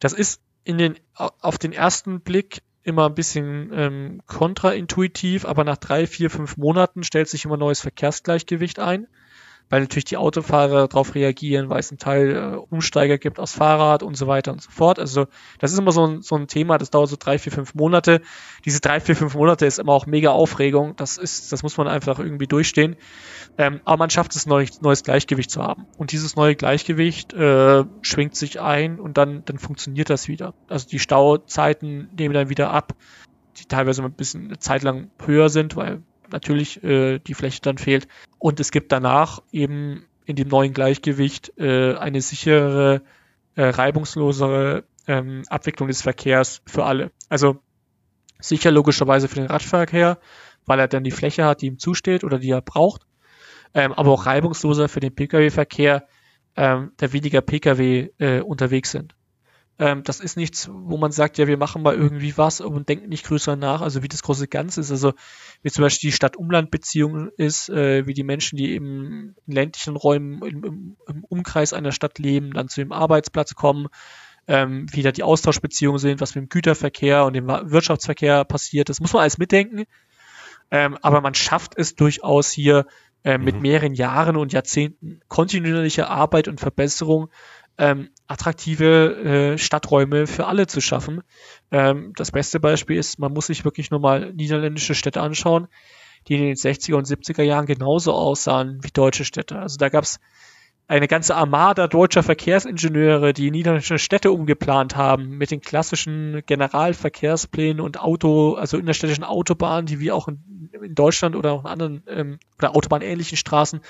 Das 0.00 0.12
ist 0.12 0.40
in 0.66 0.78
den, 0.78 0.98
auf 1.14 1.58
den 1.58 1.72
ersten 1.72 2.20
Blick 2.20 2.62
immer 2.82 3.06
ein 3.06 3.14
bisschen 3.14 3.70
ähm, 3.72 4.22
kontraintuitiv, 4.26 5.44
aber 5.44 5.62
nach 5.62 5.76
drei, 5.76 6.08
vier, 6.08 6.28
fünf 6.28 6.56
Monaten 6.56 7.04
stellt 7.04 7.28
sich 7.28 7.44
immer 7.44 7.56
neues 7.56 7.80
Verkehrsgleichgewicht 7.80 8.80
ein 8.80 9.06
weil 9.68 9.80
natürlich 9.80 10.04
die 10.04 10.16
Autofahrer 10.16 10.86
darauf 10.86 11.14
reagieren, 11.14 11.68
weil 11.68 11.80
es 11.80 11.90
einen 11.90 11.98
Teil 11.98 12.36
äh, 12.36 12.56
Umsteiger 12.56 13.18
gibt 13.18 13.40
aus 13.40 13.52
Fahrrad 13.52 14.02
und 14.02 14.16
so 14.16 14.26
weiter 14.26 14.52
und 14.52 14.62
so 14.62 14.70
fort. 14.70 14.98
Also 14.98 15.26
das 15.58 15.72
ist 15.72 15.78
immer 15.78 15.92
so 15.92 16.06
ein, 16.06 16.22
so 16.22 16.36
ein 16.36 16.46
Thema, 16.46 16.78
das 16.78 16.90
dauert 16.90 17.08
so 17.08 17.16
drei, 17.18 17.38
vier, 17.38 17.52
fünf 17.52 17.74
Monate. 17.74 18.20
Diese 18.64 18.80
drei, 18.80 19.00
vier, 19.00 19.16
fünf 19.16 19.34
Monate 19.34 19.66
ist 19.66 19.78
immer 19.78 19.92
auch 19.92 20.06
mega 20.06 20.30
Aufregung. 20.30 20.94
Das 20.96 21.18
ist, 21.18 21.52
das 21.52 21.62
muss 21.62 21.76
man 21.76 21.88
einfach 21.88 22.18
irgendwie 22.18 22.46
durchstehen. 22.46 22.96
Ähm, 23.58 23.80
aber 23.84 23.98
man 23.98 24.10
schafft 24.10 24.36
es, 24.36 24.46
neues, 24.46 24.80
neues 24.82 25.02
Gleichgewicht 25.02 25.50
zu 25.50 25.62
haben. 25.62 25.86
Und 25.98 26.12
dieses 26.12 26.36
neue 26.36 26.54
Gleichgewicht 26.54 27.32
äh, 27.32 27.84
schwingt 28.02 28.36
sich 28.36 28.60
ein 28.60 29.00
und 29.00 29.18
dann, 29.18 29.44
dann 29.46 29.58
funktioniert 29.58 30.10
das 30.10 30.28
wieder. 30.28 30.54
Also 30.68 30.88
die 30.88 30.98
Stauzeiten 30.98 32.08
nehmen 32.16 32.34
dann 32.34 32.50
wieder 32.50 32.70
ab, 32.70 32.94
die 33.56 33.64
teilweise 33.64 34.04
ein 34.04 34.12
bisschen 34.12 34.46
eine 34.46 34.58
Zeit 34.58 34.82
lang 34.82 35.10
höher 35.24 35.48
sind, 35.48 35.74
weil 35.76 36.02
natürlich 36.32 36.82
äh, 36.82 37.18
die 37.18 37.34
Fläche 37.34 37.60
dann 37.62 37.78
fehlt. 37.78 38.08
Und 38.38 38.60
es 38.60 38.70
gibt 38.70 38.92
danach 38.92 39.42
eben 39.52 40.06
in 40.24 40.36
dem 40.36 40.48
neuen 40.48 40.72
Gleichgewicht 40.72 41.52
äh, 41.58 41.94
eine 41.94 42.20
sichere, 42.20 43.02
äh, 43.54 43.64
reibungslosere 43.64 44.84
ähm, 45.06 45.42
Abwicklung 45.48 45.88
des 45.88 46.02
Verkehrs 46.02 46.62
für 46.66 46.84
alle. 46.84 47.12
Also 47.28 47.60
sicher 48.40 48.70
logischerweise 48.70 49.28
für 49.28 49.36
den 49.36 49.46
Radverkehr, 49.46 50.18
weil 50.66 50.80
er 50.80 50.88
dann 50.88 51.04
die 51.04 51.10
Fläche 51.10 51.44
hat, 51.44 51.62
die 51.62 51.66
ihm 51.66 51.78
zusteht 51.78 52.24
oder 52.24 52.38
die 52.38 52.50
er 52.50 52.60
braucht, 52.60 53.06
ähm, 53.72 53.92
aber 53.92 54.10
auch 54.10 54.26
reibungsloser 54.26 54.88
für 54.88 55.00
den 55.00 55.14
Pkw-Verkehr, 55.14 56.06
ähm, 56.56 56.92
da 56.96 57.12
weniger 57.12 57.40
Pkw 57.40 58.10
äh, 58.18 58.40
unterwegs 58.40 58.90
sind. 58.90 59.14
Ähm, 59.78 60.02
das 60.04 60.20
ist 60.20 60.36
nichts, 60.36 60.70
wo 60.72 60.96
man 60.96 61.12
sagt, 61.12 61.36
ja, 61.36 61.46
wir 61.46 61.58
machen 61.58 61.82
mal 61.82 61.94
irgendwie 61.94 62.38
was 62.38 62.62
und 62.62 62.88
denken 62.88 63.10
nicht 63.10 63.26
größer 63.26 63.56
nach, 63.56 63.82
also 63.82 64.02
wie 64.02 64.08
das 64.08 64.22
große 64.22 64.48
Ganze 64.48 64.80
ist. 64.80 64.90
Also 64.90 65.12
wie 65.62 65.70
zum 65.70 65.82
Beispiel 65.82 66.08
die 66.08 66.16
Stadt-Umland-Beziehung 66.16 67.28
ist, 67.36 67.68
äh, 67.68 68.06
wie 68.06 68.14
die 68.14 68.24
Menschen, 68.24 68.56
die 68.56 68.72
eben 68.72 69.34
in 69.46 69.52
ländlichen 69.52 69.96
Räumen 69.96 70.42
im, 70.42 70.64
im, 70.64 70.96
im, 71.06 71.24
Umkreis 71.24 71.74
einer 71.74 71.92
Stadt 71.92 72.18
leben, 72.18 72.54
dann 72.54 72.68
zu 72.68 72.80
dem 72.80 72.92
Arbeitsplatz 72.92 73.54
kommen, 73.54 73.88
ähm, 74.48 74.86
wie 74.92 75.02
da 75.02 75.12
die 75.12 75.22
Austauschbeziehungen 75.24 75.98
sind, 75.98 76.22
was 76.22 76.34
mit 76.34 76.44
dem 76.44 76.48
Güterverkehr 76.48 77.26
und 77.26 77.34
dem 77.34 77.46
Wirtschaftsverkehr 77.46 78.44
passiert. 78.44 78.88
Das 78.88 79.00
muss 79.00 79.12
man 79.12 79.22
alles 79.22 79.36
mitdenken. 79.36 79.84
Ähm, 80.70 80.96
aber 81.02 81.20
man 81.20 81.34
schafft 81.34 81.74
es 81.76 81.94
durchaus 81.94 82.50
hier 82.50 82.86
äh, 83.24 83.38
mit 83.38 83.56
mhm. 83.56 83.62
mehreren 83.62 83.94
Jahren 83.94 84.36
und 84.36 84.52
Jahrzehnten 84.52 85.20
kontinuierlicher 85.28 86.08
Arbeit 86.08 86.48
und 86.48 86.60
Verbesserung 86.60 87.28
ähm, 87.78 88.10
attraktive 88.28 89.54
äh, 89.54 89.58
Stadträume 89.58 90.26
für 90.26 90.46
alle 90.46 90.66
zu 90.66 90.80
schaffen. 90.80 91.22
Ähm, 91.70 92.12
das 92.16 92.30
beste 92.32 92.60
Beispiel 92.60 92.96
ist, 92.96 93.18
man 93.18 93.32
muss 93.32 93.46
sich 93.46 93.64
wirklich 93.64 93.90
nur 93.90 94.00
mal 94.00 94.32
niederländische 94.32 94.94
Städte 94.94 95.20
anschauen, 95.20 95.68
die 96.28 96.34
in 96.34 96.42
den 96.42 96.56
60er 96.56 96.94
und 96.94 97.06
70er 97.06 97.42
Jahren 97.42 97.66
genauso 97.66 98.12
aussahen 98.12 98.78
wie 98.82 98.90
deutsche 98.92 99.24
Städte. 99.24 99.58
Also 99.58 99.76
da 99.76 99.88
gab 99.88 100.04
es 100.04 100.18
eine 100.88 101.08
ganze 101.08 101.34
Armada 101.34 101.88
deutscher 101.88 102.22
Verkehrsingenieure, 102.22 103.32
die 103.32 103.50
niederländische 103.50 103.98
Städte 103.98 104.30
umgeplant 104.30 104.94
haben, 104.94 105.36
mit 105.36 105.50
den 105.50 105.60
klassischen 105.60 106.42
Generalverkehrsplänen 106.46 107.80
und 107.80 108.00
Auto, 108.00 108.54
also 108.54 108.78
innerstädtischen 108.78 109.24
Autobahnen, 109.24 109.86
die 109.86 109.98
wir 109.98 110.14
auch 110.14 110.28
in, 110.28 110.70
in 110.80 110.94
Deutschland 110.94 111.34
oder 111.34 111.52
auch 111.52 111.62
in 111.62 111.66
anderen 111.66 112.02
ähm, 112.06 112.38
oder 112.58 112.76
autobahnähnlichen 112.76 113.36
Straßen, 113.36 113.80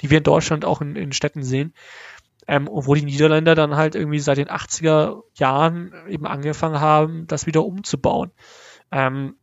die 0.00 0.10
wir 0.10 0.18
in 0.18 0.24
Deutschland 0.24 0.64
auch 0.64 0.80
in, 0.80 0.96
in 0.96 1.12
Städten 1.12 1.44
sehen. 1.44 1.72
Ähm, 2.50 2.68
wo 2.68 2.94
die 2.94 3.04
Niederländer 3.04 3.54
dann 3.54 3.76
halt 3.76 3.94
irgendwie 3.94 4.18
seit 4.18 4.38
den 4.38 4.48
80er 4.48 5.22
Jahren 5.34 5.92
eben 6.08 6.26
angefangen 6.26 6.80
haben, 6.80 7.28
das 7.28 7.46
wieder 7.46 7.64
umzubauen. 7.64 8.32
Ähm, 8.90 9.36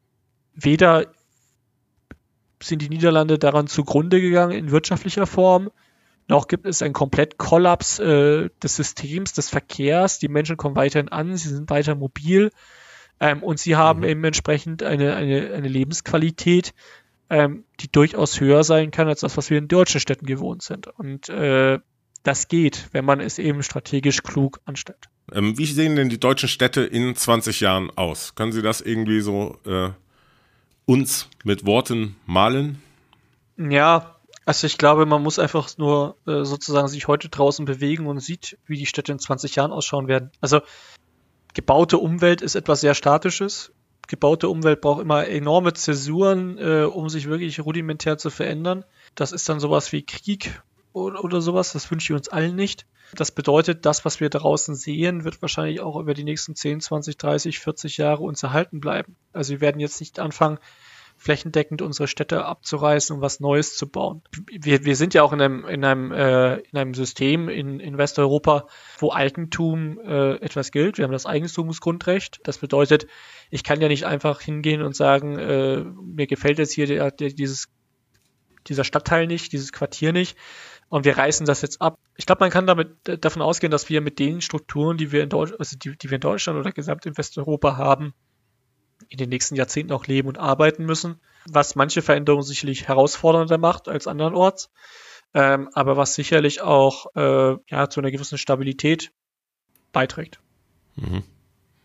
weder 0.54 1.06
sind 2.62 2.82
die 2.82 2.90
Niederlande 2.90 3.40
daran 3.40 3.68
zugrunde 3.68 4.20
gegangen 4.20 4.52
in 4.52 4.72
wirtschaftlicher 4.72 5.26
Form, 5.26 5.70
noch 6.28 6.50
gibt 6.50 6.66
es 6.66 6.82
einen 6.82 6.94
komplett 6.94 7.38
Kollaps 7.38 8.00
äh, 8.00 8.50
des 8.62 8.76
Systems, 8.76 9.32
des 9.32 9.50
Verkehrs. 9.50 10.20
Die 10.20 10.28
Menschen 10.28 10.58
kommen 10.58 10.76
weiterhin 10.76 11.08
an, 11.08 11.38
sie 11.38 11.48
sind 11.48 11.70
weiter 11.70 11.96
mobil 11.96 12.52
ähm, 13.22 13.42
und 13.42 13.58
sie 13.58 13.78
haben 13.78 14.00
mhm. 14.00 14.08
eben 14.08 14.24
entsprechend 14.26 14.84
eine, 14.84 15.16
eine, 15.16 15.54
eine 15.54 15.70
Lebensqualität, 15.70 16.74
ähm, 17.30 17.64
die 17.80 17.90
durchaus 17.90 18.42
höher 18.42 18.66
sein 18.66 18.92
kann 18.92 19.08
als 19.08 19.22
das, 19.22 19.38
was 19.38 19.50
wir 19.50 19.58
in 19.58 19.70
deutschen 19.70 20.02
Städten 20.02 20.26
gewohnt 20.26 20.62
sind. 20.62 20.88
Und 20.88 21.30
äh, 21.30 21.80
das 22.24 22.48
geht, 22.48 22.90
wenn 22.92 23.06
man 23.06 23.20
es 23.20 23.40
eben 23.40 23.64
strategisch 23.64 24.24
klug 24.24 24.60
anstellt. 24.66 25.10
Ähm, 25.32 25.58
wie 25.58 25.66
sehen 25.66 25.96
denn 25.96 26.10
die 26.10 26.20
deutschen 26.20 26.50
Städte 26.50 26.82
in 26.82 27.16
20 27.16 27.60
Jahren 27.60 27.90
aus? 27.96 28.36
Können 28.36 28.52
Sie 28.52 28.62
das 28.62 28.82
irgendwie 28.82 29.22
so 29.22 29.58
äh, 29.66 29.90
uns 30.86 31.30
mit 31.44 31.66
Worten 31.66 32.16
malen? 32.26 32.82
Ja, 33.58 34.16
also 34.46 34.66
ich 34.66 34.78
glaube, 34.78 35.06
man 35.06 35.22
muss 35.22 35.40
einfach 35.40 35.70
nur 35.78 36.16
äh, 36.26 36.46
sozusagen 36.46 36.88
sich 36.88 37.08
heute 37.08 37.28
draußen 37.28 37.66
bewegen 37.66 38.08
und 38.08 38.20
sieht, 38.20 38.58
wie 38.66 38.78
die 38.78 38.86
Städte 38.86 39.12
in 39.12 39.20
20 39.20 39.56
Jahren 39.56 39.74
ausschauen 39.74 40.08
werden. 40.08 40.32
Also 40.40 40.62
gebaute 41.54 41.98
Umwelt 41.98 42.42
ist 42.42 42.56
etwas 42.56 42.80
sehr 42.80 42.94
Statisches. 42.94 43.74
Gebaute 44.08 44.48
Umwelt 44.48 44.80
braucht 44.80 45.02
immer 45.02 45.28
enorme 45.28 45.74
Zäsuren, 45.74 46.58
äh, 46.60 46.84
um 46.84 47.10
sich 47.10 47.28
wirklich 47.28 47.60
rudimentär 47.60 48.18
zu 48.18 48.30
verändern. 48.30 48.86
Das 49.16 49.34
ist 49.34 49.50
dann 49.50 49.60
sowas 49.60 49.92
wie 49.92 50.04
Krieg, 50.04 50.62
oder, 50.94 51.24
oder 51.24 51.42
sowas. 51.42 51.74
Das 51.74 51.90
wünsche 51.92 52.14
ich 52.14 52.18
uns 52.18 52.30
allen 52.30 52.56
nicht. 52.56 52.86
Das 53.16 53.32
bedeutet, 53.32 53.86
das, 53.86 54.04
was 54.04 54.20
wir 54.20 54.30
draußen 54.30 54.76
sehen, 54.76 55.24
wird 55.24 55.42
wahrscheinlich 55.42 55.80
auch 55.80 55.98
über 55.98 56.14
die 56.14 56.24
nächsten 56.24 56.56
10, 56.56 56.82
20, 56.82 57.18
30, 57.18 57.60
40 57.60 57.98
Jahre 57.98 58.24
uns 58.24 58.44
erhalten 58.44 58.80
bleiben. 58.80 59.16
Also 59.32 59.54
wir 59.54 59.62
werden 59.62 59.80
jetzt 59.80 60.00
nicht 60.00 60.20
anfangen, 60.20 60.60
flächendeckend 61.18 61.82
unsere 61.82 62.08
Städte 62.08 62.46
abzureißen 62.46 63.16
und 63.16 63.22
was 63.22 63.40
Neues 63.40 63.76
zu 63.76 63.90
bauen. 63.90 64.22
Wir, 64.52 64.86
wir 64.86 64.96
sind 64.96 65.16
ja 65.16 65.24
auch 65.24 65.34
in 65.34 65.42
einem, 65.42 65.66
in 65.66 65.84
einem, 65.84 66.12
äh, 66.12 66.58
in 66.58 66.78
einem 66.78 66.94
System 66.94 67.50
in, 67.50 67.80
in 67.80 67.98
Westeuropa, 67.98 68.68
wo 69.00 69.12
Eigentum 69.12 70.00
äh, 70.00 70.36
etwas 70.36 70.72
gilt. 70.72 70.98
Wir 70.98 71.06
haben 71.06 71.12
das 71.12 71.26
Eigentumsgrundrecht. 71.26 72.42
Das 72.44 72.60
bedeutet, 72.60 73.08
ich 73.50 73.64
kann 73.64 73.82
ja 73.82 73.88
nicht 73.88 74.06
einfach 74.06 74.42
hingehen 74.42 74.84
und 74.84 74.96
sagen, 74.96 75.40
äh, 75.40 75.84
mir 75.84 76.28
gefällt 76.28 76.60
jetzt 76.60 76.74
hier 76.74 76.86
der, 76.86 77.10
der, 77.10 77.30
dieses, 77.30 77.70
dieser 78.68 78.84
Stadtteil 78.84 79.26
nicht, 79.26 79.54
dieses 79.54 79.72
Quartier 79.72 80.14
nicht 80.14 80.38
und 80.90 81.06
wir 81.06 81.18
reißen 81.18 81.46
das 81.46 81.62
jetzt 81.62 81.82
ab. 81.82 82.00
Ich 82.16 82.26
glaube, 82.26 82.40
man 82.40 82.50
kann 82.50 82.68
damit 82.68 83.08
äh, 83.08 83.18
davon 83.18 83.42
ausgehen, 83.42 83.72
dass 83.72 83.90
wir 83.90 84.02
mit 84.02 84.20
den 84.20 84.42
Strukturen, 84.42 84.98
die 84.98 85.12
wir 85.12 85.24
in 85.24 85.30
Deutschland, 85.30 85.60
also 85.60 85.78
die, 85.78 85.98
die 85.98 86.10
wir 86.10 86.16
in 86.16 86.22
Deutschland 86.22 86.60
oder 86.60 86.72
gesamt 86.72 87.06
in 87.06 87.18
Westeuropa 87.18 87.78
haben, 87.78 88.14
in 89.10 89.18
den 89.18 89.30
nächsten 89.30 89.56
Jahrzehnten 89.56 89.94
auch 89.94 90.08
leben 90.08 90.28
und 90.28 90.38
arbeiten 90.38 90.86
müssen, 90.86 91.20
was 91.46 91.76
manche 91.76 92.02
Veränderungen 92.02 92.44
sicherlich 92.44 92.88
herausfordernder 92.88 93.58
macht 93.58 93.88
als 93.88 94.08
andernorts, 94.08 94.72
ähm, 95.34 95.70
aber 95.74 95.98
was 95.98 96.16
sicherlich 96.16 96.62
auch 96.62 97.08
äh, 97.16 97.58
ja 97.68 97.90
zu 97.90 98.00
einer 98.00 98.12
gewissen 98.12 98.38
Stabilität 98.38 99.12
beiträgt. 99.92 100.40
Mhm. 100.96 101.24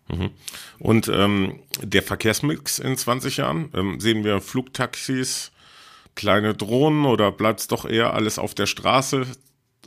Mhm. 0.08 0.30
Und 0.78 1.08
ähm, 1.08 1.60
der 1.80 2.02
Verkehrsmix 2.02 2.78
in 2.78 2.96
20 2.96 3.38
Jahren, 3.38 3.70
ähm, 3.74 4.00
sehen 4.00 4.24
wir 4.24 4.40
Flugtaxis, 4.40 5.52
kleine 6.14 6.54
Drohnen 6.54 7.04
oder 7.04 7.32
bleibt 7.32 7.60
es 7.60 7.68
doch 7.68 7.84
eher 7.84 8.14
alles 8.14 8.38
auf 8.38 8.54
der 8.54 8.66
Straße 8.66 9.26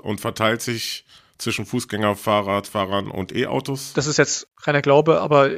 und 0.01 0.21
verteilt 0.21 0.61
sich 0.61 1.05
zwischen 1.37 1.65
Fußgänger, 1.65 2.15
Fahrradfahrern 2.15 3.11
und 3.11 3.35
E-Autos? 3.35 3.93
Das 3.93 4.07
ist 4.07 4.17
jetzt 4.17 4.47
reiner 4.61 4.81
Glaube, 4.81 5.21
aber 5.21 5.49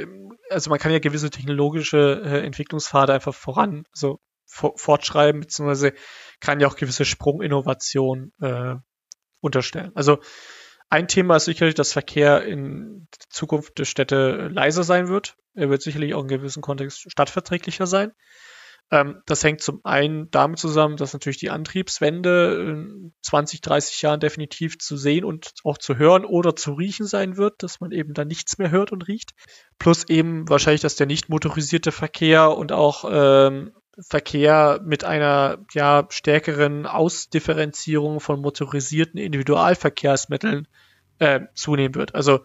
also 0.50 0.70
man 0.70 0.80
kann 0.80 0.92
ja 0.92 1.00
gewisse 1.00 1.30
technologische 1.30 2.22
äh, 2.24 2.46
Entwicklungspfade 2.46 3.14
einfach 3.14 3.36
voran, 3.36 3.84
also 3.94 4.20
for 4.46 4.74
fortschreiben, 4.78 5.42
beziehungsweise 5.42 5.94
kann 6.40 6.60
ja 6.60 6.68
auch 6.68 6.78
gewisse 6.78 7.06
Sprunginnovationen 7.06 8.34
äh, 8.42 8.76
unterstellen. 9.42 9.92
Also 9.94 10.20
ein 10.90 11.08
Thema 11.08 11.36
ist 11.36 11.46
sicherlich, 11.46 11.76
dass 11.76 11.92
Verkehr 11.92 12.44
in 12.46 13.08
Zukunft 13.30 13.78
der 13.78 13.86
Städte 13.86 14.48
leiser 14.48 14.84
sein 14.84 15.10
wird. 15.10 15.36
Er 15.54 15.70
wird 15.70 15.82
sicherlich 15.82 16.14
auch 16.14 16.22
in 16.22 16.30
gewissen 16.30 16.62
Kontext 16.62 17.12
stadtverträglicher 17.12 17.88
sein. 17.88 18.14
Ähm, 18.90 19.22
das 19.26 19.44
hängt 19.44 19.62
zum 19.62 19.82
einen 19.84 20.32
damit 20.32 20.60
zusammen, 20.60 20.98
dass 20.98 21.14
natürlich 21.14 21.40
die 21.40 21.50
Antriebswende 21.50 22.66
in 22.70 23.14
20, 23.22 23.62
30 23.62 24.02
Jahren 24.02 24.20
definitiv 24.20 24.80
zu 24.80 24.96
sehen 24.96 25.26
und 25.26 25.54
auch 25.64 25.78
zu 25.78 25.98
hören 25.98 26.24
oder 26.24 26.56
zu 26.56 26.74
riechen 26.74 27.06
sein 27.06 27.38
wird, 27.38 27.64
dass 27.64 27.82
man 27.82 27.92
eben 27.92 28.14
dann 28.14 28.28
nichts 28.28 28.58
mehr 28.58 28.72
hört 28.72 28.92
und 28.92 29.08
riecht. 29.08 29.32
Plus 29.78 30.08
eben 30.08 30.48
wahrscheinlich, 30.48 30.82
dass 30.82 30.96
der 30.96 31.08
nicht 31.08 31.28
motorisierte 31.28 31.92
Verkehr 31.92 32.56
und 32.56 32.72
auch 32.72 33.04
ähm, 33.10 33.74
Verkehr 34.00 34.80
mit 34.84 35.04
einer 35.04 35.66
ja 35.74 36.08
stärkeren 36.10 36.86
Ausdifferenzierung 36.86 38.20
von 38.20 38.40
motorisierten 38.40 39.20
Individualverkehrsmitteln 39.20 40.68
äh, 41.20 41.42
zunehmen 41.56 41.96
wird. 41.96 42.16
Also 42.16 42.42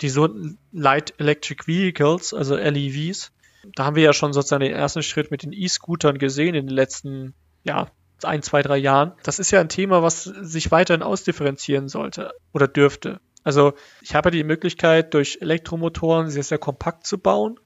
die 0.00 0.08
so 0.08 0.28
Light 0.72 1.14
Electric 1.18 1.66
Vehicles, 1.66 2.32
also 2.32 2.56
LEVs, 2.56 3.32
da 3.74 3.84
haben 3.84 3.96
wir 3.96 4.02
ja 4.02 4.12
schon 4.12 4.32
sozusagen 4.32 4.64
den 4.64 4.72
ersten 4.72 5.02
Schritt 5.02 5.30
mit 5.30 5.42
den 5.42 5.52
E-Scootern 5.52 6.18
gesehen 6.18 6.54
in 6.54 6.66
den 6.66 6.74
letzten, 6.74 7.34
ja, 7.62 7.88
ein, 8.22 8.42
zwei, 8.42 8.62
drei 8.62 8.78
Jahren. 8.78 9.12
Das 9.22 9.38
ist 9.38 9.50
ja 9.50 9.60
ein 9.60 9.68
Thema, 9.68 10.02
was 10.02 10.24
sich 10.24 10.70
weiterhin 10.70 11.02
ausdifferenzieren 11.02 11.88
sollte 11.88 12.32
oder 12.52 12.68
dürfte. 12.68 13.20
Also 13.42 13.74
ich 14.00 14.14
habe 14.14 14.30
die 14.30 14.44
Möglichkeit, 14.44 15.12
durch 15.14 15.38
Elektromotoren 15.40 16.30
sehr, 16.30 16.42
sehr 16.42 16.58
kompakt 16.58 17.06
zu 17.06 17.18
bauen, 17.18 17.60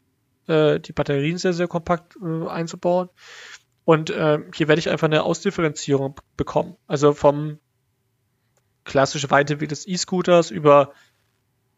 äh, 0.49 0.81
die 0.81 0.93
Batterien 0.93 1.39
sehr, 1.39 1.53
sehr 1.53 1.69
kompakt 1.69 2.17
äh, 2.17 2.49
einzubauen. 2.49 3.09
Und 3.85 4.11
äh, 4.11 4.39
hier 4.55 4.69
werde 4.69 4.81
ich 4.81 4.91
einfach 4.91 5.07
eine 5.07 5.23
Ausdifferenzierung 5.23 6.21
bekommen. 6.37 6.77
Also 6.87 7.15
vom 7.15 7.59
klassischen 8.85 9.31
Weiteweg 9.31 9.69
des 9.69 9.87
E-Scooters 9.87 10.51
über 10.51 10.93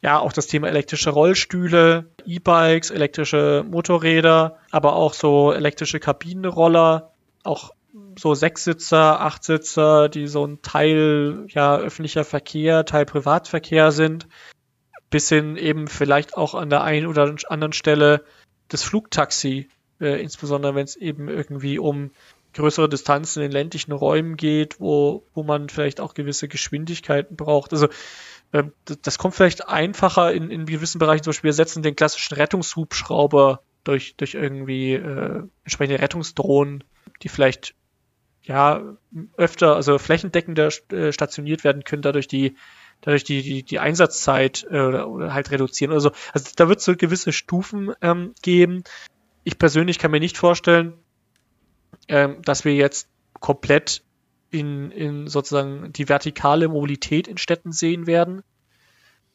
ja, 0.02 0.18
auch 0.18 0.32
das 0.32 0.46
Thema 0.46 0.68
elektrische 0.68 1.10
Rollstühle, 1.10 2.10
E-Bikes, 2.24 2.90
elektrische 2.90 3.64
Motorräder, 3.68 4.58
aber 4.70 4.94
auch 4.94 5.12
so 5.12 5.52
elektrische 5.52 6.00
Kabinenroller, 6.00 7.12
auch 7.44 7.72
so 8.18 8.34
Sechssitzer, 8.34 9.20
Achtsitzer, 9.20 10.08
die 10.08 10.26
so 10.26 10.46
ein 10.46 10.62
Teil 10.62 11.46
ja 11.48 11.76
öffentlicher 11.76 12.24
Verkehr, 12.24 12.84
Teil 12.84 13.04
Privatverkehr 13.04 13.92
sind, 13.92 14.26
bis 15.10 15.28
hin 15.28 15.56
eben 15.56 15.88
vielleicht 15.88 16.36
auch 16.36 16.54
an 16.54 16.70
der 16.70 16.82
einen 16.82 17.06
oder 17.06 17.34
anderen 17.48 17.72
Stelle 17.72 18.24
das 18.68 18.82
Flugtaxi, 18.82 19.68
äh, 20.00 20.22
insbesondere 20.22 20.74
wenn 20.74 20.84
es 20.84 20.96
eben 20.96 21.28
irgendwie 21.28 21.78
um 21.78 22.10
größere 22.54 22.88
Distanzen 22.88 23.42
in 23.42 23.52
ländlichen 23.52 23.92
Räumen 23.92 24.36
geht, 24.36 24.80
wo, 24.80 25.24
wo 25.34 25.42
man 25.42 25.68
vielleicht 25.68 26.00
auch 26.00 26.14
gewisse 26.14 26.48
Geschwindigkeiten 26.48 27.36
braucht. 27.36 27.72
Also 27.72 27.88
ähm, 28.52 28.72
das 29.02 29.18
kommt 29.18 29.34
vielleicht 29.34 29.68
einfacher 29.68 30.32
in, 30.32 30.50
in 30.50 30.66
gewissen 30.66 30.98
Bereichen. 30.98 31.22
Zum 31.24 31.30
Beispiel, 31.30 31.48
wir 31.48 31.54
setzen 31.54 31.82
den 31.82 31.96
klassischen 31.96 32.34
Rettungshubschrauber 32.34 33.62
durch, 33.84 34.16
durch 34.16 34.34
irgendwie 34.34 34.94
äh, 34.94 35.42
entsprechende 35.64 36.00
Rettungsdrohnen, 36.00 36.84
die 37.22 37.28
vielleicht 37.28 37.74
ja 38.42 38.82
öfter, 39.36 39.76
also 39.76 39.98
flächendeckender 39.98 40.70
äh, 40.90 41.12
stationiert 41.12 41.64
werden 41.64 41.84
können, 41.84 42.02
dadurch 42.02 42.26
die 42.26 42.56
dadurch 43.00 43.24
die, 43.24 43.42
die, 43.42 43.62
die 43.62 43.78
Einsatzzeit 43.78 44.66
äh, 44.70 44.78
oder, 44.78 45.32
halt 45.32 45.50
reduzieren 45.50 45.92
oder 45.92 46.00
so. 46.00 46.12
Also 46.32 46.50
da 46.56 46.68
wird 46.68 46.80
es 46.80 46.84
so 46.84 46.96
gewisse 46.96 47.32
Stufen 47.32 47.92
ähm, 48.02 48.34
geben. 48.42 48.84
Ich 49.44 49.58
persönlich 49.58 49.98
kann 49.98 50.10
mir 50.10 50.20
nicht 50.20 50.36
vorstellen, 50.36 50.94
ähm, 52.10 52.42
dass 52.42 52.64
wir 52.64 52.74
jetzt 52.74 53.08
komplett 53.40 54.02
in, 54.50 54.90
in 54.90 55.28
sozusagen 55.28 55.92
die 55.92 56.08
vertikale 56.08 56.68
Mobilität 56.68 57.28
in 57.28 57.38
Städten 57.38 57.72
sehen 57.72 58.06
werden. 58.06 58.42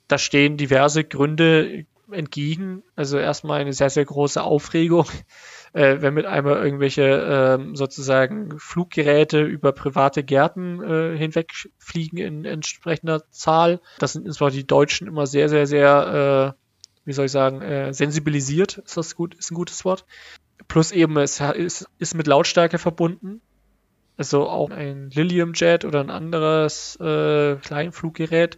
Da 0.07 0.17
stehen 0.17 0.57
diverse 0.57 1.03
Gründe 1.03 1.85
entgegen. 2.11 2.83
Also 2.95 3.17
erstmal 3.17 3.61
eine 3.61 3.73
sehr, 3.73 3.89
sehr 3.89 4.05
große 4.05 4.43
Aufregung, 4.43 5.05
äh, 5.73 5.97
wenn 6.01 6.13
mit 6.13 6.25
einmal 6.25 6.63
irgendwelche 6.63 7.03
äh, 7.03 7.75
sozusagen 7.75 8.59
Fluggeräte 8.59 9.41
über 9.41 9.71
private 9.71 10.23
Gärten 10.23 10.83
äh, 10.83 11.17
hinwegfliegen 11.17 12.19
in 12.19 12.45
entsprechender 12.45 13.29
Zahl. 13.31 13.81
Das 13.99 14.13
sind 14.13 14.25
insbesondere 14.25 14.59
die 14.59 14.67
Deutschen 14.67 15.07
immer 15.07 15.25
sehr, 15.25 15.49
sehr, 15.49 15.65
sehr, 15.65 16.55
äh, 16.55 16.61
wie 17.05 17.13
soll 17.13 17.25
ich 17.25 17.31
sagen, 17.31 17.61
äh, 17.61 17.93
sensibilisiert. 17.93 18.77
Ist 18.79 18.97
das 18.97 19.15
gut? 19.15 19.33
Ist 19.35 19.51
ein 19.51 19.55
gutes 19.55 19.85
Wort. 19.85 20.05
Plus 20.67 20.91
eben, 20.91 21.17
es 21.17 21.39
ist, 21.39 21.89
ist 21.99 22.15
mit 22.15 22.27
Lautstärke 22.27 22.77
verbunden. 22.77 23.41
Also 24.17 24.47
auch 24.47 24.69
ein 24.69 25.09
Lilium 25.09 25.51
Jet 25.53 25.83
oder 25.83 25.99
ein 25.99 26.09
anderes 26.09 26.97
äh, 27.01 27.57
Kleinfluggerät 27.57 28.57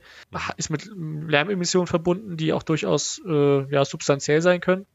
ist 0.58 0.70
mit 0.70 0.88
Lärmemissionen 0.96 1.88
verbunden, 1.88 2.38
die 2.38 2.54
auch 2.54 2.62
durchaus 2.62 3.20
äh, 3.26 3.72
ja, 3.72 3.84
substanziell 3.84 4.42
sein 4.42 4.62
können. 4.62 4.86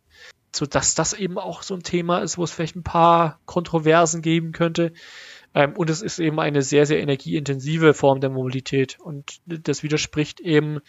So 0.55 0.67
dass 0.67 0.95
das 0.95 1.15
eben 1.15 1.39
auch 1.39 1.63
so 1.63 1.75
ein 1.75 1.83
Thema 1.83 2.19
ist, 2.21 2.39
wo 2.39 2.45
es 2.45 2.53
vielleicht 2.53 2.77
ein 2.77 2.85
paar 2.85 3.41
Kontroversen 3.45 4.23
geben 4.23 4.53
könnte. 4.53 4.93
Ähm, 5.55 5.75
und 5.77 5.91
es 5.91 6.01
ist 6.01 6.21
eben 6.21 6.39
eine 6.39 6.63
sehr, 6.63 6.87
sehr 6.87 7.01
energieintensive 7.01 7.93
Form 7.93 8.21
der 8.21 8.31
Mobilität. 8.31 8.99
Und 9.01 9.41
das 9.47 9.83
widerspricht 9.83 10.41
eben 10.41 10.81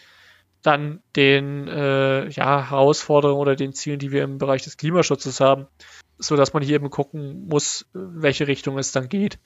dann 0.64 1.00
den 1.14 1.68
äh, 1.68 2.28
ja, 2.30 2.70
Herausforderungen 2.70 3.40
oder 3.40 3.54
den 3.54 3.72
Zielen, 3.72 4.00
die 4.00 4.10
wir 4.10 4.24
im 4.24 4.38
Bereich 4.38 4.64
des 4.64 4.76
Klimaschutzes 4.76 5.38
haben, 5.38 5.68
so 6.18 6.34
dass 6.34 6.52
man 6.52 6.62
hier 6.62 6.74
eben 6.74 6.90
gucken 6.90 7.46
muss, 7.46 7.86
welche 7.92 8.48
Richtung 8.48 8.78
es 8.78 8.90
dann 8.90 9.08
geht 9.08 9.38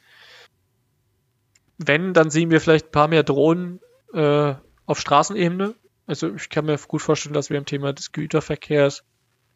wenn, 1.79 2.13
dann 2.13 2.31
sehen 2.31 2.51
wir 2.51 2.61
vielleicht 2.61 2.87
ein 2.87 2.93
paar 2.93 3.09
mehr 3.09 3.23
Drohnen 3.23 3.81
äh, 4.13 4.55
auf 4.85 5.01
Straßenebene. 5.01 5.75
Also 6.07 6.35
ich 6.35 6.51
kann 6.51 6.67
mir 6.67 6.77
gut 6.77 7.03
vorstellen, 7.03 7.35
dass 7.35 7.51
wir 7.51 7.59
im 7.59 7.67
Thema 7.67 7.93
des 7.93 8.13
Güterverkehrs 8.13 9.05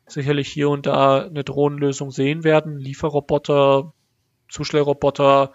sicherlich 0.06 0.48
hier 0.48 0.68
und 0.68 0.86
da 0.86 1.24
eine 1.24 1.44
Drohnenlösung 1.44 2.10
sehen 2.10 2.44
werden. 2.44 2.78
Lieferroboter, 2.78 3.92
Zustellroboter 4.48 5.52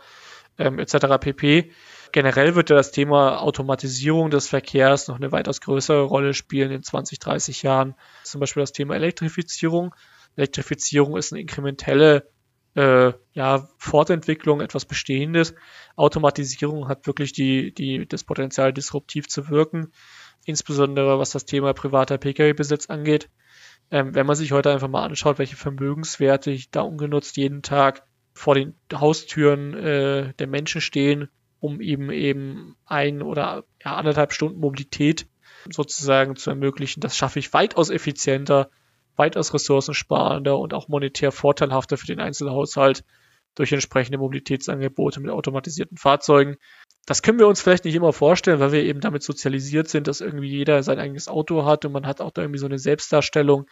ähm, 0.58 0.80
etc. 0.80 1.20
pp. 1.20 1.72
Generell 2.18 2.56
wird 2.56 2.72
ja 2.72 2.76
das 2.76 2.92
Thema 2.92 3.44
Automatisierung 3.44 4.32
des 4.32 4.48
Verkehrs 4.48 5.08
noch 5.08 5.18
eine 5.18 5.32
weitaus 5.32 5.62
größere 5.62 6.02
Rolle 6.02 6.34
spielen 6.34 6.72
in 6.72 6.82
20, 6.82 7.20
30 7.20 7.62
Jahren. 7.62 7.94
Zum 8.24 8.40
Beispiel 8.40 8.62
das 8.62 8.72
Thema 8.72 8.96
Elektrifizierung. 8.96 9.94
Elektrifizierung 10.36 11.16
ist 11.16 11.32
eine 11.32 11.42
inkrementelle 11.42 12.28
äh, 12.74 13.14
ja, 13.34 13.70
Fortentwicklung, 13.78 14.62
etwas 14.62 14.86
Bestehendes. 14.86 15.54
Automatisierung 15.96 16.88
hat 16.88 17.06
wirklich 17.06 17.34
die, 17.34 17.72
die, 17.72 18.08
das 18.08 18.24
Potenzial, 18.24 18.74
disruptiv 18.74 19.28
zu 19.28 19.50
wirken, 19.50 19.92
insbesondere 20.44 21.20
was 21.20 21.30
das 21.30 21.46
Thema 21.46 21.74
privater 21.74 22.18
Pkw-Besitz 22.18 22.88
angeht. 22.88 23.30
Ähm, 23.92 24.16
wenn 24.16 24.26
man 24.26 24.36
sich 24.36 24.54
heute 24.54 24.72
einfach 24.72 24.88
mal 24.88 25.06
anschaut, 25.06 25.38
welche 25.38 25.56
Vermögenswerte 25.56 26.58
da 26.72 26.82
ungenutzt 26.82 27.38
jeden 27.38 27.62
Tag 27.62 28.08
vor 28.34 28.56
den 28.56 28.74
Haustüren 28.92 29.76
äh, 29.76 30.34
der 30.34 30.48
Menschen 30.48 30.82
stehen, 30.82 31.30
um 31.60 31.82
eben 31.82 32.12
eben 32.12 32.76
ein 32.86 33.22
oder 33.22 33.64
ja, 33.84 33.96
anderthalb 33.96 34.34
Stunden 34.34 34.60
Mobilität 34.60 35.28
sozusagen 35.70 36.36
zu 36.36 36.50
ermöglichen, 36.50 37.02
das 37.02 37.18
schaffe 37.18 37.40
ich 37.40 37.54
weitaus 37.54 37.90
effizienter 37.90 38.70
weitaus 39.18 39.54
ressourcensparender 39.54 40.58
und 40.58 40.74
auch 40.74 40.88
monetär 40.88 41.32
vorteilhafter 41.32 41.98
für 41.98 42.06
den 42.06 42.20
Einzelhaushalt 42.20 43.04
durch 43.56 43.72
entsprechende 43.72 44.20
Mobilitätsangebote 44.20 45.20
mit 45.20 45.32
automatisierten 45.32 45.98
Fahrzeugen. 45.98 46.58
Das 47.08 47.24
können 47.24 47.40
wir 47.40 47.48
uns 47.48 47.60
vielleicht 47.62 47.86
nicht 47.86 47.96
immer 47.96 48.14
vorstellen, 48.14 48.60
weil 48.60 48.72
wir 48.72 48.84
eben 48.84 49.02
damit 49.02 49.24
sozialisiert 49.24 49.90
sind, 49.90 50.08
dass 50.08 50.22
irgendwie 50.22 50.50
jeder 50.50 50.84
sein 50.84 51.00
eigenes 51.00 51.28
Auto 51.28 51.66
hat 51.66 51.84
und 51.86 51.92
man 51.92 52.06
hat 52.06 52.22
auch 52.22 52.32
da 52.32 52.44
irgendwie 52.44 52.60
so 52.60 52.68
eine 52.68 52.78
Selbstdarstellung. 52.78 53.66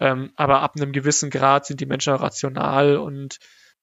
Ähm, 0.00 0.32
aber 0.34 0.60
ab 0.62 0.74
einem 0.76 0.92
gewissen 0.92 1.30
Grad 1.30 1.66
sind 1.66 1.80
die 1.80 1.86
Menschen 1.86 2.14
rational 2.14 2.96
und 2.96 3.38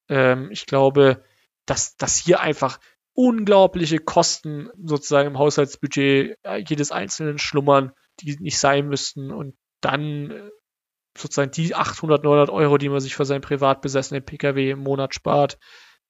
ähm, 0.10 0.50
ich 0.52 0.66
glaube, 0.66 1.24
dass, 1.66 1.96
dass 1.96 2.18
hier 2.18 2.42
einfach 2.42 2.80
unglaubliche 3.20 4.00
Kosten 4.00 4.70
sozusagen 4.82 5.28
im 5.28 5.38
Haushaltsbudget 5.38 6.38
äh, 6.42 6.64
jedes 6.66 6.94
Einzelnen 6.94 7.38
schlummern, 7.38 7.92
die 8.22 8.38
nicht 8.40 8.58
sein 8.58 8.88
müssten 8.88 9.32
und 9.32 9.56
dann 9.82 10.32
äh, 10.32 10.50
sozusagen 11.18 11.52
die 11.52 11.76
800, 11.76 12.24
900 12.24 12.50
Euro, 12.50 12.78
die 12.78 12.88
man 12.88 13.02
sich 13.02 13.18
für 13.18 13.26
seinen 13.26 13.42
privat 13.42 13.82
besessenen 13.82 14.24
Pkw 14.24 14.72
im 14.72 14.80
Monat 14.80 15.14
spart, 15.14 15.58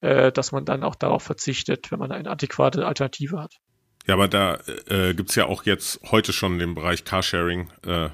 äh, 0.01 0.31
dass 0.31 0.51
man 0.51 0.65
dann 0.65 0.83
auch 0.83 0.93
darauf 0.93 1.23
verzichtet, 1.23 1.91
wenn 1.91 1.97
man 1.97 2.11
eine 2.11 2.29
adäquate 2.29 2.85
Alternative 2.85 3.41
hat. 3.41 3.55
Ja, 4.05 4.13
aber 4.13 4.27
da 4.27 4.59
äh, 4.87 5.15
gibt 5.15 5.31
es 5.31 5.35
ja 5.35 5.47
auch 5.47 5.63
jetzt 5.63 5.99
heute 6.11 6.31
schon 6.31 6.59
den 6.59 6.75
Bereich 6.75 7.05
Carsharing 7.05 7.71
äh, 7.87 8.09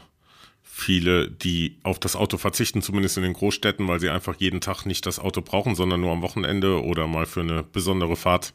viele, 0.63 1.29
die 1.29 1.79
auf 1.83 1.99
das 1.99 2.15
Auto 2.15 2.37
verzichten, 2.37 2.81
zumindest 2.81 3.17
in 3.17 3.23
den 3.23 3.33
Großstädten, 3.33 3.89
weil 3.89 3.99
sie 3.99 4.09
einfach 4.09 4.35
jeden 4.37 4.61
Tag 4.61 4.85
nicht 4.85 5.05
das 5.05 5.19
Auto 5.19 5.41
brauchen, 5.41 5.75
sondern 5.75 5.99
nur 5.99 6.13
am 6.13 6.21
Wochenende 6.21 6.81
oder 6.81 7.07
mal 7.07 7.25
für 7.25 7.41
eine 7.41 7.61
besondere 7.61 8.15
Fahrt. 8.15 8.53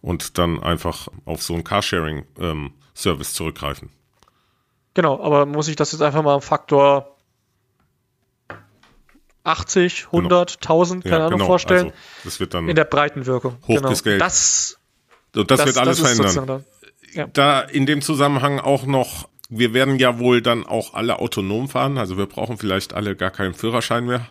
Und 0.00 0.38
dann 0.38 0.62
einfach 0.62 1.08
auf 1.24 1.42
so 1.42 1.54
einen 1.54 1.64
Carsharing-Service 1.64 3.30
ähm, 3.30 3.34
zurückgreifen. 3.34 3.90
Genau, 4.94 5.22
aber 5.22 5.46
muss 5.46 5.68
ich 5.68 5.76
das 5.76 5.92
jetzt 5.92 6.00
einfach 6.02 6.22
mal 6.22 6.34
am 6.34 6.42
Faktor 6.42 7.16
80, 9.44 10.06
100, 10.06 10.60
genau. 10.60 10.74
1000, 10.74 11.04
keine 11.04 11.16
ja, 11.16 11.26
Ahnung, 11.26 11.38
genau. 11.38 11.46
vorstellen. 11.46 11.86
Also, 11.86 11.96
das 12.24 12.40
wird 12.40 12.54
dann 12.54 12.68
in 12.68 12.76
der 12.76 12.84
Breitenwirkung. 12.84 13.56
Hochgescalt. 13.66 14.04
Genau. 14.04 14.18
Das, 14.18 14.78
und 15.34 15.50
das, 15.50 15.58
das 15.58 15.66
wird 15.66 15.78
alles 15.78 16.02
das 16.02 16.16
verändern. 16.16 16.64
Ja. 17.14 17.26
Da 17.28 17.60
in 17.60 17.86
dem 17.86 18.02
Zusammenhang 18.02 18.58
auch 18.58 18.84
noch, 18.84 19.28
wir 19.48 19.72
werden 19.72 19.98
ja 19.98 20.18
wohl 20.18 20.42
dann 20.42 20.66
auch 20.66 20.94
alle 20.94 21.18
autonom 21.18 21.68
fahren. 21.68 21.96
Also 21.96 22.18
wir 22.18 22.26
brauchen 22.26 22.58
vielleicht 22.58 22.92
alle 22.92 23.16
gar 23.16 23.30
keinen 23.30 23.54
Führerschein 23.54 24.04
mehr, 24.04 24.28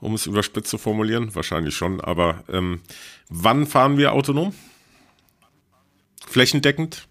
um 0.00 0.14
es 0.14 0.26
überspitzt 0.26 0.68
zu 0.68 0.76
formulieren. 0.76 1.34
Wahrscheinlich 1.34 1.74
schon. 1.74 2.00
Aber 2.00 2.44
ähm, 2.52 2.82
wann 3.28 3.66
fahren 3.66 3.96
wir 3.96 4.12
autonom? 4.12 4.52
Flächendeckend? 6.30 7.08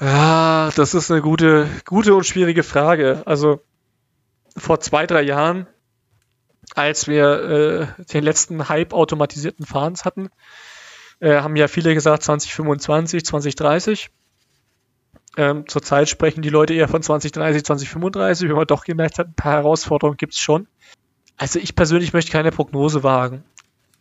Ja, 0.00 0.70
das 0.76 0.94
ist 0.94 1.10
eine 1.10 1.20
gute, 1.20 1.68
gute 1.84 2.14
und 2.14 2.24
schwierige 2.24 2.62
Frage. 2.62 3.22
Also 3.26 3.60
vor 4.56 4.80
zwei, 4.80 5.06
drei 5.06 5.22
Jahren, 5.22 5.66
als 6.74 7.08
wir 7.08 7.96
äh, 7.98 8.04
den 8.04 8.24
letzten 8.24 8.68
Hype 8.68 8.92
automatisierten 8.92 9.66
Fahrens 9.66 10.04
hatten, 10.04 10.30
äh, 11.18 11.40
haben 11.40 11.56
ja 11.56 11.68
viele 11.68 11.94
gesagt 11.94 12.22
2025, 12.22 13.24
2030. 13.24 14.10
Ähm, 15.36 15.68
zurzeit 15.68 16.08
sprechen 16.08 16.42
die 16.42 16.48
Leute 16.48 16.74
eher 16.74 16.88
von 16.88 17.02
2030, 17.02 17.64
2035, 17.64 18.48
wenn 18.48 18.56
man 18.56 18.66
doch 18.66 18.84
gemerkt 18.84 19.18
hat, 19.18 19.28
ein 19.28 19.34
paar 19.34 19.54
Herausforderungen 19.54 20.16
gibt 20.16 20.34
es 20.34 20.40
schon. 20.40 20.66
Also 21.36 21.58
ich 21.58 21.74
persönlich 21.74 22.12
möchte 22.12 22.32
keine 22.32 22.52
Prognose 22.52 23.02
wagen. 23.02 23.44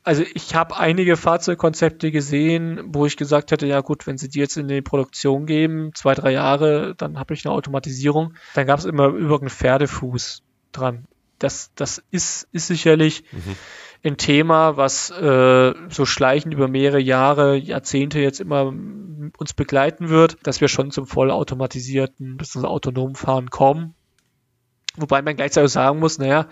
Also 0.10 0.24
ich 0.34 0.56
habe 0.56 0.76
einige 0.76 1.18
Fahrzeugkonzepte 1.18 2.10
gesehen, 2.10 2.82
wo 2.88 3.06
ich 3.06 3.16
gesagt 3.16 3.52
hätte, 3.52 3.68
ja 3.68 3.82
gut, 3.82 4.08
wenn 4.08 4.18
sie 4.18 4.28
die 4.28 4.40
jetzt 4.40 4.58
in 4.58 4.68
die 4.68 4.82
Produktion 4.82 5.46
geben, 5.46 5.92
zwei, 5.94 6.16
drei 6.16 6.32
Jahre, 6.32 6.96
dann 6.96 7.20
habe 7.20 7.36
ich 7.36 7.46
eine 7.46 7.54
Automatisierung. 7.54 8.34
Dann 8.56 8.66
gab 8.66 8.80
es 8.80 8.86
immer 8.86 9.10
über 9.10 9.40
einen 9.40 9.52
Pferdefuß 9.52 10.42
dran. 10.72 11.06
Das, 11.38 11.76
das 11.76 12.02
ist, 12.10 12.48
ist 12.52 12.66
sicherlich 12.66 13.24
mhm. 13.32 13.56
ein 14.04 14.18
Thema, 14.18 14.78
was 14.78 15.12
äh, 15.12 15.74
so 15.90 16.06
schleichend 16.06 16.56
über 16.56 16.68
mehrere 16.68 17.00
Jahre, 17.00 17.56
Jahrzehnte 17.56 18.18
jetzt 18.18 18.40
immer 18.40 18.74
uns 19.38 19.54
begleiten 19.54 20.10
wird, 20.10 20.38
dass 20.42 20.60
wir 20.60 20.70
schon 20.70 20.90
zum 20.90 21.06
vollautomatisierten 21.06 22.36
bis 22.36 22.50
zum 22.50 22.66
autonomen 22.66 23.14
Fahren 23.14 23.52
kommen. 23.52 23.94
Wobei 24.98 25.22
man 25.22 25.36
gleichzeitig 25.36 25.72
sagen 25.72 26.00
muss, 26.00 26.18
naja, 26.18 26.48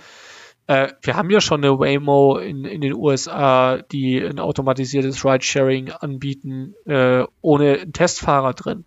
äh, 0.68 0.89
wir 1.01 1.15
haben 1.15 1.30
ja 1.30 1.41
schon 1.41 1.63
eine 1.63 1.80
Waymo 1.80 2.38
in, 2.38 2.65
in 2.65 2.82
den 2.82 2.93
USA, 2.93 3.78
die 3.91 4.20
ein 4.20 4.39
automatisiertes 4.39 5.26
Ridesharing 5.26 5.91
anbieten, 5.91 6.76
äh, 6.86 7.24
ohne 7.41 7.80
einen 7.80 7.93
Testfahrer 7.93 8.53
drin 8.53 8.86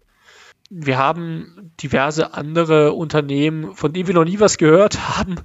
wir 0.70 0.99
haben 0.99 1.72
diverse 1.83 2.33
andere 2.33 2.93
Unternehmen, 2.93 3.74
von 3.74 3.93
denen 3.93 4.07
wir 4.07 4.14
noch 4.14 4.24
nie 4.24 4.39
was 4.39 4.57
gehört 4.57 4.99
haben, 5.18 5.33
mhm. 5.33 5.41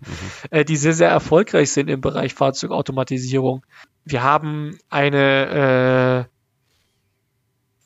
äh, 0.52 0.64
die 0.64 0.78
sehr, 0.78 0.94
sehr 0.94 1.10
erfolgreich 1.10 1.72
sind 1.72 1.90
im 1.90 2.00
Bereich 2.00 2.36
Fahrzeugautomatisierung. 2.36 3.66
Wir 4.06 4.22
haben 4.22 4.78
eine 4.88 6.28
äh, 6.30 6.35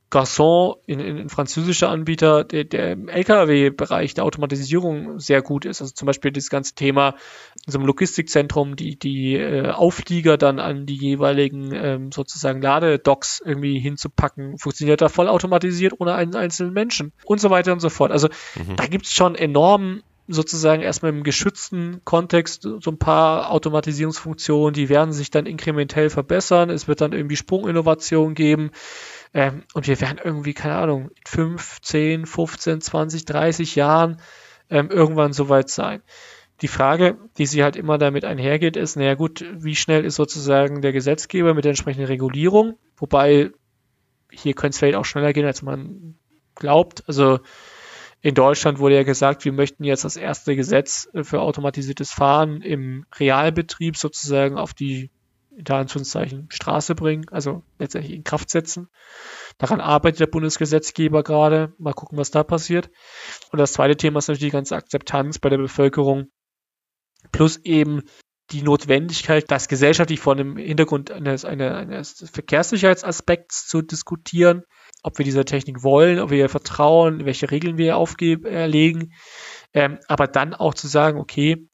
Garçon, 0.10 0.78
in, 0.88 1.00
in, 1.00 1.18
ein 1.18 1.30
französischer 1.30 1.90
Anbieter, 1.90 2.44
der, 2.44 2.64
der 2.64 2.94
im 2.94 3.08
Lkw-Bereich 3.10 4.16
der 4.16 4.26
Automatisierung 4.26 5.20
sehr 5.20 5.42
gut 5.42 5.66
ist. 5.66 5.82
Also 5.82 5.94
zum 5.94 6.06
Beispiel 6.08 6.32
das 6.32 6.50
ganze 6.50 6.74
Thema 6.74 7.16
in 7.66 7.72
so 7.72 7.78
einem 7.78 7.86
Logistikzentrum, 7.86 8.76
die, 8.76 8.98
die 8.98 9.36
äh, 9.36 9.70
Auflieger 9.70 10.38
dann 10.38 10.60
an 10.60 10.88
die 10.88 10.98
jeweiligen 10.98 11.72
ähm, 11.74 12.12
sozusagen 12.12 12.62
Ladedocks 12.62 13.42
irgendwie 13.46 13.80
hinzupacken, 13.80 14.58
funktioniert 14.58 15.02
da 15.02 15.10
voll 15.10 15.28
automatisiert 15.28 15.94
ohne 16.00 16.16
einen 16.16 16.36
einzelnen 16.36 16.74
Menschen 16.74 17.14
und 17.26 17.40
so 17.40 17.52
weiter 17.52 17.72
und 17.74 17.80
so 17.80 17.90
fort. 17.90 18.12
Also 18.12 18.30
mhm. 18.56 18.78
da 18.78 18.88
gibt's 18.88 19.14
schon 19.14 19.36
enorm 19.36 20.02
sozusagen 20.32 20.84
erstmal 20.84 21.12
im 21.12 21.24
geschützten 21.24 22.02
Kontext 22.06 22.62
so 22.62 22.92
ein 22.92 23.00
paar 23.00 23.52
Automatisierungsfunktionen, 23.52 24.74
die 24.74 24.88
werden 24.88 25.12
sich 25.12 25.32
dann 25.32 25.48
inkrementell 25.48 26.12
verbessern. 26.12 26.70
Es 26.70 26.88
wird 26.88 27.02
dann 27.02 27.14
irgendwie 27.14 27.36
Sprunginnovation 27.36 28.36
geben. 28.36 28.70
Ähm, 29.34 29.64
und 29.74 29.88
wir 29.88 30.02
werden 30.02 30.20
irgendwie, 30.24 30.54
keine 30.54 30.76
Ahnung, 30.76 31.10
in 31.10 31.26
5, 31.26 31.82
10, 31.82 32.26
15, 32.26 32.82
20, 32.82 33.26
30 33.26 33.76
Jahren 33.76 34.22
ähm, 34.70 34.90
irgendwann 34.90 35.34
soweit 35.34 35.70
sein. 35.70 36.02
Die 36.62 36.68
Frage, 36.68 37.18
die 37.38 37.46
sie 37.46 37.64
halt 37.64 37.76
immer 37.76 37.98
damit 37.98 38.26
einhergeht, 38.26 38.76
ist, 38.76 38.98
naja 38.98 39.16
gut, 39.16 39.46
wie 39.54 39.76
schnell 39.76 40.04
ist 40.04 40.16
sozusagen 40.16 40.82
der 40.82 40.92
Gesetzgeber 40.92 41.54
mit 41.54 41.64
der 41.64 41.72
entsprechenden 41.72 42.08
Regulierung? 42.08 42.78
Wobei, 42.98 43.52
hier 44.32 44.54
könnte 44.54 44.74
es 44.74 44.80
vielleicht 44.80 44.98
auch 44.98 45.06
schneller 45.06 45.32
gehen, 45.32 45.46
als 45.46 45.62
man 45.62 46.16
glaubt. 46.56 47.04
Also 47.08 47.40
in 48.22 48.36
Deutschland 48.36 48.80
wurde 48.80 48.96
ja 48.96 49.04
gesagt, 49.04 49.46
wir 49.46 49.54
möchten 49.54 49.86
jetzt 49.86 50.04
das 50.04 50.18
erste 50.18 50.56
Gesetz 50.58 51.08
für 51.22 51.40
automatisiertes 51.40 52.12
Fahren 52.12 52.62
im 52.62 53.06
Realbetrieb 53.18 53.96
sozusagen 53.96 54.58
auf 54.58 54.74
die 54.74 55.10
in 55.60 55.74
Anführungszeichen 55.74 56.48
Straße 56.50 56.96
bringen, 56.96 57.26
also 57.32 57.64
letztendlich 57.78 58.16
in 58.16 58.24
Kraft 58.24 58.50
setzen. 58.50 58.88
Daran 59.58 59.82
arbeitet 59.82 60.22
der 60.22 60.28
Bundesgesetzgeber 60.28 61.24
gerade. 61.24 61.74
Mal 61.78 61.94
gucken, 61.94 62.18
was 62.18 62.32
da 62.32 62.44
passiert. 62.44 62.90
Und 63.52 63.60
das 63.60 63.74
zweite 63.74 63.98
Thema 63.98 64.20
ist 64.20 64.28
natürlich 64.28 64.52
die 64.52 64.56
ganze 64.56 64.76
Akzeptanz 64.76 65.40
bei 65.40 65.50
der 65.50 65.58
Bevölkerung. 65.58 66.28
Plus 67.32 67.58
eben 67.66 68.04
die 68.52 68.64
Notwendigkeit, 68.64 69.52
das 69.52 69.68
gesellschaftlich 69.68 70.20
vor 70.20 70.36
dem 70.36 70.58
Hintergrund 70.58 71.12
eines, 71.12 71.46
eines 71.46 72.30
Verkehrssicherheitsaspekts 72.32 73.68
zu 73.68 73.82
diskutieren, 73.82 74.64
ob 75.04 75.18
wir 75.18 75.26
dieser 75.26 75.46
Technik 75.46 75.84
wollen, 75.84 76.20
ob 76.20 76.32
wir 76.32 76.40
ihr 76.40 76.50
vertrauen, 76.50 77.26
welche 77.26 77.52
Regeln 77.52 77.78
wir 77.78 77.98
auflegen, 77.98 79.14
ähm, 79.74 80.00
aber 80.08 80.28
dann 80.28 80.56
auch 80.56 80.74
zu 80.74 80.88
sagen, 80.88 81.20
okay, 81.20 81.70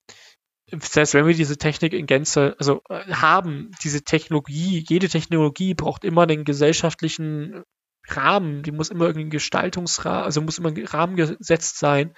selbst 0.72 1.13
wenn 1.13 1.28
wir 1.28 1.34
diese 1.34 1.57
Technik 1.57 1.93
in 1.93 2.07
Gänze, 2.07 2.55
also 2.59 2.82
äh, 2.89 3.13
haben, 3.13 3.72
diese 3.84 4.03
Technologie, 4.03 4.84
jede 4.88 5.09
Technologie 5.09 5.74
braucht 5.74 6.03
immer 6.03 6.24
einen 6.24 6.43
gesellschaftlichen 6.43 7.63
Rahmen, 8.07 8.63
die 8.63 8.72
muss 8.72 8.89
immer 8.89 9.05
irgendwie 9.05 9.26
ein 9.26 9.32
Gestaltungsrahmen, 9.32 10.24
also 10.24 10.41
muss 10.41 10.59
immer 10.59 10.70
ein 10.70 10.86
Rahmen 10.86 11.16
gesetzt 11.16 11.80
sein, 11.80 12.13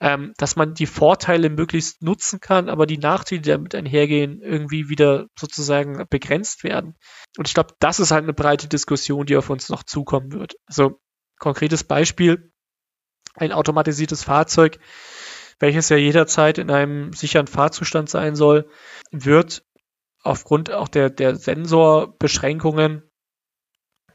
ähm, 0.00 0.32
dass 0.38 0.56
man 0.56 0.74
die 0.74 0.86
Vorteile 0.86 1.50
möglichst 1.50 2.02
nutzen 2.02 2.40
kann, 2.40 2.68
aber 2.68 2.86
die 2.86 2.98
Nachteile, 2.98 3.40
die 3.40 3.50
damit 3.50 3.74
einhergehen, 3.74 4.40
irgendwie 4.40 4.88
wieder 4.88 5.26
sozusagen 5.38 6.06
begrenzt 6.08 6.64
werden. 6.64 6.94
Und 7.36 7.48
ich 7.48 7.54
glaube, 7.54 7.74
das 7.80 8.00
ist 8.00 8.10
halt 8.10 8.24
eine 8.24 8.32
breite 8.32 8.68
Diskussion, 8.68 9.26
die 9.26 9.36
auf 9.36 9.50
uns 9.50 9.68
noch 9.68 9.82
zukommen 9.82 10.32
wird. 10.32 10.54
Also 10.66 11.00
konkretes 11.38 11.84
Beispiel, 11.84 12.52
ein 13.34 13.52
automatisiertes 13.52 14.24
Fahrzeug 14.24 14.78
welches 15.58 15.88
ja 15.88 15.96
jederzeit 15.96 16.58
in 16.58 16.70
einem 16.70 17.12
sicheren 17.12 17.46
Fahrzustand 17.46 18.08
sein 18.08 18.36
soll, 18.36 18.68
wird 19.10 19.64
aufgrund 20.22 20.70
auch 20.70 20.88
der, 20.88 21.10
der 21.10 21.36
Sensorbeschränkungen, 21.36 23.02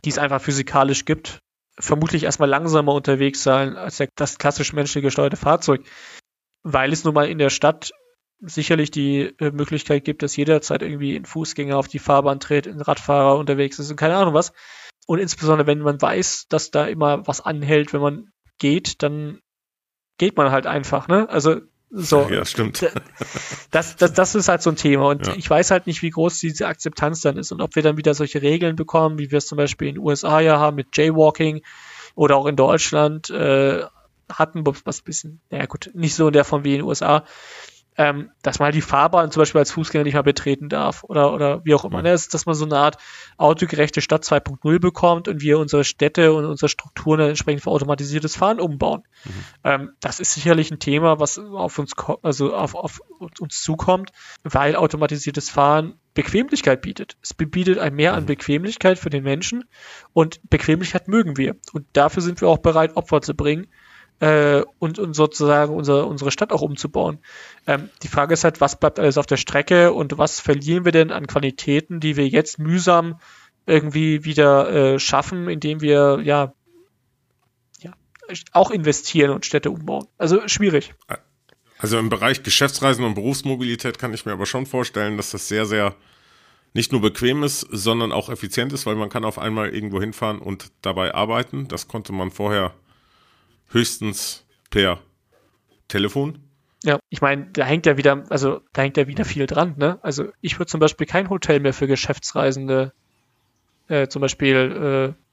die 0.06 0.10
es 0.10 0.18
einfach 0.18 0.42
physikalisch 0.42 1.06
gibt, 1.06 1.40
vermutlich 1.80 2.24
erstmal 2.24 2.50
langsamer 2.50 2.94
unterwegs 2.94 3.44
sein 3.44 3.76
als 3.76 3.98
der, 3.98 4.10
das 4.16 4.38
klassisch 4.38 4.74
menschlich 4.74 5.04
gesteuerte 5.04 5.38
Fahrzeug, 5.38 5.84
weil 6.64 6.94
es 6.94 7.04
nun 7.04 7.14
mal 7.14 7.28
in 7.28 7.38
der 7.38 7.50
Stadt 7.50 7.92
sicherlich 8.40 8.92
die 8.92 9.34
äh, 9.40 9.52
Möglichkeit 9.52 10.04
gibt, 10.04 10.22
dass 10.22 10.36
jederzeit 10.36 10.82
irgendwie 10.82 11.16
ein 11.16 11.26
Fußgänger 11.26 11.78
auf 11.78 11.88
die 11.88 12.00
Fahrbahn 12.00 12.40
tritt, 12.40 12.68
ein 12.68 12.82
Radfahrer 12.82 13.38
unterwegs 13.38 13.80
ist 13.80 13.90
und 13.90 13.96
keine 13.96 14.16
Ahnung 14.16 14.34
was. 14.34 14.52
Und 15.08 15.20
insbesondere, 15.20 15.68
wenn 15.68 15.80
man 15.80 16.02
weiß, 16.02 16.48
dass 16.50 16.72
da 16.72 16.86
immer 16.86 17.26
was 17.28 17.42
anhält, 17.42 17.94
wenn 17.94 18.02
man 18.02 18.32
geht, 18.60 19.02
dann 19.02 19.40
geht 20.18 20.38
man 20.38 20.52
halt 20.52 20.68
einfach, 20.68 21.08
ne? 21.08 21.30
Also 21.30 21.62
so. 21.96 22.28
Ja, 22.30 22.44
stimmt. 22.44 22.84
Das, 23.70 23.96
das, 23.96 24.14
das 24.14 24.36
ist 24.36 24.50
halt 24.50 24.62
so 24.62 24.70
ein 24.70 24.76
Thema. 24.76 25.10
Und 25.10 25.28
ja. 25.28 25.34
ich 25.36 25.50
weiß 25.50 25.72
halt 25.72 25.88
nicht, 25.88 26.02
wie 26.02 26.12
groß 26.12 26.40
diese 26.40 26.68
Akzeptanz 26.68 27.22
dann 27.22 27.38
ist 27.38 27.52
und 27.52 27.62
ob 27.62 27.76
wir 27.76 27.82
dann 27.82 27.98
wieder 27.98 28.14
solche 28.14 28.42
Regeln 28.42 28.76
bekommen, 28.76 29.18
wie 29.18 29.32
wir 29.32 29.40
es 29.40 29.48
zum 29.48 29.58
Beispiel 29.58 29.88
in 29.88 29.96
den 29.96 30.04
USA 30.04 30.40
ja 30.40 30.60
haben 30.60 30.76
mit 30.76 30.96
Jaywalking 30.96 31.62
oder 32.16 32.36
auch 32.36 32.46
in 32.46 32.56
Deutschland 32.56 33.30
äh, 33.30 33.84
hatten, 34.32 34.66
was 34.66 35.02
ein 35.02 35.04
bisschen, 35.06 35.42
naja 35.50 35.66
gut, 35.66 35.92
nicht 35.94 36.16
so 36.16 36.28
in 36.28 36.34
der 36.34 36.44
Form 36.46 36.64
wie 36.64 36.74
in 36.74 36.80
den 36.82 36.88
USA, 36.88 37.24
ähm, 37.98 38.32
dass 38.42 38.60
man 38.60 38.68
halt 38.68 38.76
die 38.76 38.82
Fahrbahn 38.82 39.32
zum 39.32 39.42
Beispiel 39.42 39.60
als 39.60 39.72
Fußgänger 39.72 40.04
nicht 40.04 40.14
mehr 40.14 40.24
betreten 40.24 40.70
darf 40.70 41.04
oder, 41.04 41.34
oder 41.34 41.64
wie 41.66 41.74
auch 41.76 41.86
immer. 41.86 42.02
Ne? 42.02 42.12
Dass 42.12 42.46
man 42.46 42.56
so 42.56 42.66
eine 42.66 42.78
Art 42.78 42.98
autogerechte 43.38 44.02
Stadt 44.02 44.24
2.0 44.24 44.80
bekommt 44.80 45.28
und 45.28 45.42
wir 45.42 45.60
unsere 45.60 45.84
Städte 45.84 46.34
und 46.34 46.46
unsere 46.46 46.70
Strukturen 46.70 47.20
dann 47.20 47.30
entsprechend 47.30 47.64
für 47.64 47.72
automatisiertes 47.72 48.36
Fahren 48.36 48.60
umbauen. 48.60 49.04
Mhm. 49.26 49.32
Ähm, 49.64 49.92
das 50.00 50.20
ist 50.20 50.34
sicherlich 50.34 50.72
ein 50.72 50.80
Thema, 50.80 51.20
was 51.20 51.38
auf 51.38 51.78
uns, 51.78 51.94
also 52.22 52.56
auf, 52.56 52.76
auf 52.76 53.02
uns 53.40 53.62
zukommt, 53.62 54.12
weil 54.44 54.76
automatisiertes 54.76 55.50
Fahren 55.50 55.96
Bequemlichkeit 56.14 56.82
bietet. 56.82 57.18
Es 57.22 57.34
bietet 57.34 57.80
ein 57.80 57.96
Mehr 57.96 58.14
an 58.14 58.24
mhm. 58.24 58.28
Bequemlichkeit 58.28 59.00
für 59.00 59.10
den 59.10 59.24
Menschen 59.24 59.66
und 60.14 60.40
Bequemlichkeit 60.50 61.08
mögen 61.08 61.38
wir. 61.38 61.56
Und 61.74 61.86
dafür 61.94 62.22
sind 62.22 62.42
wir 62.42 62.50
auch 62.50 62.60
bereit, 62.60 62.96
Opfer 62.96 63.22
zu 63.22 63.36
bringen, 63.36 63.68
äh, 64.20 64.64
und, 64.80 65.00
und 65.00 65.14
sozusagen 65.14 65.74
unsere, 65.74 66.06
unsere 66.06 66.32
Stadt 66.32 66.52
auch 66.52 66.62
umzubauen. 66.62 67.20
Ähm, 67.68 67.90
die 68.04 68.08
Frage 68.08 68.34
ist 68.34 68.44
halt, 68.44 68.62
was 68.62 68.80
bleibt 68.80 69.00
alles 69.00 69.18
auf 69.18 69.26
der 69.26 69.38
Strecke 69.38 69.94
und 69.94 70.18
was 70.18 70.40
verlieren 70.40 70.86
wir 70.86 70.92
denn 70.92 71.12
an 71.12 71.28
Qualitäten, 71.28 72.00
die 72.00 72.16
wir 72.16 72.28
jetzt 72.28 72.60
mühsam 72.60 73.20
irgendwie 73.66 74.26
wieder 74.26 74.70
äh, 74.70 75.00
schaffen, 75.00 75.48
indem 75.50 75.82
wir 75.82 76.22
ja, 76.24 76.54
ja 77.80 77.94
auch 78.52 78.72
investieren 78.72 79.32
und 79.32 79.46
Städte 79.46 79.72
umbauen. 79.72 80.08
Also 80.18 80.48
schwierig. 80.48 80.94
Also 81.78 81.98
im 81.98 82.10
Bereich 82.10 82.44
Geschäftsreisen 82.44 83.04
und 83.04 83.16
Berufsmobilität 83.16 84.00
kann 84.00 84.14
ich 84.14 84.26
mir 84.26 84.32
aber 84.32 84.46
schon 84.46 84.66
vorstellen, 84.66 85.18
dass 85.18 85.32
das 85.32 85.48
sehr, 85.48 85.66
sehr 85.66 85.96
nicht 86.74 86.92
nur 86.92 87.02
bequem 87.02 87.44
ist, 87.44 87.68
sondern 87.70 88.12
auch 88.12 88.30
effizient 88.30 88.74
ist, 88.74 88.86
weil 88.86 88.96
man 88.96 89.10
kann 89.10 89.26
auf 89.26 89.38
einmal 89.38 89.70
irgendwo 89.70 90.00
hinfahren 90.00 90.40
und 90.40 90.72
dabei 90.82 91.14
arbeiten. 91.14 91.68
Das 91.68 91.88
konnte 91.88 92.14
man 92.14 92.32
vorher 92.32 92.74
höchstens 93.70 94.46
per 94.70 95.00
Telefon. 95.88 96.40
Ja, 96.84 97.00
ich 97.10 97.22
meine, 97.22 97.50
da 97.52 97.64
hängt 97.64 97.86
ja 97.86 97.98
wieder, 97.98 98.26
also 98.30 98.62
da 98.74 98.82
hängt 98.82 98.98
ja 98.98 99.08
wieder 99.08 99.24
viel 99.24 99.46
dran, 99.46 99.76
ne? 99.78 100.00
Also 100.02 100.26
ich 100.42 100.60
würde 100.60 100.70
zum 100.70 100.80
Beispiel 100.80 101.08
kein 101.08 101.30
Hotel 101.30 101.60
mehr 101.60 101.74
für 101.74 101.88
Geschäftsreisende 101.88 102.94
äh, 103.88 104.08
zum 104.08 104.22
Beispiel 104.22 105.16
äh, 105.16 105.24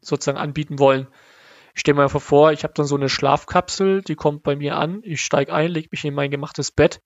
sozusagen 0.00 0.38
anbieten 0.38 0.78
wollen. 0.78 1.08
Ich 1.74 1.80
stelle 1.80 1.96
mir 1.96 2.08
vor, 2.08 2.52
ich 2.52 2.64
habe 2.64 2.74
dann 2.74 2.86
so 2.86 2.96
eine 2.96 3.08
Schlafkapsel, 3.08 4.02
die 4.02 4.16
kommt 4.16 4.42
bei 4.42 4.56
mir 4.56 4.76
an, 4.76 5.00
ich 5.04 5.20
steige 5.20 5.54
ein, 5.54 5.70
lege 5.70 5.88
mich 5.92 6.04
in 6.04 6.14
mein 6.14 6.30
gemachtes 6.30 6.72
Bett 6.72 7.00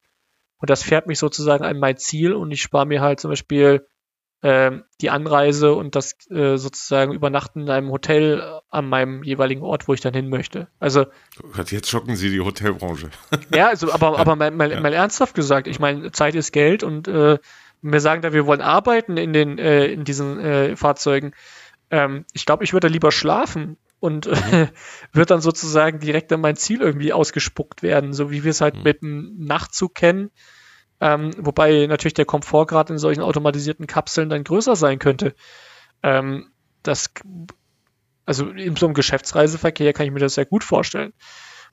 und 0.58 0.70
das 0.70 0.82
fährt 0.82 1.06
mich 1.06 1.18
sozusagen 1.18 1.64
an 1.64 1.78
mein 1.78 1.98
Ziel 1.98 2.32
und 2.32 2.50
ich 2.50 2.62
spare 2.62 2.86
mir 2.86 3.00
halt 3.00 3.20
zum 3.20 3.30
Beispiel 3.30 3.86
die 5.00 5.10
Anreise 5.10 5.72
und 5.74 5.94
das 5.94 6.16
äh, 6.30 6.56
sozusagen 6.56 7.12
Übernachten 7.12 7.60
in 7.60 7.70
einem 7.70 7.90
Hotel 7.90 8.40
äh, 8.40 8.60
an 8.70 8.88
meinem 8.88 9.22
jeweiligen 9.22 9.62
Ort, 9.62 9.86
wo 9.86 9.94
ich 9.94 10.00
dann 10.00 10.14
hin 10.14 10.28
möchte. 10.28 10.66
Also 10.80 11.06
jetzt 11.66 11.88
schocken 11.88 12.16
Sie 12.16 12.30
die 12.30 12.40
Hotelbranche. 12.40 13.10
ja, 13.54 13.68
also 13.68 13.92
aber 13.92 14.18
aber 14.18 14.34
mal, 14.34 14.50
mal, 14.50 14.80
mal 14.80 14.92
ernsthaft 14.92 15.34
gesagt, 15.34 15.68
ich 15.68 15.78
meine 15.78 16.10
Zeit 16.10 16.34
ist 16.34 16.52
Geld 16.52 16.82
und 16.82 17.06
äh, 17.06 17.38
wir 17.82 18.00
sagen 18.00 18.22
da, 18.22 18.32
wir 18.32 18.46
wollen 18.46 18.60
arbeiten 18.60 19.16
in 19.16 19.32
den 19.32 19.58
äh, 19.58 19.86
in 19.86 20.04
diesen 20.04 20.40
äh, 20.40 20.76
Fahrzeugen. 20.76 21.32
Ähm, 21.90 22.24
ich 22.32 22.44
glaube, 22.44 22.64
ich 22.64 22.72
würde 22.72 22.88
lieber 22.88 23.12
schlafen 23.12 23.76
und 24.00 24.26
mhm. 24.26 24.68
wird 25.12 25.30
dann 25.30 25.40
sozusagen 25.40 26.00
direkt 26.00 26.32
an 26.32 26.40
mein 26.40 26.56
Ziel 26.56 26.80
irgendwie 26.80 27.12
ausgespuckt 27.12 27.84
werden, 27.84 28.12
so 28.12 28.32
wie 28.32 28.42
wir 28.42 28.50
es 28.50 28.60
halt 28.60 28.76
mhm. 28.76 28.82
mit 28.82 29.02
dem 29.02 29.36
Nachtzug 29.38 29.94
kennen. 29.94 30.32
Ähm, 31.02 31.32
wobei 31.36 31.86
natürlich 31.86 32.14
der 32.14 32.26
Komfortgrad 32.26 32.88
in 32.90 32.96
solchen 32.96 33.22
automatisierten 33.22 33.88
Kapseln 33.88 34.28
dann 34.28 34.44
größer 34.44 34.76
sein 34.76 35.00
könnte. 35.00 35.34
Ähm, 36.04 36.52
das, 36.84 37.12
also 38.24 38.50
in 38.50 38.76
so 38.76 38.86
einem 38.86 38.94
Geschäftsreiseverkehr 38.94 39.94
kann 39.94 40.06
ich 40.06 40.12
mir 40.12 40.20
das 40.20 40.36
sehr 40.36 40.46
gut 40.46 40.62
vorstellen. 40.62 41.12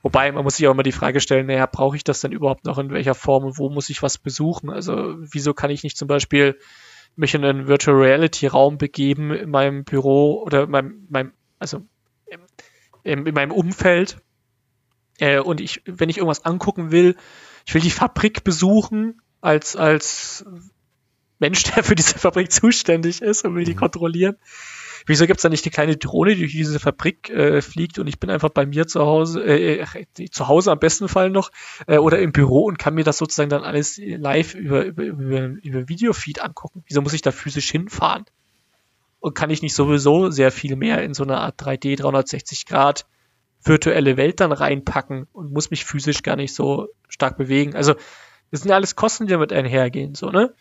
Wobei 0.01 0.31
man 0.31 0.43
muss 0.43 0.55
sich 0.55 0.67
auch 0.67 0.71
immer 0.71 0.81
die 0.81 0.91
Frage 0.91 1.19
stellen, 1.19 1.45
naja, 1.45 1.67
brauche 1.67 1.95
ich 1.95 2.03
das 2.03 2.21
denn 2.21 2.31
überhaupt 2.31 2.65
noch 2.65 2.79
in 2.79 2.89
welcher 2.89 3.13
Form 3.13 3.43
und 3.43 3.59
wo 3.59 3.69
muss 3.69 3.91
ich 3.91 4.01
was 4.01 4.17
besuchen? 4.17 4.71
Also 4.71 5.17
wieso 5.19 5.53
kann 5.53 5.69
ich 5.69 5.83
nicht 5.83 5.95
zum 5.95 6.07
Beispiel 6.07 6.57
mich 7.15 7.35
in 7.35 7.45
einen 7.45 7.67
Virtual 7.67 7.97
Reality 7.97 8.47
Raum 8.47 8.79
begeben 8.79 9.31
in 9.31 9.51
meinem 9.51 9.83
Büro 9.83 10.41
oder 10.41 10.63
in 10.63 10.71
meinem, 10.71 11.05
meinem 11.07 11.33
also 11.59 11.81
in, 13.03 13.27
in 13.27 13.33
meinem 13.35 13.51
Umfeld. 13.51 14.17
Äh, 15.19 15.37
und 15.37 15.61
ich, 15.61 15.83
wenn 15.85 16.09
ich 16.09 16.17
irgendwas 16.17 16.45
angucken 16.45 16.91
will, 16.91 17.15
ich 17.69 17.75
will 17.75 17.81
die 17.81 17.91
Fabrik 17.91 18.43
besuchen 18.43 19.21
als, 19.41 19.75
als 19.75 20.43
Mensch, 21.37 21.61
der 21.65 21.83
für 21.83 21.93
diese 21.93 22.17
Fabrik 22.17 22.51
zuständig 22.51 23.21
ist 23.21 23.45
und 23.45 23.53
will 23.53 23.63
die 23.63 23.75
mhm. 23.75 23.79
kontrollieren. 23.79 24.37
Wieso 25.05 25.27
gibt's 25.27 25.43
da 25.43 25.49
nicht 25.49 25.65
die 25.65 25.69
kleine 25.69 25.95
Drohne, 25.95 26.33
die 26.33 26.39
durch 26.39 26.53
diese 26.53 26.79
Fabrik 26.79 27.29
äh, 27.29 27.61
fliegt 27.61 27.99
und 27.99 28.07
ich 28.07 28.19
bin 28.19 28.31
einfach 28.31 28.49
bei 28.49 28.65
mir 28.65 28.87
zu 28.87 29.01
Hause, 29.01 29.43
äh, 29.43 29.81
äh, 29.81 30.29
zu 30.31 30.47
Hause 30.47 30.71
am 30.71 30.79
besten 30.79 31.07
Fall 31.07 31.29
noch, 31.29 31.51
äh, 31.85 31.99
oder 31.99 32.17
im 32.17 32.31
Büro 32.31 32.65
und 32.65 32.79
kann 32.79 32.95
mir 32.95 33.03
das 33.03 33.19
sozusagen 33.19 33.51
dann 33.51 33.63
alles 33.63 33.99
live 34.01 34.55
über, 34.55 34.85
über, 34.85 35.03
über, 35.03 35.39
über 35.61 35.87
Videofeed 35.87 36.41
angucken. 36.41 36.83
Wieso 36.87 37.03
muss 37.03 37.13
ich 37.13 37.21
da 37.21 37.31
physisch 37.31 37.69
hinfahren? 37.69 38.25
und 39.21 39.35
kann 39.35 39.49
ich 39.49 39.61
nicht 39.61 39.75
sowieso 39.75 40.29
sehr 40.29 40.49
viel 40.49 40.77
mehr 40.77 41.03
in 41.03 41.13
so 41.13 41.23
eine 41.23 41.39
Art 41.39 41.61
3D 41.61 41.97
360 41.97 42.65
Grad 42.65 43.05
virtuelle 43.63 44.17
Welt 44.17 44.39
dann 44.39 44.51
reinpacken 44.51 45.27
und 45.31 45.51
muss 45.51 45.71
mich 45.71 45.85
physisch 45.85 46.23
gar 46.23 46.35
nicht 46.35 46.53
so 46.53 46.89
stark 47.07 47.37
bewegen. 47.37 47.75
Also 47.75 47.95
das 48.51 48.61
sind 48.61 48.69
ja 48.69 48.75
alles 48.75 48.95
Kosten, 48.95 49.27
die 49.27 49.33
damit 49.33 49.53
einhergehen, 49.53 50.15
so, 50.15 50.29
ne? 50.29 50.53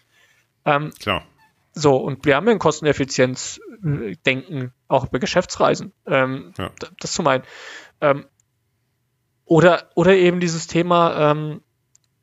Ähm, 0.65 0.93
Klar. 0.99 1.25
So, 1.73 1.97
und 1.97 2.25
wir 2.25 2.35
haben 2.35 2.47
ja 2.47 2.53
ein 2.53 2.59
Kosteneffizienz-Denken, 2.59 4.63
äh, 4.63 4.71
auch 4.89 5.07
bei 5.07 5.19
Geschäftsreisen. 5.19 5.93
Ähm, 6.07 6.53
ja. 6.59 6.73
Das 6.99 7.13
zu 7.13 7.23
meinen. 7.23 7.45
Ähm, 8.01 8.27
oder, 9.45 9.89
oder 9.95 10.17
eben 10.17 10.41
dieses 10.41 10.67
Thema, 10.67 11.31
ähm, 11.31 11.63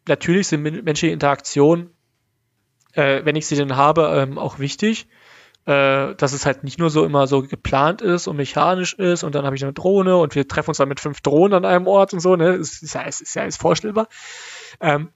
natürlich 0.08 0.48
sind 0.48 0.62
menschliche 0.62 1.14
Interaktionen, 1.14 1.92
äh, 2.94 3.24
wenn 3.24 3.38
ich 3.38 3.48
sie 3.48 3.56
denn 3.56 3.78
habe, 3.78 4.12
ähm, 4.16 4.38
auch 4.38 4.60
wichtig 4.60 5.08
äh, 5.66 6.14
dass 6.16 6.34
es 6.34 6.46
halt 6.46 6.64
nicht 6.64 6.78
nur 6.78 6.90
so 6.90 7.04
immer 7.04 7.28
so 7.28 7.42
geplant 7.42 8.02
ist 8.02 8.28
und 8.28 8.36
mechanisch 8.36 8.94
ist 8.94 9.24
und 9.24 9.34
dann 9.34 9.46
habe 9.46 9.56
ich 9.56 9.64
eine 9.64 9.74
Drohne 9.74 10.18
und 10.18 10.36
wir 10.36 10.48
treffen 10.48 10.70
uns 10.70 10.78
dann 10.78 10.90
mit 10.90 11.00
fünf 11.00 11.22
Drohnen 11.22 11.54
an 11.54 11.66
einem 11.66 11.88
Ort 11.88 12.14
und 12.14 12.20
so, 12.20 12.36
ne? 12.36 12.58
Das 12.58 12.82
ist 12.82 12.94
ja, 12.94 13.02
ist, 13.02 13.22
ist 13.22 13.36
ja 13.36 13.42
alles 13.42 13.58
vorstellbar. 13.58 14.08
Ähm, 14.80 15.10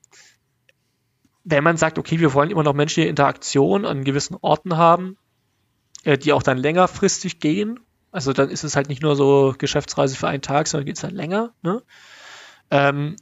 wenn 1.43 1.63
man 1.63 1.77
sagt, 1.77 1.99
okay, 1.99 2.19
wir 2.19 2.33
wollen 2.33 2.51
immer 2.51 2.63
noch 2.63 2.73
menschliche 2.73 3.09
Interaktion 3.09 3.85
an 3.85 4.03
gewissen 4.03 4.37
Orten 4.41 4.77
haben, 4.77 5.17
äh, 6.03 6.17
die 6.17 6.33
auch 6.33 6.43
dann 6.43 6.57
längerfristig 6.57 7.39
gehen, 7.39 7.79
also 8.11 8.33
dann 8.33 8.49
ist 8.49 8.63
es 8.63 8.75
halt 8.75 8.89
nicht 8.89 9.03
nur 9.03 9.15
so 9.15 9.53
Geschäftsreise 9.57 10.15
für 10.15 10.27
einen 10.27 10.41
Tag, 10.41 10.67
sondern 10.67 10.85
geht 10.85 10.95
es 10.95 11.01
dann 11.01 11.13
länger, 11.13 11.53
ne? 11.61 11.83
Ähm, 12.71 13.15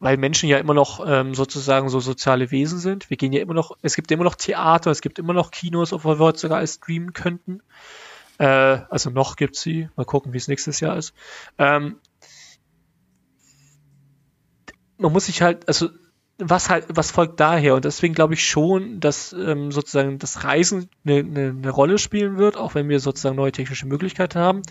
weil 0.00 0.16
Menschen 0.16 0.48
ja 0.48 0.58
immer 0.58 0.74
noch 0.74 1.04
ähm, 1.06 1.34
sozusagen 1.34 1.88
so 1.88 2.00
soziale 2.00 2.50
Wesen 2.50 2.78
sind. 2.78 3.10
Wir 3.10 3.16
gehen 3.16 3.32
ja 3.32 3.40
immer 3.40 3.54
noch, 3.54 3.76
es 3.82 3.96
gibt 3.96 4.10
immer 4.10 4.24
noch 4.24 4.36
Theater, 4.36 4.90
es 4.90 5.00
gibt 5.00 5.18
immer 5.18 5.32
noch 5.32 5.50
Kinos, 5.50 5.92
obwohl 5.92 6.18
wir 6.18 6.24
heute 6.24 6.38
sogar 6.38 6.58
alles 6.58 6.74
streamen 6.74 7.12
könnten. 7.12 7.62
Äh, 8.38 8.46
also 8.46 9.10
noch 9.10 9.36
gibt 9.36 9.56
sie. 9.56 9.88
Mal 9.96 10.04
gucken, 10.04 10.32
wie 10.32 10.38
es 10.38 10.48
nächstes 10.48 10.80
Jahr 10.80 10.96
ist. 10.96 11.14
Ähm, 11.58 11.96
man 14.98 15.12
muss 15.12 15.26
sich 15.26 15.42
halt, 15.42 15.66
also 15.68 15.88
was 16.38 16.70
halt, 16.70 16.86
was 16.88 17.10
folgt 17.10 17.40
daher? 17.40 17.74
Und 17.74 17.84
deswegen 17.84 18.14
glaube 18.14 18.34
ich 18.34 18.46
schon, 18.46 19.00
dass 19.00 19.32
ähm, 19.32 19.72
sozusagen 19.72 20.18
das 20.18 20.44
Reisen 20.44 20.88
eine, 21.04 21.18
eine, 21.18 21.48
eine 21.48 21.70
Rolle 21.70 21.98
spielen 21.98 22.38
wird, 22.38 22.56
auch 22.56 22.76
wenn 22.76 22.88
wir 22.88 23.00
sozusagen 23.00 23.36
neue 23.36 23.52
technische 23.52 23.86
Möglichkeiten 23.86 24.38
haben. 24.38 24.62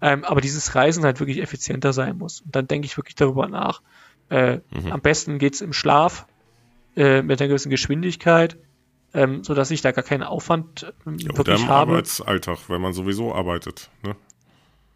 Ähm, 0.00 0.24
aber 0.24 0.40
dieses 0.40 0.74
Reisen 0.74 1.04
halt 1.04 1.20
wirklich 1.20 1.40
effizienter 1.40 1.92
sein 1.92 2.18
muss. 2.18 2.40
Und 2.40 2.56
dann 2.56 2.66
denke 2.66 2.86
ich 2.86 2.96
wirklich 2.96 3.14
darüber 3.14 3.46
nach, 3.46 3.82
äh, 4.30 4.60
mhm. 4.70 4.92
Am 4.92 5.00
besten 5.00 5.38
geht's 5.38 5.60
im 5.60 5.72
Schlaf 5.72 6.26
äh, 6.96 7.22
mit 7.22 7.40
einer 7.40 7.48
gewissen 7.48 7.70
Geschwindigkeit, 7.70 8.58
ähm, 9.14 9.44
sodass 9.44 9.70
ich 9.70 9.82
da 9.82 9.92
gar 9.92 10.04
keinen 10.04 10.22
Aufwand 10.22 10.92
ähm, 11.06 11.16
ja, 11.18 11.36
wirklich 11.36 11.60
im 11.60 11.68
habe. 11.68 11.92
Arbeitsalltag, 11.92 12.58
wenn 12.68 12.80
man 12.80 12.92
sowieso 12.92 13.34
arbeitet. 13.34 13.90
Ne? 14.02 14.16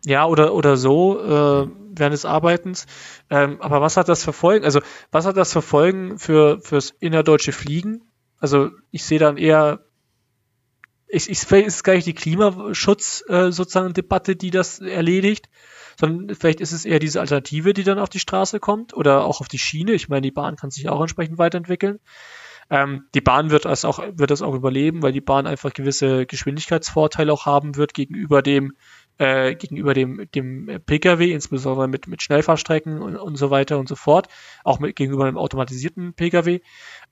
Ja, 0.04 0.26
oder, 0.26 0.54
oder 0.54 0.76
so 0.76 1.20
äh, 1.20 1.68
während 1.90 2.14
des 2.14 2.24
Arbeitens. 2.24 2.86
Ähm, 3.28 3.60
aber 3.60 3.80
was 3.80 3.96
hat 3.96 4.08
das 4.08 4.24
für 4.24 4.32
Folgen? 4.32 4.64
Also, 4.64 4.80
was 5.10 5.26
hat 5.26 5.36
das 5.36 5.52
für 5.52 5.62
Folgen 5.62 6.18
für, 6.18 6.60
fürs 6.60 6.94
innerdeutsche 7.00 7.52
Fliegen? 7.52 8.02
Also, 8.38 8.70
ich 8.90 9.04
sehe 9.04 9.18
dann 9.18 9.36
eher, 9.36 9.80
ich, 11.06 11.28
ich, 11.28 11.42
ist 11.42 11.52
es 11.52 11.84
gar 11.84 11.94
nicht 11.94 12.06
die 12.06 12.14
Klimaschutz 12.14 13.22
äh, 13.28 13.52
sozusagen 13.52 13.92
Debatte, 13.92 14.36
die 14.36 14.50
das 14.50 14.80
erledigt, 14.80 15.50
sondern 16.00 16.34
vielleicht 16.34 16.60
ist 16.60 16.72
es 16.72 16.86
eher 16.86 16.98
diese 16.98 17.20
Alternative, 17.20 17.74
die 17.74 17.84
dann 17.84 17.98
auf 17.98 18.08
die 18.08 18.20
Straße 18.20 18.58
kommt 18.58 18.94
oder 18.94 19.24
auch 19.24 19.40
auf 19.40 19.48
die 19.48 19.58
Schiene. 19.58 19.92
Ich 19.92 20.08
meine, 20.08 20.22
die 20.22 20.30
Bahn 20.30 20.56
kann 20.56 20.70
sich 20.70 20.88
auch 20.88 21.00
entsprechend 21.00 21.36
weiterentwickeln. 21.36 22.00
Ähm, 22.70 23.04
die 23.14 23.20
Bahn 23.20 23.50
wird 23.50 23.66
das, 23.66 23.84
auch, 23.84 23.98
wird 24.14 24.30
das 24.30 24.42
auch 24.42 24.54
überleben, 24.54 25.02
weil 25.02 25.12
die 25.12 25.20
Bahn 25.20 25.46
einfach 25.46 25.74
gewisse 25.74 26.24
Geschwindigkeitsvorteile 26.24 27.32
auch 27.32 27.44
haben 27.44 27.76
wird 27.76 27.92
gegenüber 27.92 28.42
dem 28.42 28.72
äh, 29.18 29.54
gegenüber 29.54 29.92
dem, 29.92 30.30
dem 30.34 30.80
Pkw, 30.86 31.30
insbesondere 31.30 31.88
mit, 31.88 32.06
mit 32.06 32.22
Schnellfahrstrecken 32.22 33.02
und, 33.02 33.16
und 33.16 33.36
so 33.36 33.50
weiter 33.50 33.78
und 33.78 33.86
so 33.86 33.94
fort, 33.94 34.28
auch 34.64 34.78
mit, 34.78 34.96
gegenüber 34.96 35.26
einem 35.26 35.36
automatisierten 35.36 36.14
Pkw. 36.14 36.60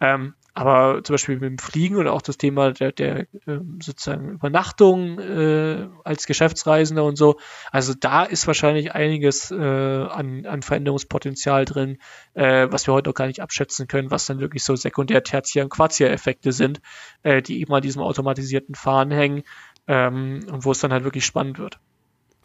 Ähm, 0.01 0.33
aber 0.59 1.05
zum 1.05 1.15
Beispiel 1.15 1.37
mit 1.37 1.45
dem 1.45 1.59
Fliegen 1.59 1.95
oder 1.95 2.13
auch 2.13 2.21
das 2.21 2.37
Thema 2.37 2.73
der, 2.73 2.91
der 2.91 3.21
äh, 3.21 3.61
sozusagen 3.81 4.31
Übernachtung 4.31 5.21
äh, 5.21 5.87
als 6.03 6.27
Geschäftsreisender 6.27 7.05
und 7.05 7.15
so. 7.15 7.39
Also 7.71 7.95
da 7.95 8.25
ist 8.25 8.49
wahrscheinlich 8.49 8.93
einiges 8.93 9.53
äh, 9.53 9.57
an, 9.57 10.47
an 10.47 10.63
Veränderungspotenzial 10.63 11.65
drin, 11.65 11.99
äh, 12.35 12.67
was 12.71 12.89
wir 12.89 12.95
heute 12.95 13.09
noch 13.09 13.15
gar 13.15 13.29
nicht 13.29 13.41
abschätzen 13.41 13.87
können, 13.87 14.11
was 14.11 14.27
dann 14.27 14.41
wirklich 14.41 14.65
so 14.65 14.75
Sekundär-, 14.75 15.23
Tertiär- 15.23 15.63
und 15.63 15.71
Quartier-Effekte 15.71 16.51
sind, 16.51 16.81
äh, 17.23 17.41
die 17.41 17.61
eben 17.61 17.73
an 17.73 17.83
diesem 17.83 18.03
automatisierten 18.03 18.75
Fahren 18.75 19.13
hängen 19.13 19.45
ähm, 19.87 20.41
und 20.51 20.65
wo 20.65 20.73
es 20.73 20.81
dann 20.81 20.93
halt 20.93 21.05
wirklich 21.05 21.25
spannend 21.25 21.61
wird. 21.61 21.79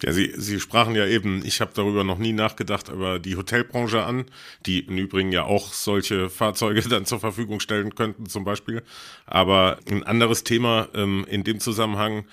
Ja, 0.01 0.11
Sie, 0.11 0.33
Sie 0.35 0.59
sprachen 0.59 0.95
ja 0.95 1.05
eben, 1.05 1.45
ich 1.45 1.61
habe 1.61 1.71
darüber 1.73 2.03
noch 2.03 2.17
nie 2.17 2.33
nachgedacht, 2.33 2.89
über 2.89 3.19
die 3.19 3.37
Hotelbranche 3.37 4.03
an, 4.03 4.25
die 4.65 4.79
im 4.79 4.97
Übrigen 4.97 5.31
ja 5.31 5.43
auch 5.43 5.71
solche 5.71 6.29
Fahrzeuge 6.29 6.81
dann 6.89 7.05
zur 7.05 7.19
Verfügung 7.19 7.59
stellen 7.59 7.95
könnten 7.95 8.25
zum 8.25 8.43
Beispiel. 8.43 8.83
Aber 9.25 9.79
ein 9.89 10.03
anderes 10.03 10.43
Thema 10.43 10.89
ähm, 10.93 11.25
in 11.29 11.43
dem 11.43 11.59
Zusammenhang 11.59 12.25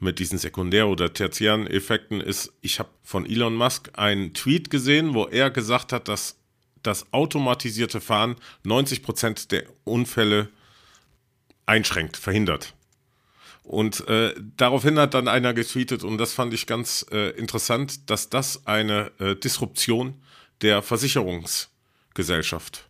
mit 0.00 0.20
diesen 0.20 0.38
Sekundär- 0.38 0.88
oder 0.88 1.12
tertiären 1.12 1.66
Effekten 1.66 2.20
ist, 2.20 2.52
ich 2.60 2.78
habe 2.78 2.88
von 3.02 3.26
Elon 3.26 3.56
Musk 3.56 3.90
einen 3.94 4.32
Tweet 4.32 4.70
gesehen, 4.70 5.14
wo 5.14 5.26
er 5.26 5.50
gesagt 5.50 5.92
hat, 5.92 6.08
dass 6.08 6.36
das 6.82 7.12
automatisierte 7.12 8.00
Fahren 8.00 8.36
90 8.62 9.02
Prozent 9.02 9.52
der 9.52 9.64
Unfälle 9.84 10.48
einschränkt, 11.66 12.16
verhindert. 12.16 12.74
Und 13.68 14.08
äh, 14.08 14.34
daraufhin 14.56 14.98
hat 14.98 15.12
dann 15.12 15.28
einer 15.28 15.52
getweetet, 15.52 16.02
und 16.02 16.16
das 16.16 16.32
fand 16.32 16.54
ich 16.54 16.66
ganz 16.66 17.04
äh, 17.12 17.36
interessant, 17.36 18.08
dass 18.08 18.30
das 18.30 18.66
eine 18.66 19.12
äh, 19.18 19.36
Disruption 19.36 20.14
der 20.62 20.80
Versicherungsgesellschaft 20.80 22.88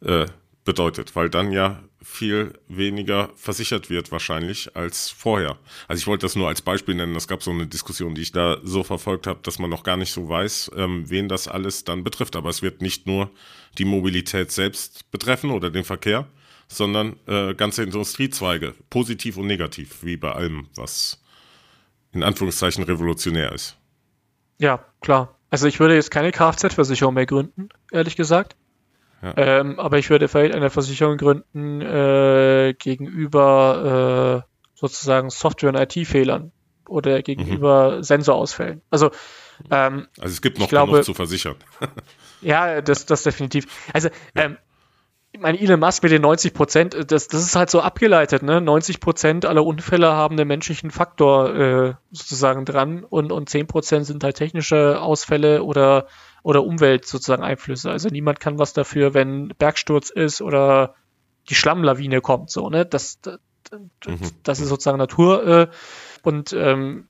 äh, 0.00 0.24
bedeutet, 0.64 1.14
weil 1.16 1.28
dann 1.28 1.52
ja 1.52 1.82
viel 2.02 2.58
weniger 2.66 3.28
versichert 3.36 3.90
wird 3.90 4.10
wahrscheinlich 4.10 4.74
als 4.74 5.10
vorher. 5.10 5.58
Also 5.86 6.00
ich 6.00 6.06
wollte 6.06 6.24
das 6.24 6.34
nur 6.34 6.48
als 6.48 6.62
Beispiel 6.62 6.94
nennen. 6.94 7.14
Es 7.14 7.28
gab 7.28 7.42
so 7.42 7.50
eine 7.50 7.66
Diskussion, 7.66 8.14
die 8.14 8.22
ich 8.22 8.32
da 8.32 8.56
so 8.62 8.84
verfolgt 8.84 9.26
habe, 9.26 9.40
dass 9.42 9.58
man 9.58 9.68
noch 9.68 9.82
gar 9.82 9.98
nicht 9.98 10.12
so 10.12 10.30
weiß, 10.30 10.70
ähm, 10.76 11.10
wen 11.10 11.28
das 11.28 11.46
alles 11.46 11.84
dann 11.84 12.04
betrifft. 12.04 12.36
Aber 12.36 12.48
es 12.48 12.62
wird 12.62 12.80
nicht 12.80 13.06
nur 13.06 13.30
die 13.76 13.84
Mobilität 13.84 14.50
selbst 14.50 15.10
betreffen 15.10 15.50
oder 15.50 15.68
den 15.68 15.84
Verkehr, 15.84 16.26
sondern 16.68 17.16
äh, 17.26 17.54
ganze 17.54 17.82
Industriezweige, 17.82 18.74
positiv 18.90 19.36
und 19.36 19.46
negativ, 19.46 20.02
wie 20.02 20.16
bei 20.16 20.32
allem, 20.32 20.68
was 20.74 21.22
in 22.12 22.22
Anführungszeichen 22.22 22.84
revolutionär 22.84 23.52
ist. 23.52 23.76
Ja, 24.58 24.84
klar. 25.00 25.36
Also 25.50 25.66
ich 25.66 25.78
würde 25.80 25.94
jetzt 25.94 26.10
keine 26.10 26.32
Kfz-Versicherung 26.32 27.14
mehr 27.14 27.26
gründen, 27.26 27.68
ehrlich 27.92 28.16
gesagt. 28.16 28.56
Ja. 29.22 29.34
Ähm, 29.36 29.78
aber 29.78 29.98
ich 29.98 30.10
würde 30.10 30.28
vielleicht 30.28 30.54
eine 30.54 30.70
Versicherung 30.70 31.16
gründen 31.16 31.80
äh, 31.80 32.74
gegenüber 32.78 34.44
äh, 34.44 34.50
sozusagen 34.74 35.30
Software- 35.30 35.70
und 35.70 35.76
IT-Fehlern 35.76 36.52
oder 36.88 37.22
gegenüber 37.22 37.96
mhm. 37.96 38.02
Sensorausfällen. 38.02 38.82
Also, 38.90 39.10
ähm, 39.70 40.06
also 40.18 40.32
es 40.32 40.42
gibt 40.42 40.58
noch 40.58 40.68
glaube, 40.68 40.92
genug 40.92 41.04
zu 41.04 41.14
versichern. 41.14 41.56
ja, 42.42 42.80
das, 42.82 43.06
das 43.06 43.22
definitiv. 43.22 43.66
Also 43.92 44.08
ja. 44.34 44.44
ähm, 44.44 44.58
mein 45.38 45.56
Elon 45.56 45.80
Musk 45.80 46.02
mit 46.02 46.12
den 46.12 46.22
90 46.22 46.54
Prozent, 46.54 46.94
äh, 46.94 47.04
das, 47.04 47.28
das 47.28 47.42
ist 47.42 47.56
halt 47.56 47.70
so 47.70 47.80
abgeleitet, 47.80 48.42
ne? 48.42 48.60
90 48.60 49.00
Prozent 49.00 49.44
aller 49.44 49.64
Unfälle 49.64 50.12
haben 50.12 50.36
einen 50.36 50.48
menschlichen 50.48 50.90
Faktor 50.90 51.54
äh, 51.54 51.94
sozusagen 52.10 52.64
dran 52.64 53.04
und, 53.04 53.32
und 53.32 53.48
10 53.48 53.66
Prozent 53.66 54.06
sind 54.06 54.24
halt 54.24 54.36
technische 54.36 55.00
Ausfälle 55.00 55.62
oder, 55.62 56.06
oder 56.42 56.64
Umwelt 56.64 57.06
sozusagen 57.06 57.42
Einflüsse. 57.42 57.90
Also 57.90 58.08
niemand 58.08 58.40
kann 58.40 58.58
was 58.58 58.72
dafür, 58.72 59.14
wenn 59.14 59.48
Bergsturz 59.58 60.10
ist 60.10 60.42
oder 60.42 60.94
die 61.48 61.54
Schlammlawine 61.54 62.20
kommt, 62.20 62.50
so, 62.50 62.68
ne? 62.68 62.84
Das, 62.84 63.20
das, 63.20 63.38
mhm. 64.06 64.18
das 64.42 64.60
ist 64.60 64.68
sozusagen 64.68 64.98
Natur 64.98 65.46
äh, 65.46 65.68
und 66.22 66.52
ähm, 66.52 67.08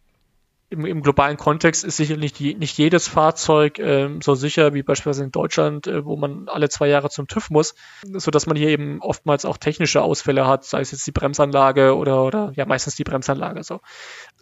im, 0.68 0.84
im 0.84 1.02
globalen 1.02 1.36
Kontext 1.36 1.84
ist 1.84 1.96
sicherlich 1.96 2.32
die, 2.32 2.54
nicht 2.54 2.76
jedes 2.76 3.06
Fahrzeug 3.06 3.78
ähm, 3.78 4.20
so 4.20 4.34
sicher 4.34 4.74
wie 4.74 4.82
beispielsweise 4.82 5.24
in 5.24 5.30
Deutschland, 5.30 5.86
äh, 5.86 6.04
wo 6.04 6.16
man 6.16 6.48
alle 6.48 6.68
zwei 6.68 6.88
Jahre 6.88 7.08
zum 7.08 7.28
TÜV 7.28 7.50
muss, 7.50 7.74
so 8.02 8.30
dass 8.30 8.46
man 8.46 8.56
hier 8.56 8.68
eben 8.68 9.00
oftmals 9.00 9.44
auch 9.44 9.58
technische 9.58 10.02
Ausfälle 10.02 10.46
hat, 10.46 10.64
sei 10.64 10.80
es 10.80 10.90
jetzt 10.90 11.06
die 11.06 11.12
Bremsanlage 11.12 11.96
oder, 11.96 12.24
oder 12.24 12.52
ja 12.56 12.66
meistens 12.66 12.96
die 12.96 13.04
Bremsanlage 13.04 13.62
so. 13.62 13.80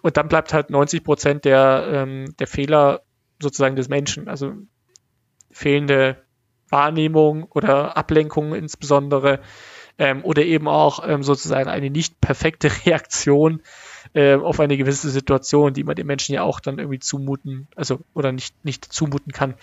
Und 0.02 0.16
dann 0.16 0.28
bleibt 0.28 0.54
halt 0.54 0.70
90 0.70 1.04
Prozent 1.04 1.44
der, 1.44 1.88
ähm, 1.90 2.34
der 2.38 2.46
Fehler 2.46 3.02
sozusagen 3.42 3.76
des 3.76 3.88
Menschen, 3.88 4.28
also 4.28 4.52
fehlende 5.50 6.24
Wahrnehmung 6.70 7.44
oder 7.50 7.96
Ablenkung 7.98 8.54
insbesondere 8.54 9.40
ähm, 9.98 10.24
oder 10.24 10.42
eben 10.42 10.68
auch 10.68 11.06
ähm, 11.06 11.22
sozusagen 11.22 11.68
eine 11.68 11.90
nicht 11.90 12.20
perfekte 12.20 12.70
Reaktion 12.86 13.60
äh, 14.14 14.36
auf 14.36 14.60
eine 14.60 14.76
gewisse 14.76 15.10
Situation, 15.10 15.74
die 15.74 15.84
man 15.84 15.96
den 15.96 16.06
Menschen 16.06 16.34
ja 16.34 16.42
auch 16.42 16.60
dann 16.60 16.78
irgendwie 16.78 17.00
zumuten, 17.00 17.68
also 17.76 18.00
oder 18.14 18.32
nicht, 18.32 18.64
nicht 18.64 18.84
zumuten 18.84 19.32
kann. 19.32 19.54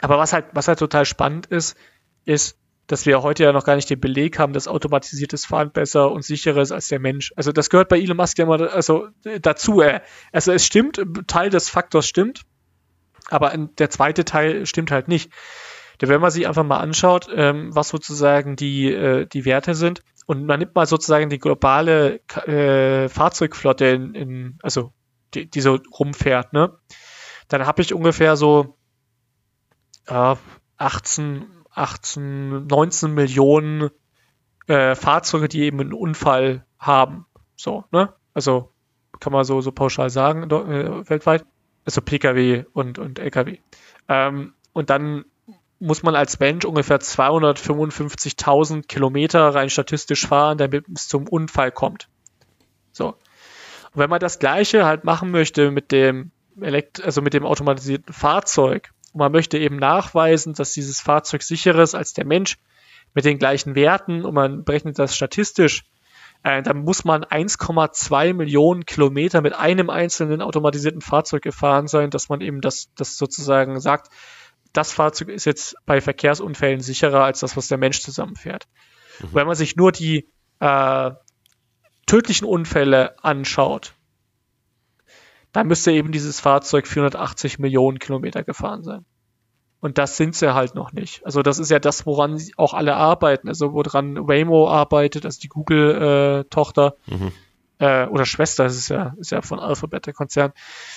Aber 0.00 0.18
was 0.18 0.32
halt, 0.32 0.46
was 0.52 0.68
halt 0.68 0.78
total 0.78 1.04
spannend 1.04 1.46
ist, 1.46 1.76
ist, 2.24 2.58
dass 2.86 3.06
wir 3.06 3.22
heute 3.22 3.44
ja 3.44 3.52
noch 3.52 3.64
gar 3.64 3.76
nicht 3.76 3.88
den 3.88 4.00
Beleg 4.00 4.38
haben, 4.38 4.52
dass 4.52 4.68
automatisiertes 4.68 5.46
Fahren 5.46 5.70
besser 5.70 6.10
und 6.10 6.24
sicherer 6.24 6.60
ist 6.60 6.72
als 6.72 6.88
der 6.88 6.98
Mensch. 6.98 7.32
Also 7.36 7.52
das 7.52 7.70
gehört 7.70 7.88
bei 7.88 7.98
Elon 7.98 8.16
Musk 8.16 8.38
ja 8.38 8.46
mal 8.46 8.68
also 8.68 9.08
dazu. 9.40 9.80
Äh, 9.80 10.00
also 10.32 10.52
es 10.52 10.66
stimmt, 10.66 11.00
Teil 11.26 11.50
des 11.50 11.70
Faktors 11.70 12.06
stimmt, 12.06 12.42
aber 13.30 13.56
der 13.56 13.90
zweite 13.90 14.24
Teil 14.24 14.66
stimmt 14.66 14.90
halt 14.90 15.08
nicht. 15.08 15.30
Denn 16.00 16.08
wenn 16.08 16.20
man 16.20 16.30
sich 16.30 16.46
einfach 16.48 16.64
mal 16.64 16.78
anschaut, 16.78 17.28
ähm, 17.34 17.74
was 17.74 17.88
sozusagen 17.88 18.56
die, 18.56 18.92
äh, 18.92 19.26
die 19.26 19.44
Werte 19.44 19.74
sind, 19.74 20.02
und 20.26 20.46
man 20.46 20.58
nimmt 20.58 20.74
mal 20.74 20.86
sozusagen 20.86 21.30
die 21.30 21.38
globale 21.38 22.20
äh, 22.46 23.08
Fahrzeugflotte 23.08 23.86
in, 23.86 24.14
in 24.14 24.58
also 24.62 24.92
die, 25.34 25.50
die 25.50 25.60
so 25.60 25.78
rumfährt, 25.98 26.52
ne? 26.52 26.78
Dann 27.48 27.66
habe 27.66 27.82
ich 27.82 27.92
ungefähr 27.92 28.36
so 28.36 28.76
äh, 30.06 30.36
18, 30.78 31.44
18, 31.70 32.66
19 32.66 33.12
Millionen 33.12 33.90
äh, 34.66 34.94
Fahrzeuge, 34.94 35.48
die 35.48 35.62
eben 35.62 35.80
einen 35.80 35.92
Unfall 35.92 36.64
haben. 36.78 37.26
So, 37.56 37.84
ne? 37.90 38.14
Also 38.32 38.72
kann 39.20 39.32
man 39.32 39.44
so, 39.44 39.60
so 39.60 39.72
pauschal 39.72 40.10
sagen, 40.10 40.50
äh, 40.50 41.08
weltweit. 41.08 41.44
Also 41.84 42.00
Pkw 42.00 42.64
und, 42.72 42.98
und 42.98 43.18
Lkw. 43.18 43.58
Ähm, 44.08 44.54
und 44.72 44.90
dann 44.90 45.24
muss 45.80 46.02
man 46.02 46.14
als 46.14 46.38
Mensch 46.38 46.64
ungefähr 46.64 47.00
255.000 47.00 48.86
Kilometer 48.86 49.54
rein 49.54 49.70
statistisch 49.70 50.26
fahren, 50.26 50.58
damit 50.58 50.84
es 50.94 51.08
zum 51.08 51.28
Unfall 51.28 51.72
kommt. 51.72 52.08
So. 52.92 53.08
Und 53.08 53.16
wenn 53.94 54.10
man 54.10 54.20
das 54.20 54.38
Gleiche 54.38 54.84
halt 54.84 55.04
machen 55.04 55.30
möchte 55.30 55.70
mit 55.70 55.92
dem 55.92 56.30
Elekt 56.60 57.02
also 57.02 57.20
mit 57.20 57.34
dem 57.34 57.44
automatisierten 57.44 58.12
Fahrzeug, 58.12 58.92
und 59.12 59.18
man 59.20 59.32
möchte 59.32 59.58
eben 59.58 59.76
nachweisen, 59.76 60.54
dass 60.54 60.72
dieses 60.72 61.00
Fahrzeug 61.00 61.42
sicherer 61.42 61.82
ist 61.82 61.94
als 61.94 62.14
der 62.14 62.26
Mensch 62.26 62.58
mit 63.14 63.24
den 63.24 63.38
gleichen 63.38 63.74
Werten 63.74 64.24
und 64.24 64.34
man 64.34 64.64
berechnet 64.64 64.98
das 64.98 65.16
statistisch, 65.16 65.84
äh, 66.42 66.62
dann 66.62 66.78
muss 66.78 67.04
man 67.04 67.24
1,2 67.24 68.34
Millionen 68.34 68.84
Kilometer 68.84 69.40
mit 69.40 69.54
einem 69.54 69.88
einzelnen 69.88 70.42
automatisierten 70.42 71.00
Fahrzeug 71.00 71.42
gefahren 71.42 71.86
sein, 71.86 72.10
dass 72.10 72.28
man 72.28 72.40
eben 72.40 72.60
das, 72.60 72.90
das 72.96 73.16
sozusagen 73.16 73.80
sagt, 73.80 74.10
das 74.74 74.92
Fahrzeug 74.92 75.28
ist 75.28 75.46
jetzt 75.46 75.76
bei 75.86 76.00
Verkehrsunfällen 76.00 76.80
sicherer 76.80 77.24
als 77.24 77.40
das, 77.40 77.56
was 77.56 77.68
der 77.68 77.78
Mensch 77.78 78.00
zusammenfährt. 78.00 78.66
Mhm. 79.20 79.28
Wenn 79.32 79.46
man 79.46 79.56
sich 79.56 79.76
nur 79.76 79.92
die 79.92 80.28
äh, 80.60 81.10
tödlichen 82.06 82.46
Unfälle 82.46 83.16
anschaut, 83.22 83.94
dann 85.52 85.68
müsste 85.68 85.92
eben 85.92 86.10
dieses 86.10 86.40
Fahrzeug 86.40 86.88
480 86.88 87.60
Millionen 87.60 88.00
Kilometer 88.00 88.42
gefahren 88.42 88.82
sein. 88.82 89.06
Und 89.78 89.98
das 89.98 90.16
sind 90.16 90.34
sie 90.34 90.54
halt 90.54 90.74
noch 90.74 90.92
nicht. 90.92 91.24
Also 91.24 91.42
das 91.42 91.58
ist 91.58 91.70
ja 91.70 91.78
das, 91.78 92.06
woran 92.06 92.42
auch 92.56 92.74
alle 92.74 92.96
arbeiten. 92.96 93.48
Also 93.48 93.72
woran 93.74 94.16
Waymo 94.26 94.68
arbeitet, 94.68 95.24
also 95.24 95.38
die 95.40 95.48
Google-Tochter 95.48 96.96
äh, 97.06 97.14
mhm. 97.14 97.32
äh, 97.78 98.06
oder 98.06 98.24
Schwester, 98.24 98.64
das 98.64 98.76
ist 98.76 98.88
ja, 98.88 99.14
ist 99.18 99.30
ja 99.30 99.42
von 99.42 99.60
Alphabet 99.60 100.06
der 100.06 100.14
Konzern. 100.14 100.52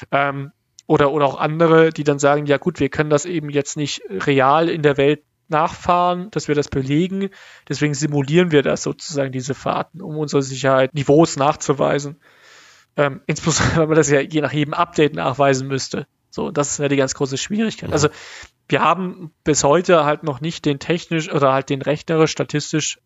Ähm, 0.10 0.52
oder, 0.88 1.12
oder 1.12 1.26
auch 1.26 1.38
andere, 1.38 1.92
die 1.92 2.06
dann 2.06 2.18
sagen, 2.18 2.46
ja 2.46 2.58
gut, 2.58 2.80
wir 2.80 2.90
können 2.90 3.10
das 3.10 3.26
eben 3.26 3.50
jetzt 3.50 3.76
nicht 3.78 4.02
real 4.10 4.70
in 4.70 4.82
der 4.82 4.98
Welt 4.98 5.24
nachfahren, 5.50 6.32
dass 6.32 6.48
wir 6.48 6.56
das 6.56 6.70
belegen. 6.70 7.30
Deswegen 7.70 7.94
simulieren 7.94 8.52
wir 8.52 8.64
das 8.64 8.84
sozusagen, 8.84 9.32
diese 9.32 9.54
Fahrten, 9.54 10.02
um 10.02 10.18
unsere 10.18 10.42
Sicherheit 10.42 10.94
Niveaus 10.94 11.36
nachzuweisen. 11.36 12.20
Ähm, 12.96 13.22
insbesondere, 13.28 13.82
wenn 13.82 13.90
man 13.90 13.98
das 13.98 14.10
ja 14.10 14.22
je 14.22 14.42
nach 14.42 14.54
jedem 14.54 14.74
Update 14.74 15.14
nachweisen 15.14 15.68
müsste. 15.68 16.08
So, 16.30 16.52
das 16.52 16.72
ist 16.72 16.80
ja 16.80 16.88
die 16.88 16.98
ganz 16.98 17.16
große 17.16 17.38
Schwierigkeit. 17.38 17.92
Also, 17.92 18.10
wir 18.70 18.82
haben 18.82 19.32
bis 19.44 19.64
heute 19.64 20.04
halt 20.06 20.24
noch 20.24 20.42
nicht 20.42 20.66
den 20.66 20.80
technisch 20.80 21.32
oder 21.32 21.54
halt 21.54 21.70
den 21.70 21.82
rechnerisch, 21.82 22.32
statistisch, 22.32 23.00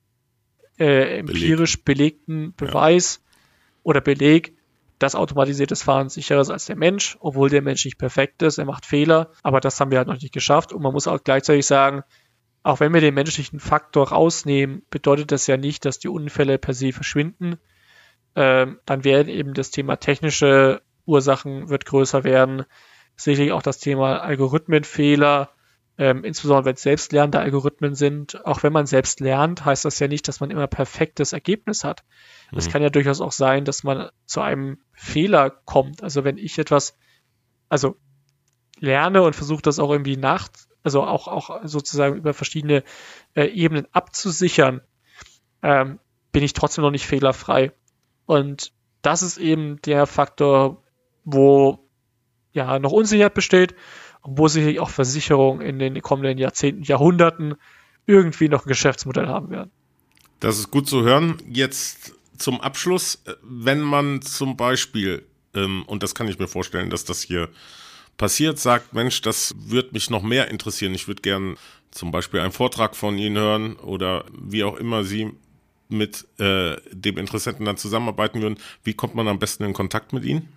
äh, 0.79 1.19
empirisch 1.19 1.83
belegten 1.83 2.53
Beweis 2.55 3.21
ja. 3.21 3.31
oder 3.83 4.01
Beleg, 4.01 4.55
dass 5.01 5.15
automatisiertes 5.15 5.81
Fahren 5.81 6.09
sicherer 6.09 6.41
ist 6.41 6.51
als 6.51 6.65
der 6.65 6.75
Mensch, 6.75 7.17
obwohl 7.21 7.49
der 7.49 7.63
Mensch 7.63 7.85
nicht 7.85 7.97
perfekt 7.97 8.43
ist, 8.43 8.59
er 8.59 8.65
macht 8.65 8.85
Fehler, 8.85 9.31
aber 9.41 9.59
das 9.59 9.79
haben 9.79 9.89
wir 9.89 9.97
halt 9.97 10.07
noch 10.07 10.21
nicht 10.21 10.33
geschafft 10.33 10.73
und 10.73 10.81
man 10.83 10.93
muss 10.93 11.07
auch 11.07 11.23
gleichzeitig 11.23 11.65
sagen, 11.65 12.03
auch 12.61 12.79
wenn 12.79 12.93
wir 12.93 13.01
den 13.01 13.15
menschlichen 13.15 13.59
Faktor 13.59 14.09
rausnehmen, 14.09 14.83
bedeutet 14.91 15.31
das 15.31 15.47
ja 15.47 15.57
nicht, 15.57 15.85
dass 15.85 15.97
die 15.97 16.09
Unfälle 16.09 16.59
per 16.59 16.75
se 16.75 16.91
verschwinden. 16.91 17.57
Ähm, 18.35 18.79
dann 18.85 19.03
werden 19.03 19.29
eben 19.29 19.55
das 19.55 19.71
Thema 19.71 19.95
technische 19.95 20.83
Ursachen 21.07 21.69
wird 21.69 21.85
größer 21.85 22.23
werden. 22.23 22.65
Sicherlich 23.15 23.51
auch 23.51 23.63
das 23.63 23.79
Thema 23.79 24.19
Algorithmenfehler, 24.19 25.49
ähm, 26.01 26.23
insbesondere 26.23 26.65
wenn 26.65 26.73
es 26.73 26.81
selbstlernende 26.81 27.39
Algorithmen 27.39 27.93
sind. 27.93 28.43
Auch 28.43 28.63
wenn 28.63 28.73
man 28.73 28.87
selbst 28.87 29.19
lernt, 29.19 29.65
heißt 29.65 29.85
das 29.85 29.99
ja 29.99 30.07
nicht, 30.07 30.27
dass 30.27 30.39
man 30.39 30.49
immer 30.49 30.65
perfektes 30.65 31.31
Ergebnis 31.31 31.83
hat. 31.83 32.03
Es 32.51 32.67
mhm. 32.67 32.71
kann 32.71 32.81
ja 32.81 32.89
durchaus 32.89 33.21
auch 33.21 33.31
sein, 33.31 33.65
dass 33.65 33.83
man 33.83 34.09
zu 34.25 34.41
einem 34.41 34.79
Fehler 34.93 35.51
kommt. 35.51 36.01
Also 36.01 36.23
wenn 36.23 36.39
ich 36.39 36.57
etwas, 36.57 36.97
also 37.69 37.97
lerne 38.79 39.21
und 39.21 39.35
versuche 39.35 39.61
das 39.61 39.77
auch 39.77 39.91
irgendwie 39.91 40.17
nach, 40.17 40.49
also 40.81 41.03
auch, 41.03 41.27
auch 41.27 41.61
sozusagen 41.65 42.15
über 42.15 42.33
verschiedene 42.33 42.83
äh, 43.35 43.45
Ebenen 43.45 43.85
abzusichern, 43.91 44.81
ähm, 45.61 45.99
bin 46.31 46.41
ich 46.41 46.53
trotzdem 46.53 46.83
noch 46.83 46.89
nicht 46.89 47.05
fehlerfrei. 47.05 47.73
Und 48.25 48.73
das 49.03 49.21
ist 49.21 49.37
eben 49.37 49.79
der 49.83 50.07
Faktor, 50.07 50.81
wo 51.25 51.87
ja 52.53 52.79
noch 52.79 52.91
Unsicherheit 52.91 53.35
besteht 53.35 53.75
wo 54.23 54.47
sicherlich 54.47 54.79
auch 54.79 54.89
Versicherungen 54.89 55.61
in 55.61 55.79
den 55.79 56.01
kommenden 56.01 56.37
Jahrzehnten, 56.37 56.83
Jahrhunderten 56.83 57.55
irgendwie 58.05 58.49
noch 58.49 58.65
ein 58.65 58.69
Geschäftsmodell 58.69 59.27
haben 59.27 59.49
werden. 59.49 59.71
Das 60.39 60.57
ist 60.57 60.71
gut 60.71 60.87
zu 60.87 61.03
hören. 61.03 61.37
Jetzt 61.49 62.13
zum 62.37 62.61
Abschluss, 62.61 63.23
wenn 63.43 63.81
man 63.81 64.21
zum 64.21 64.57
Beispiel, 64.57 65.25
ähm, 65.53 65.83
und 65.85 66.03
das 66.03 66.15
kann 66.15 66.27
ich 66.27 66.39
mir 66.39 66.47
vorstellen, 66.47 66.89
dass 66.89 67.05
das 67.05 67.21
hier 67.21 67.49
passiert, 68.17 68.59
sagt, 68.59 68.93
Mensch, 68.93 69.21
das 69.21 69.55
würde 69.57 69.89
mich 69.93 70.09
noch 70.09 70.23
mehr 70.23 70.49
interessieren. 70.49 70.93
Ich 70.93 71.07
würde 71.07 71.21
gern 71.21 71.57
zum 71.91 72.11
Beispiel 72.11 72.39
einen 72.39 72.51
Vortrag 72.51 72.95
von 72.95 73.17
Ihnen 73.17 73.37
hören 73.37 73.75
oder 73.75 74.25
wie 74.39 74.63
auch 74.63 74.77
immer 74.77 75.03
Sie 75.03 75.31
mit 75.89 76.25
äh, 76.39 76.77
dem 76.91 77.17
Interessenten 77.17 77.65
dann 77.65 77.77
zusammenarbeiten 77.77 78.41
würden. 78.41 78.57
Wie 78.83 78.93
kommt 78.93 79.13
man 79.13 79.27
am 79.27 79.39
besten 79.39 79.63
in 79.63 79.73
Kontakt 79.73 80.13
mit 80.13 80.23
Ihnen? 80.23 80.47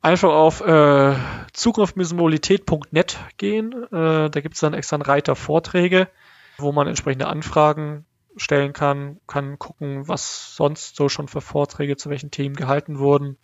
Einfach 0.00 0.30
auf 0.30 0.60
äh, 0.60 1.14
zukunftmismobilität.net 1.52 3.18
gehen. 3.36 3.72
Äh, 3.72 4.30
da 4.30 4.40
gibt 4.40 4.54
es 4.54 4.60
dann 4.60 4.74
extra 4.74 4.96
einen 4.96 5.02
Reiter 5.02 5.34
Vorträge, 5.34 6.08
wo 6.56 6.70
man 6.72 6.86
entsprechende 6.86 7.26
Anfragen 7.26 8.06
stellen 8.36 8.72
kann, 8.72 9.18
kann 9.26 9.58
gucken, 9.58 10.06
was 10.06 10.54
sonst 10.54 10.94
so 10.94 11.08
schon 11.08 11.26
für 11.26 11.40
Vorträge 11.40 11.96
zu 11.96 12.10
welchen 12.10 12.30
Themen 12.30 12.54
gehalten 12.54 12.98
wurden. 12.98 13.38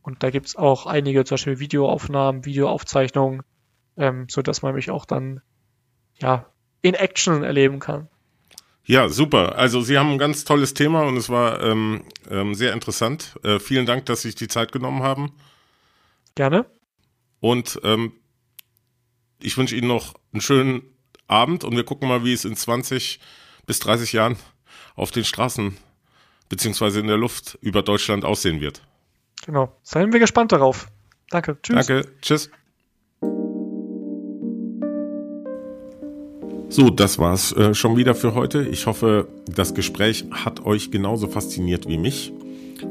Und 0.00 0.22
da 0.22 0.30
gibt 0.30 0.46
es 0.46 0.56
auch 0.56 0.86
einige, 0.86 1.24
zum 1.24 1.34
Beispiel 1.34 1.58
Videoaufnahmen, 1.58 2.46
Videoaufzeichnungen, 2.46 3.42
ähm, 3.98 4.26
sodass 4.30 4.62
man 4.62 4.74
mich 4.74 4.90
auch 4.90 5.04
dann 5.04 5.42
ja 6.18 6.46
in 6.80 6.94
Action 6.94 7.42
erleben 7.42 7.80
kann. 7.80 8.08
Ja, 8.84 9.10
super. 9.10 9.56
Also 9.56 9.82
Sie 9.82 9.98
haben 9.98 10.12
ein 10.12 10.18
ganz 10.18 10.44
tolles 10.44 10.72
Thema 10.72 11.02
und 11.02 11.18
es 11.18 11.28
war 11.28 11.62
ähm, 11.62 12.04
ähm, 12.30 12.54
sehr 12.54 12.72
interessant. 12.72 13.38
Äh, 13.44 13.58
vielen 13.58 13.84
Dank, 13.84 14.06
dass 14.06 14.22
Sie 14.22 14.28
sich 14.28 14.36
die 14.36 14.48
Zeit 14.48 14.72
genommen 14.72 15.02
haben. 15.02 15.32
Gerne. 16.38 16.66
Und 17.40 17.80
ähm, 17.82 18.12
ich 19.42 19.58
wünsche 19.58 19.74
Ihnen 19.74 19.88
noch 19.88 20.14
einen 20.32 20.40
schönen 20.40 20.82
Abend 21.26 21.64
und 21.64 21.74
wir 21.74 21.82
gucken 21.82 22.06
mal, 22.06 22.22
wie 22.22 22.32
es 22.32 22.44
in 22.44 22.54
20 22.54 23.18
bis 23.66 23.80
30 23.80 24.12
Jahren 24.12 24.36
auf 24.94 25.10
den 25.10 25.24
Straßen 25.24 25.76
beziehungsweise 26.48 27.00
in 27.00 27.08
der 27.08 27.16
Luft 27.16 27.58
über 27.60 27.82
Deutschland 27.82 28.24
aussehen 28.24 28.60
wird. 28.60 28.82
Genau. 29.46 29.76
Seien 29.82 30.12
wir 30.12 30.20
gespannt 30.20 30.52
darauf. 30.52 30.86
Danke. 31.28 31.58
Tschüss. 31.60 31.86
Danke. 31.88 32.08
Tschüss. 32.22 32.50
So, 36.68 36.90
das 36.90 37.18
war's 37.18 37.50
äh, 37.50 37.74
schon 37.74 37.96
wieder 37.96 38.14
für 38.14 38.34
heute. 38.34 38.62
Ich 38.62 38.86
hoffe, 38.86 39.26
das 39.46 39.74
Gespräch 39.74 40.24
hat 40.30 40.64
euch 40.64 40.92
genauso 40.92 41.26
fasziniert 41.26 41.88
wie 41.88 41.98
mich. 41.98 42.32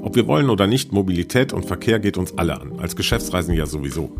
Ob 0.02 0.16
wir 0.16 0.28
wollen 0.28 0.50
oder 0.50 0.68
nicht, 0.68 0.92
Mobilität 0.92 1.54
und 1.54 1.66
Verkehr 1.66 2.00
geht 2.00 2.18
uns 2.18 2.38
alle 2.38 2.60
an, 2.60 2.80
als 2.80 2.96
Geschäftsreisen 2.96 3.54
ja 3.54 3.66
sowieso. 3.66 4.12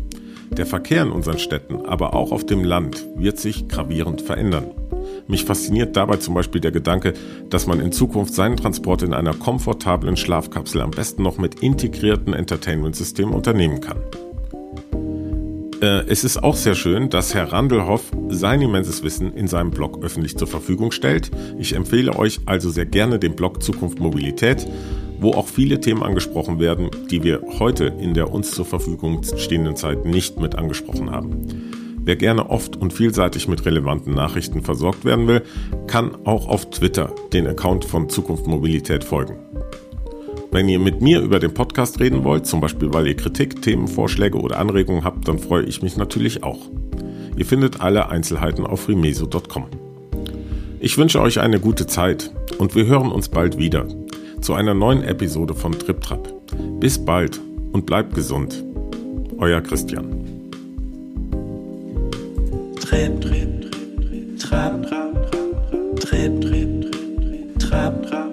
Der 0.50 0.66
Verkehr 0.66 1.02
in 1.02 1.10
unseren 1.10 1.38
Städten, 1.38 1.84
aber 1.84 2.14
auch 2.14 2.32
auf 2.32 2.46
dem 2.46 2.64
Land, 2.64 3.06
wird 3.16 3.38
sich 3.38 3.68
gravierend 3.68 4.22
verändern. 4.22 4.70
Mich 5.26 5.44
fasziniert 5.44 5.96
dabei 5.96 6.16
zum 6.16 6.34
Beispiel 6.34 6.60
der 6.60 6.72
Gedanke, 6.72 7.12
dass 7.50 7.66
man 7.66 7.80
in 7.80 7.92
Zukunft 7.92 8.34
seinen 8.34 8.56
Transport 8.56 9.02
in 9.02 9.12
einer 9.12 9.34
komfortablen 9.34 10.16
Schlafkapsel 10.16 10.80
am 10.80 10.90
besten 10.90 11.22
noch 11.22 11.38
mit 11.38 11.56
integrierten 11.60 12.32
Entertainment-Systemen 12.32 13.34
unternehmen 13.34 13.80
kann. 13.80 13.98
Äh, 15.80 16.06
es 16.08 16.24
ist 16.24 16.42
auch 16.42 16.56
sehr 16.56 16.74
schön, 16.74 17.10
dass 17.10 17.34
Herr 17.34 17.52
Randelhoff 17.52 18.10
sein 18.30 18.62
immenses 18.62 19.02
Wissen 19.02 19.34
in 19.34 19.48
seinem 19.48 19.70
Blog 19.70 20.02
öffentlich 20.02 20.36
zur 20.36 20.48
Verfügung 20.48 20.90
stellt. 20.90 21.30
Ich 21.58 21.74
empfehle 21.74 22.16
euch 22.16 22.40
also 22.46 22.70
sehr 22.70 22.86
gerne 22.86 23.18
den 23.18 23.36
Blog 23.36 23.62
Zukunft 23.62 24.00
Mobilität, 24.00 24.66
wo 25.20 25.32
auch 25.32 25.46
viele 25.46 25.80
Themen 25.80 26.02
angesprochen 26.02 26.60
werden, 26.60 26.90
die 27.10 27.22
wir 27.22 27.42
heute 27.58 27.86
in 27.86 28.14
der 28.14 28.32
uns 28.32 28.50
zur 28.50 28.64
Verfügung 28.64 29.22
stehenden 29.36 29.76
Zeit 29.76 30.04
nicht 30.04 30.40
mit 30.40 30.54
angesprochen 30.54 31.10
haben. 31.10 31.46
Wer 32.04 32.16
gerne 32.16 32.48
oft 32.48 32.76
und 32.76 32.92
vielseitig 32.92 33.48
mit 33.48 33.66
relevanten 33.66 34.14
Nachrichten 34.14 34.62
versorgt 34.62 35.04
werden 35.04 35.26
will, 35.26 35.42
kann 35.86 36.16
auch 36.24 36.48
auf 36.48 36.70
Twitter 36.70 37.14
den 37.32 37.46
Account 37.46 37.84
von 37.84 38.08
Zukunft 38.08 38.46
Mobilität 38.46 39.04
folgen. 39.04 39.36
Wenn 40.50 40.70
ihr 40.70 40.78
mit 40.78 41.02
mir 41.02 41.20
über 41.20 41.38
den 41.38 41.52
Podcast 41.52 42.00
reden 42.00 42.24
wollt, 42.24 42.46
zum 42.46 42.60
Beispiel 42.60 42.94
weil 42.94 43.06
ihr 43.06 43.16
Kritik, 43.16 43.60
Themenvorschläge 43.60 44.38
oder 44.38 44.58
Anregungen 44.58 45.04
habt, 45.04 45.28
dann 45.28 45.38
freue 45.38 45.64
ich 45.64 45.82
mich 45.82 45.98
natürlich 45.98 46.42
auch. 46.42 46.60
Ihr 47.36 47.44
findet 47.44 47.82
alle 47.82 48.08
Einzelheiten 48.08 48.64
auf 48.64 48.88
rimeso.com. 48.88 49.66
Ich 50.80 50.96
wünsche 50.96 51.20
euch 51.20 51.40
eine 51.40 51.60
gute 51.60 51.86
Zeit 51.86 52.32
und 52.56 52.74
wir 52.74 52.86
hören 52.86 53.12
uns 53.12 53.28
bald 53.28 53.58
wieder 53.58 53.86
zu 54.40 54.54
einer 54.54 54.74
neuen 54.74 55.02
Episode 55.02 55.54
von 55.54 55.72
TripTrap. 55.72 56.32
Bis 56.80 56.98
bald 56.98 57.40
und 57.72 57.86
bleibt 57.86 58.14
gesund. 58.14 58.64
Euer 59.38 59.60
Christian. 59.60 60.24
Trip, 62.80 63.20
trip, 63.20 63.70
trip, 63.70 64.38
trap, 64.38 64.88
trap, 64.88 65.30
trip, 66.00 66.40
trip, 66.40 67.58
trap, 67.58 68.06
trap. 68.08 68.27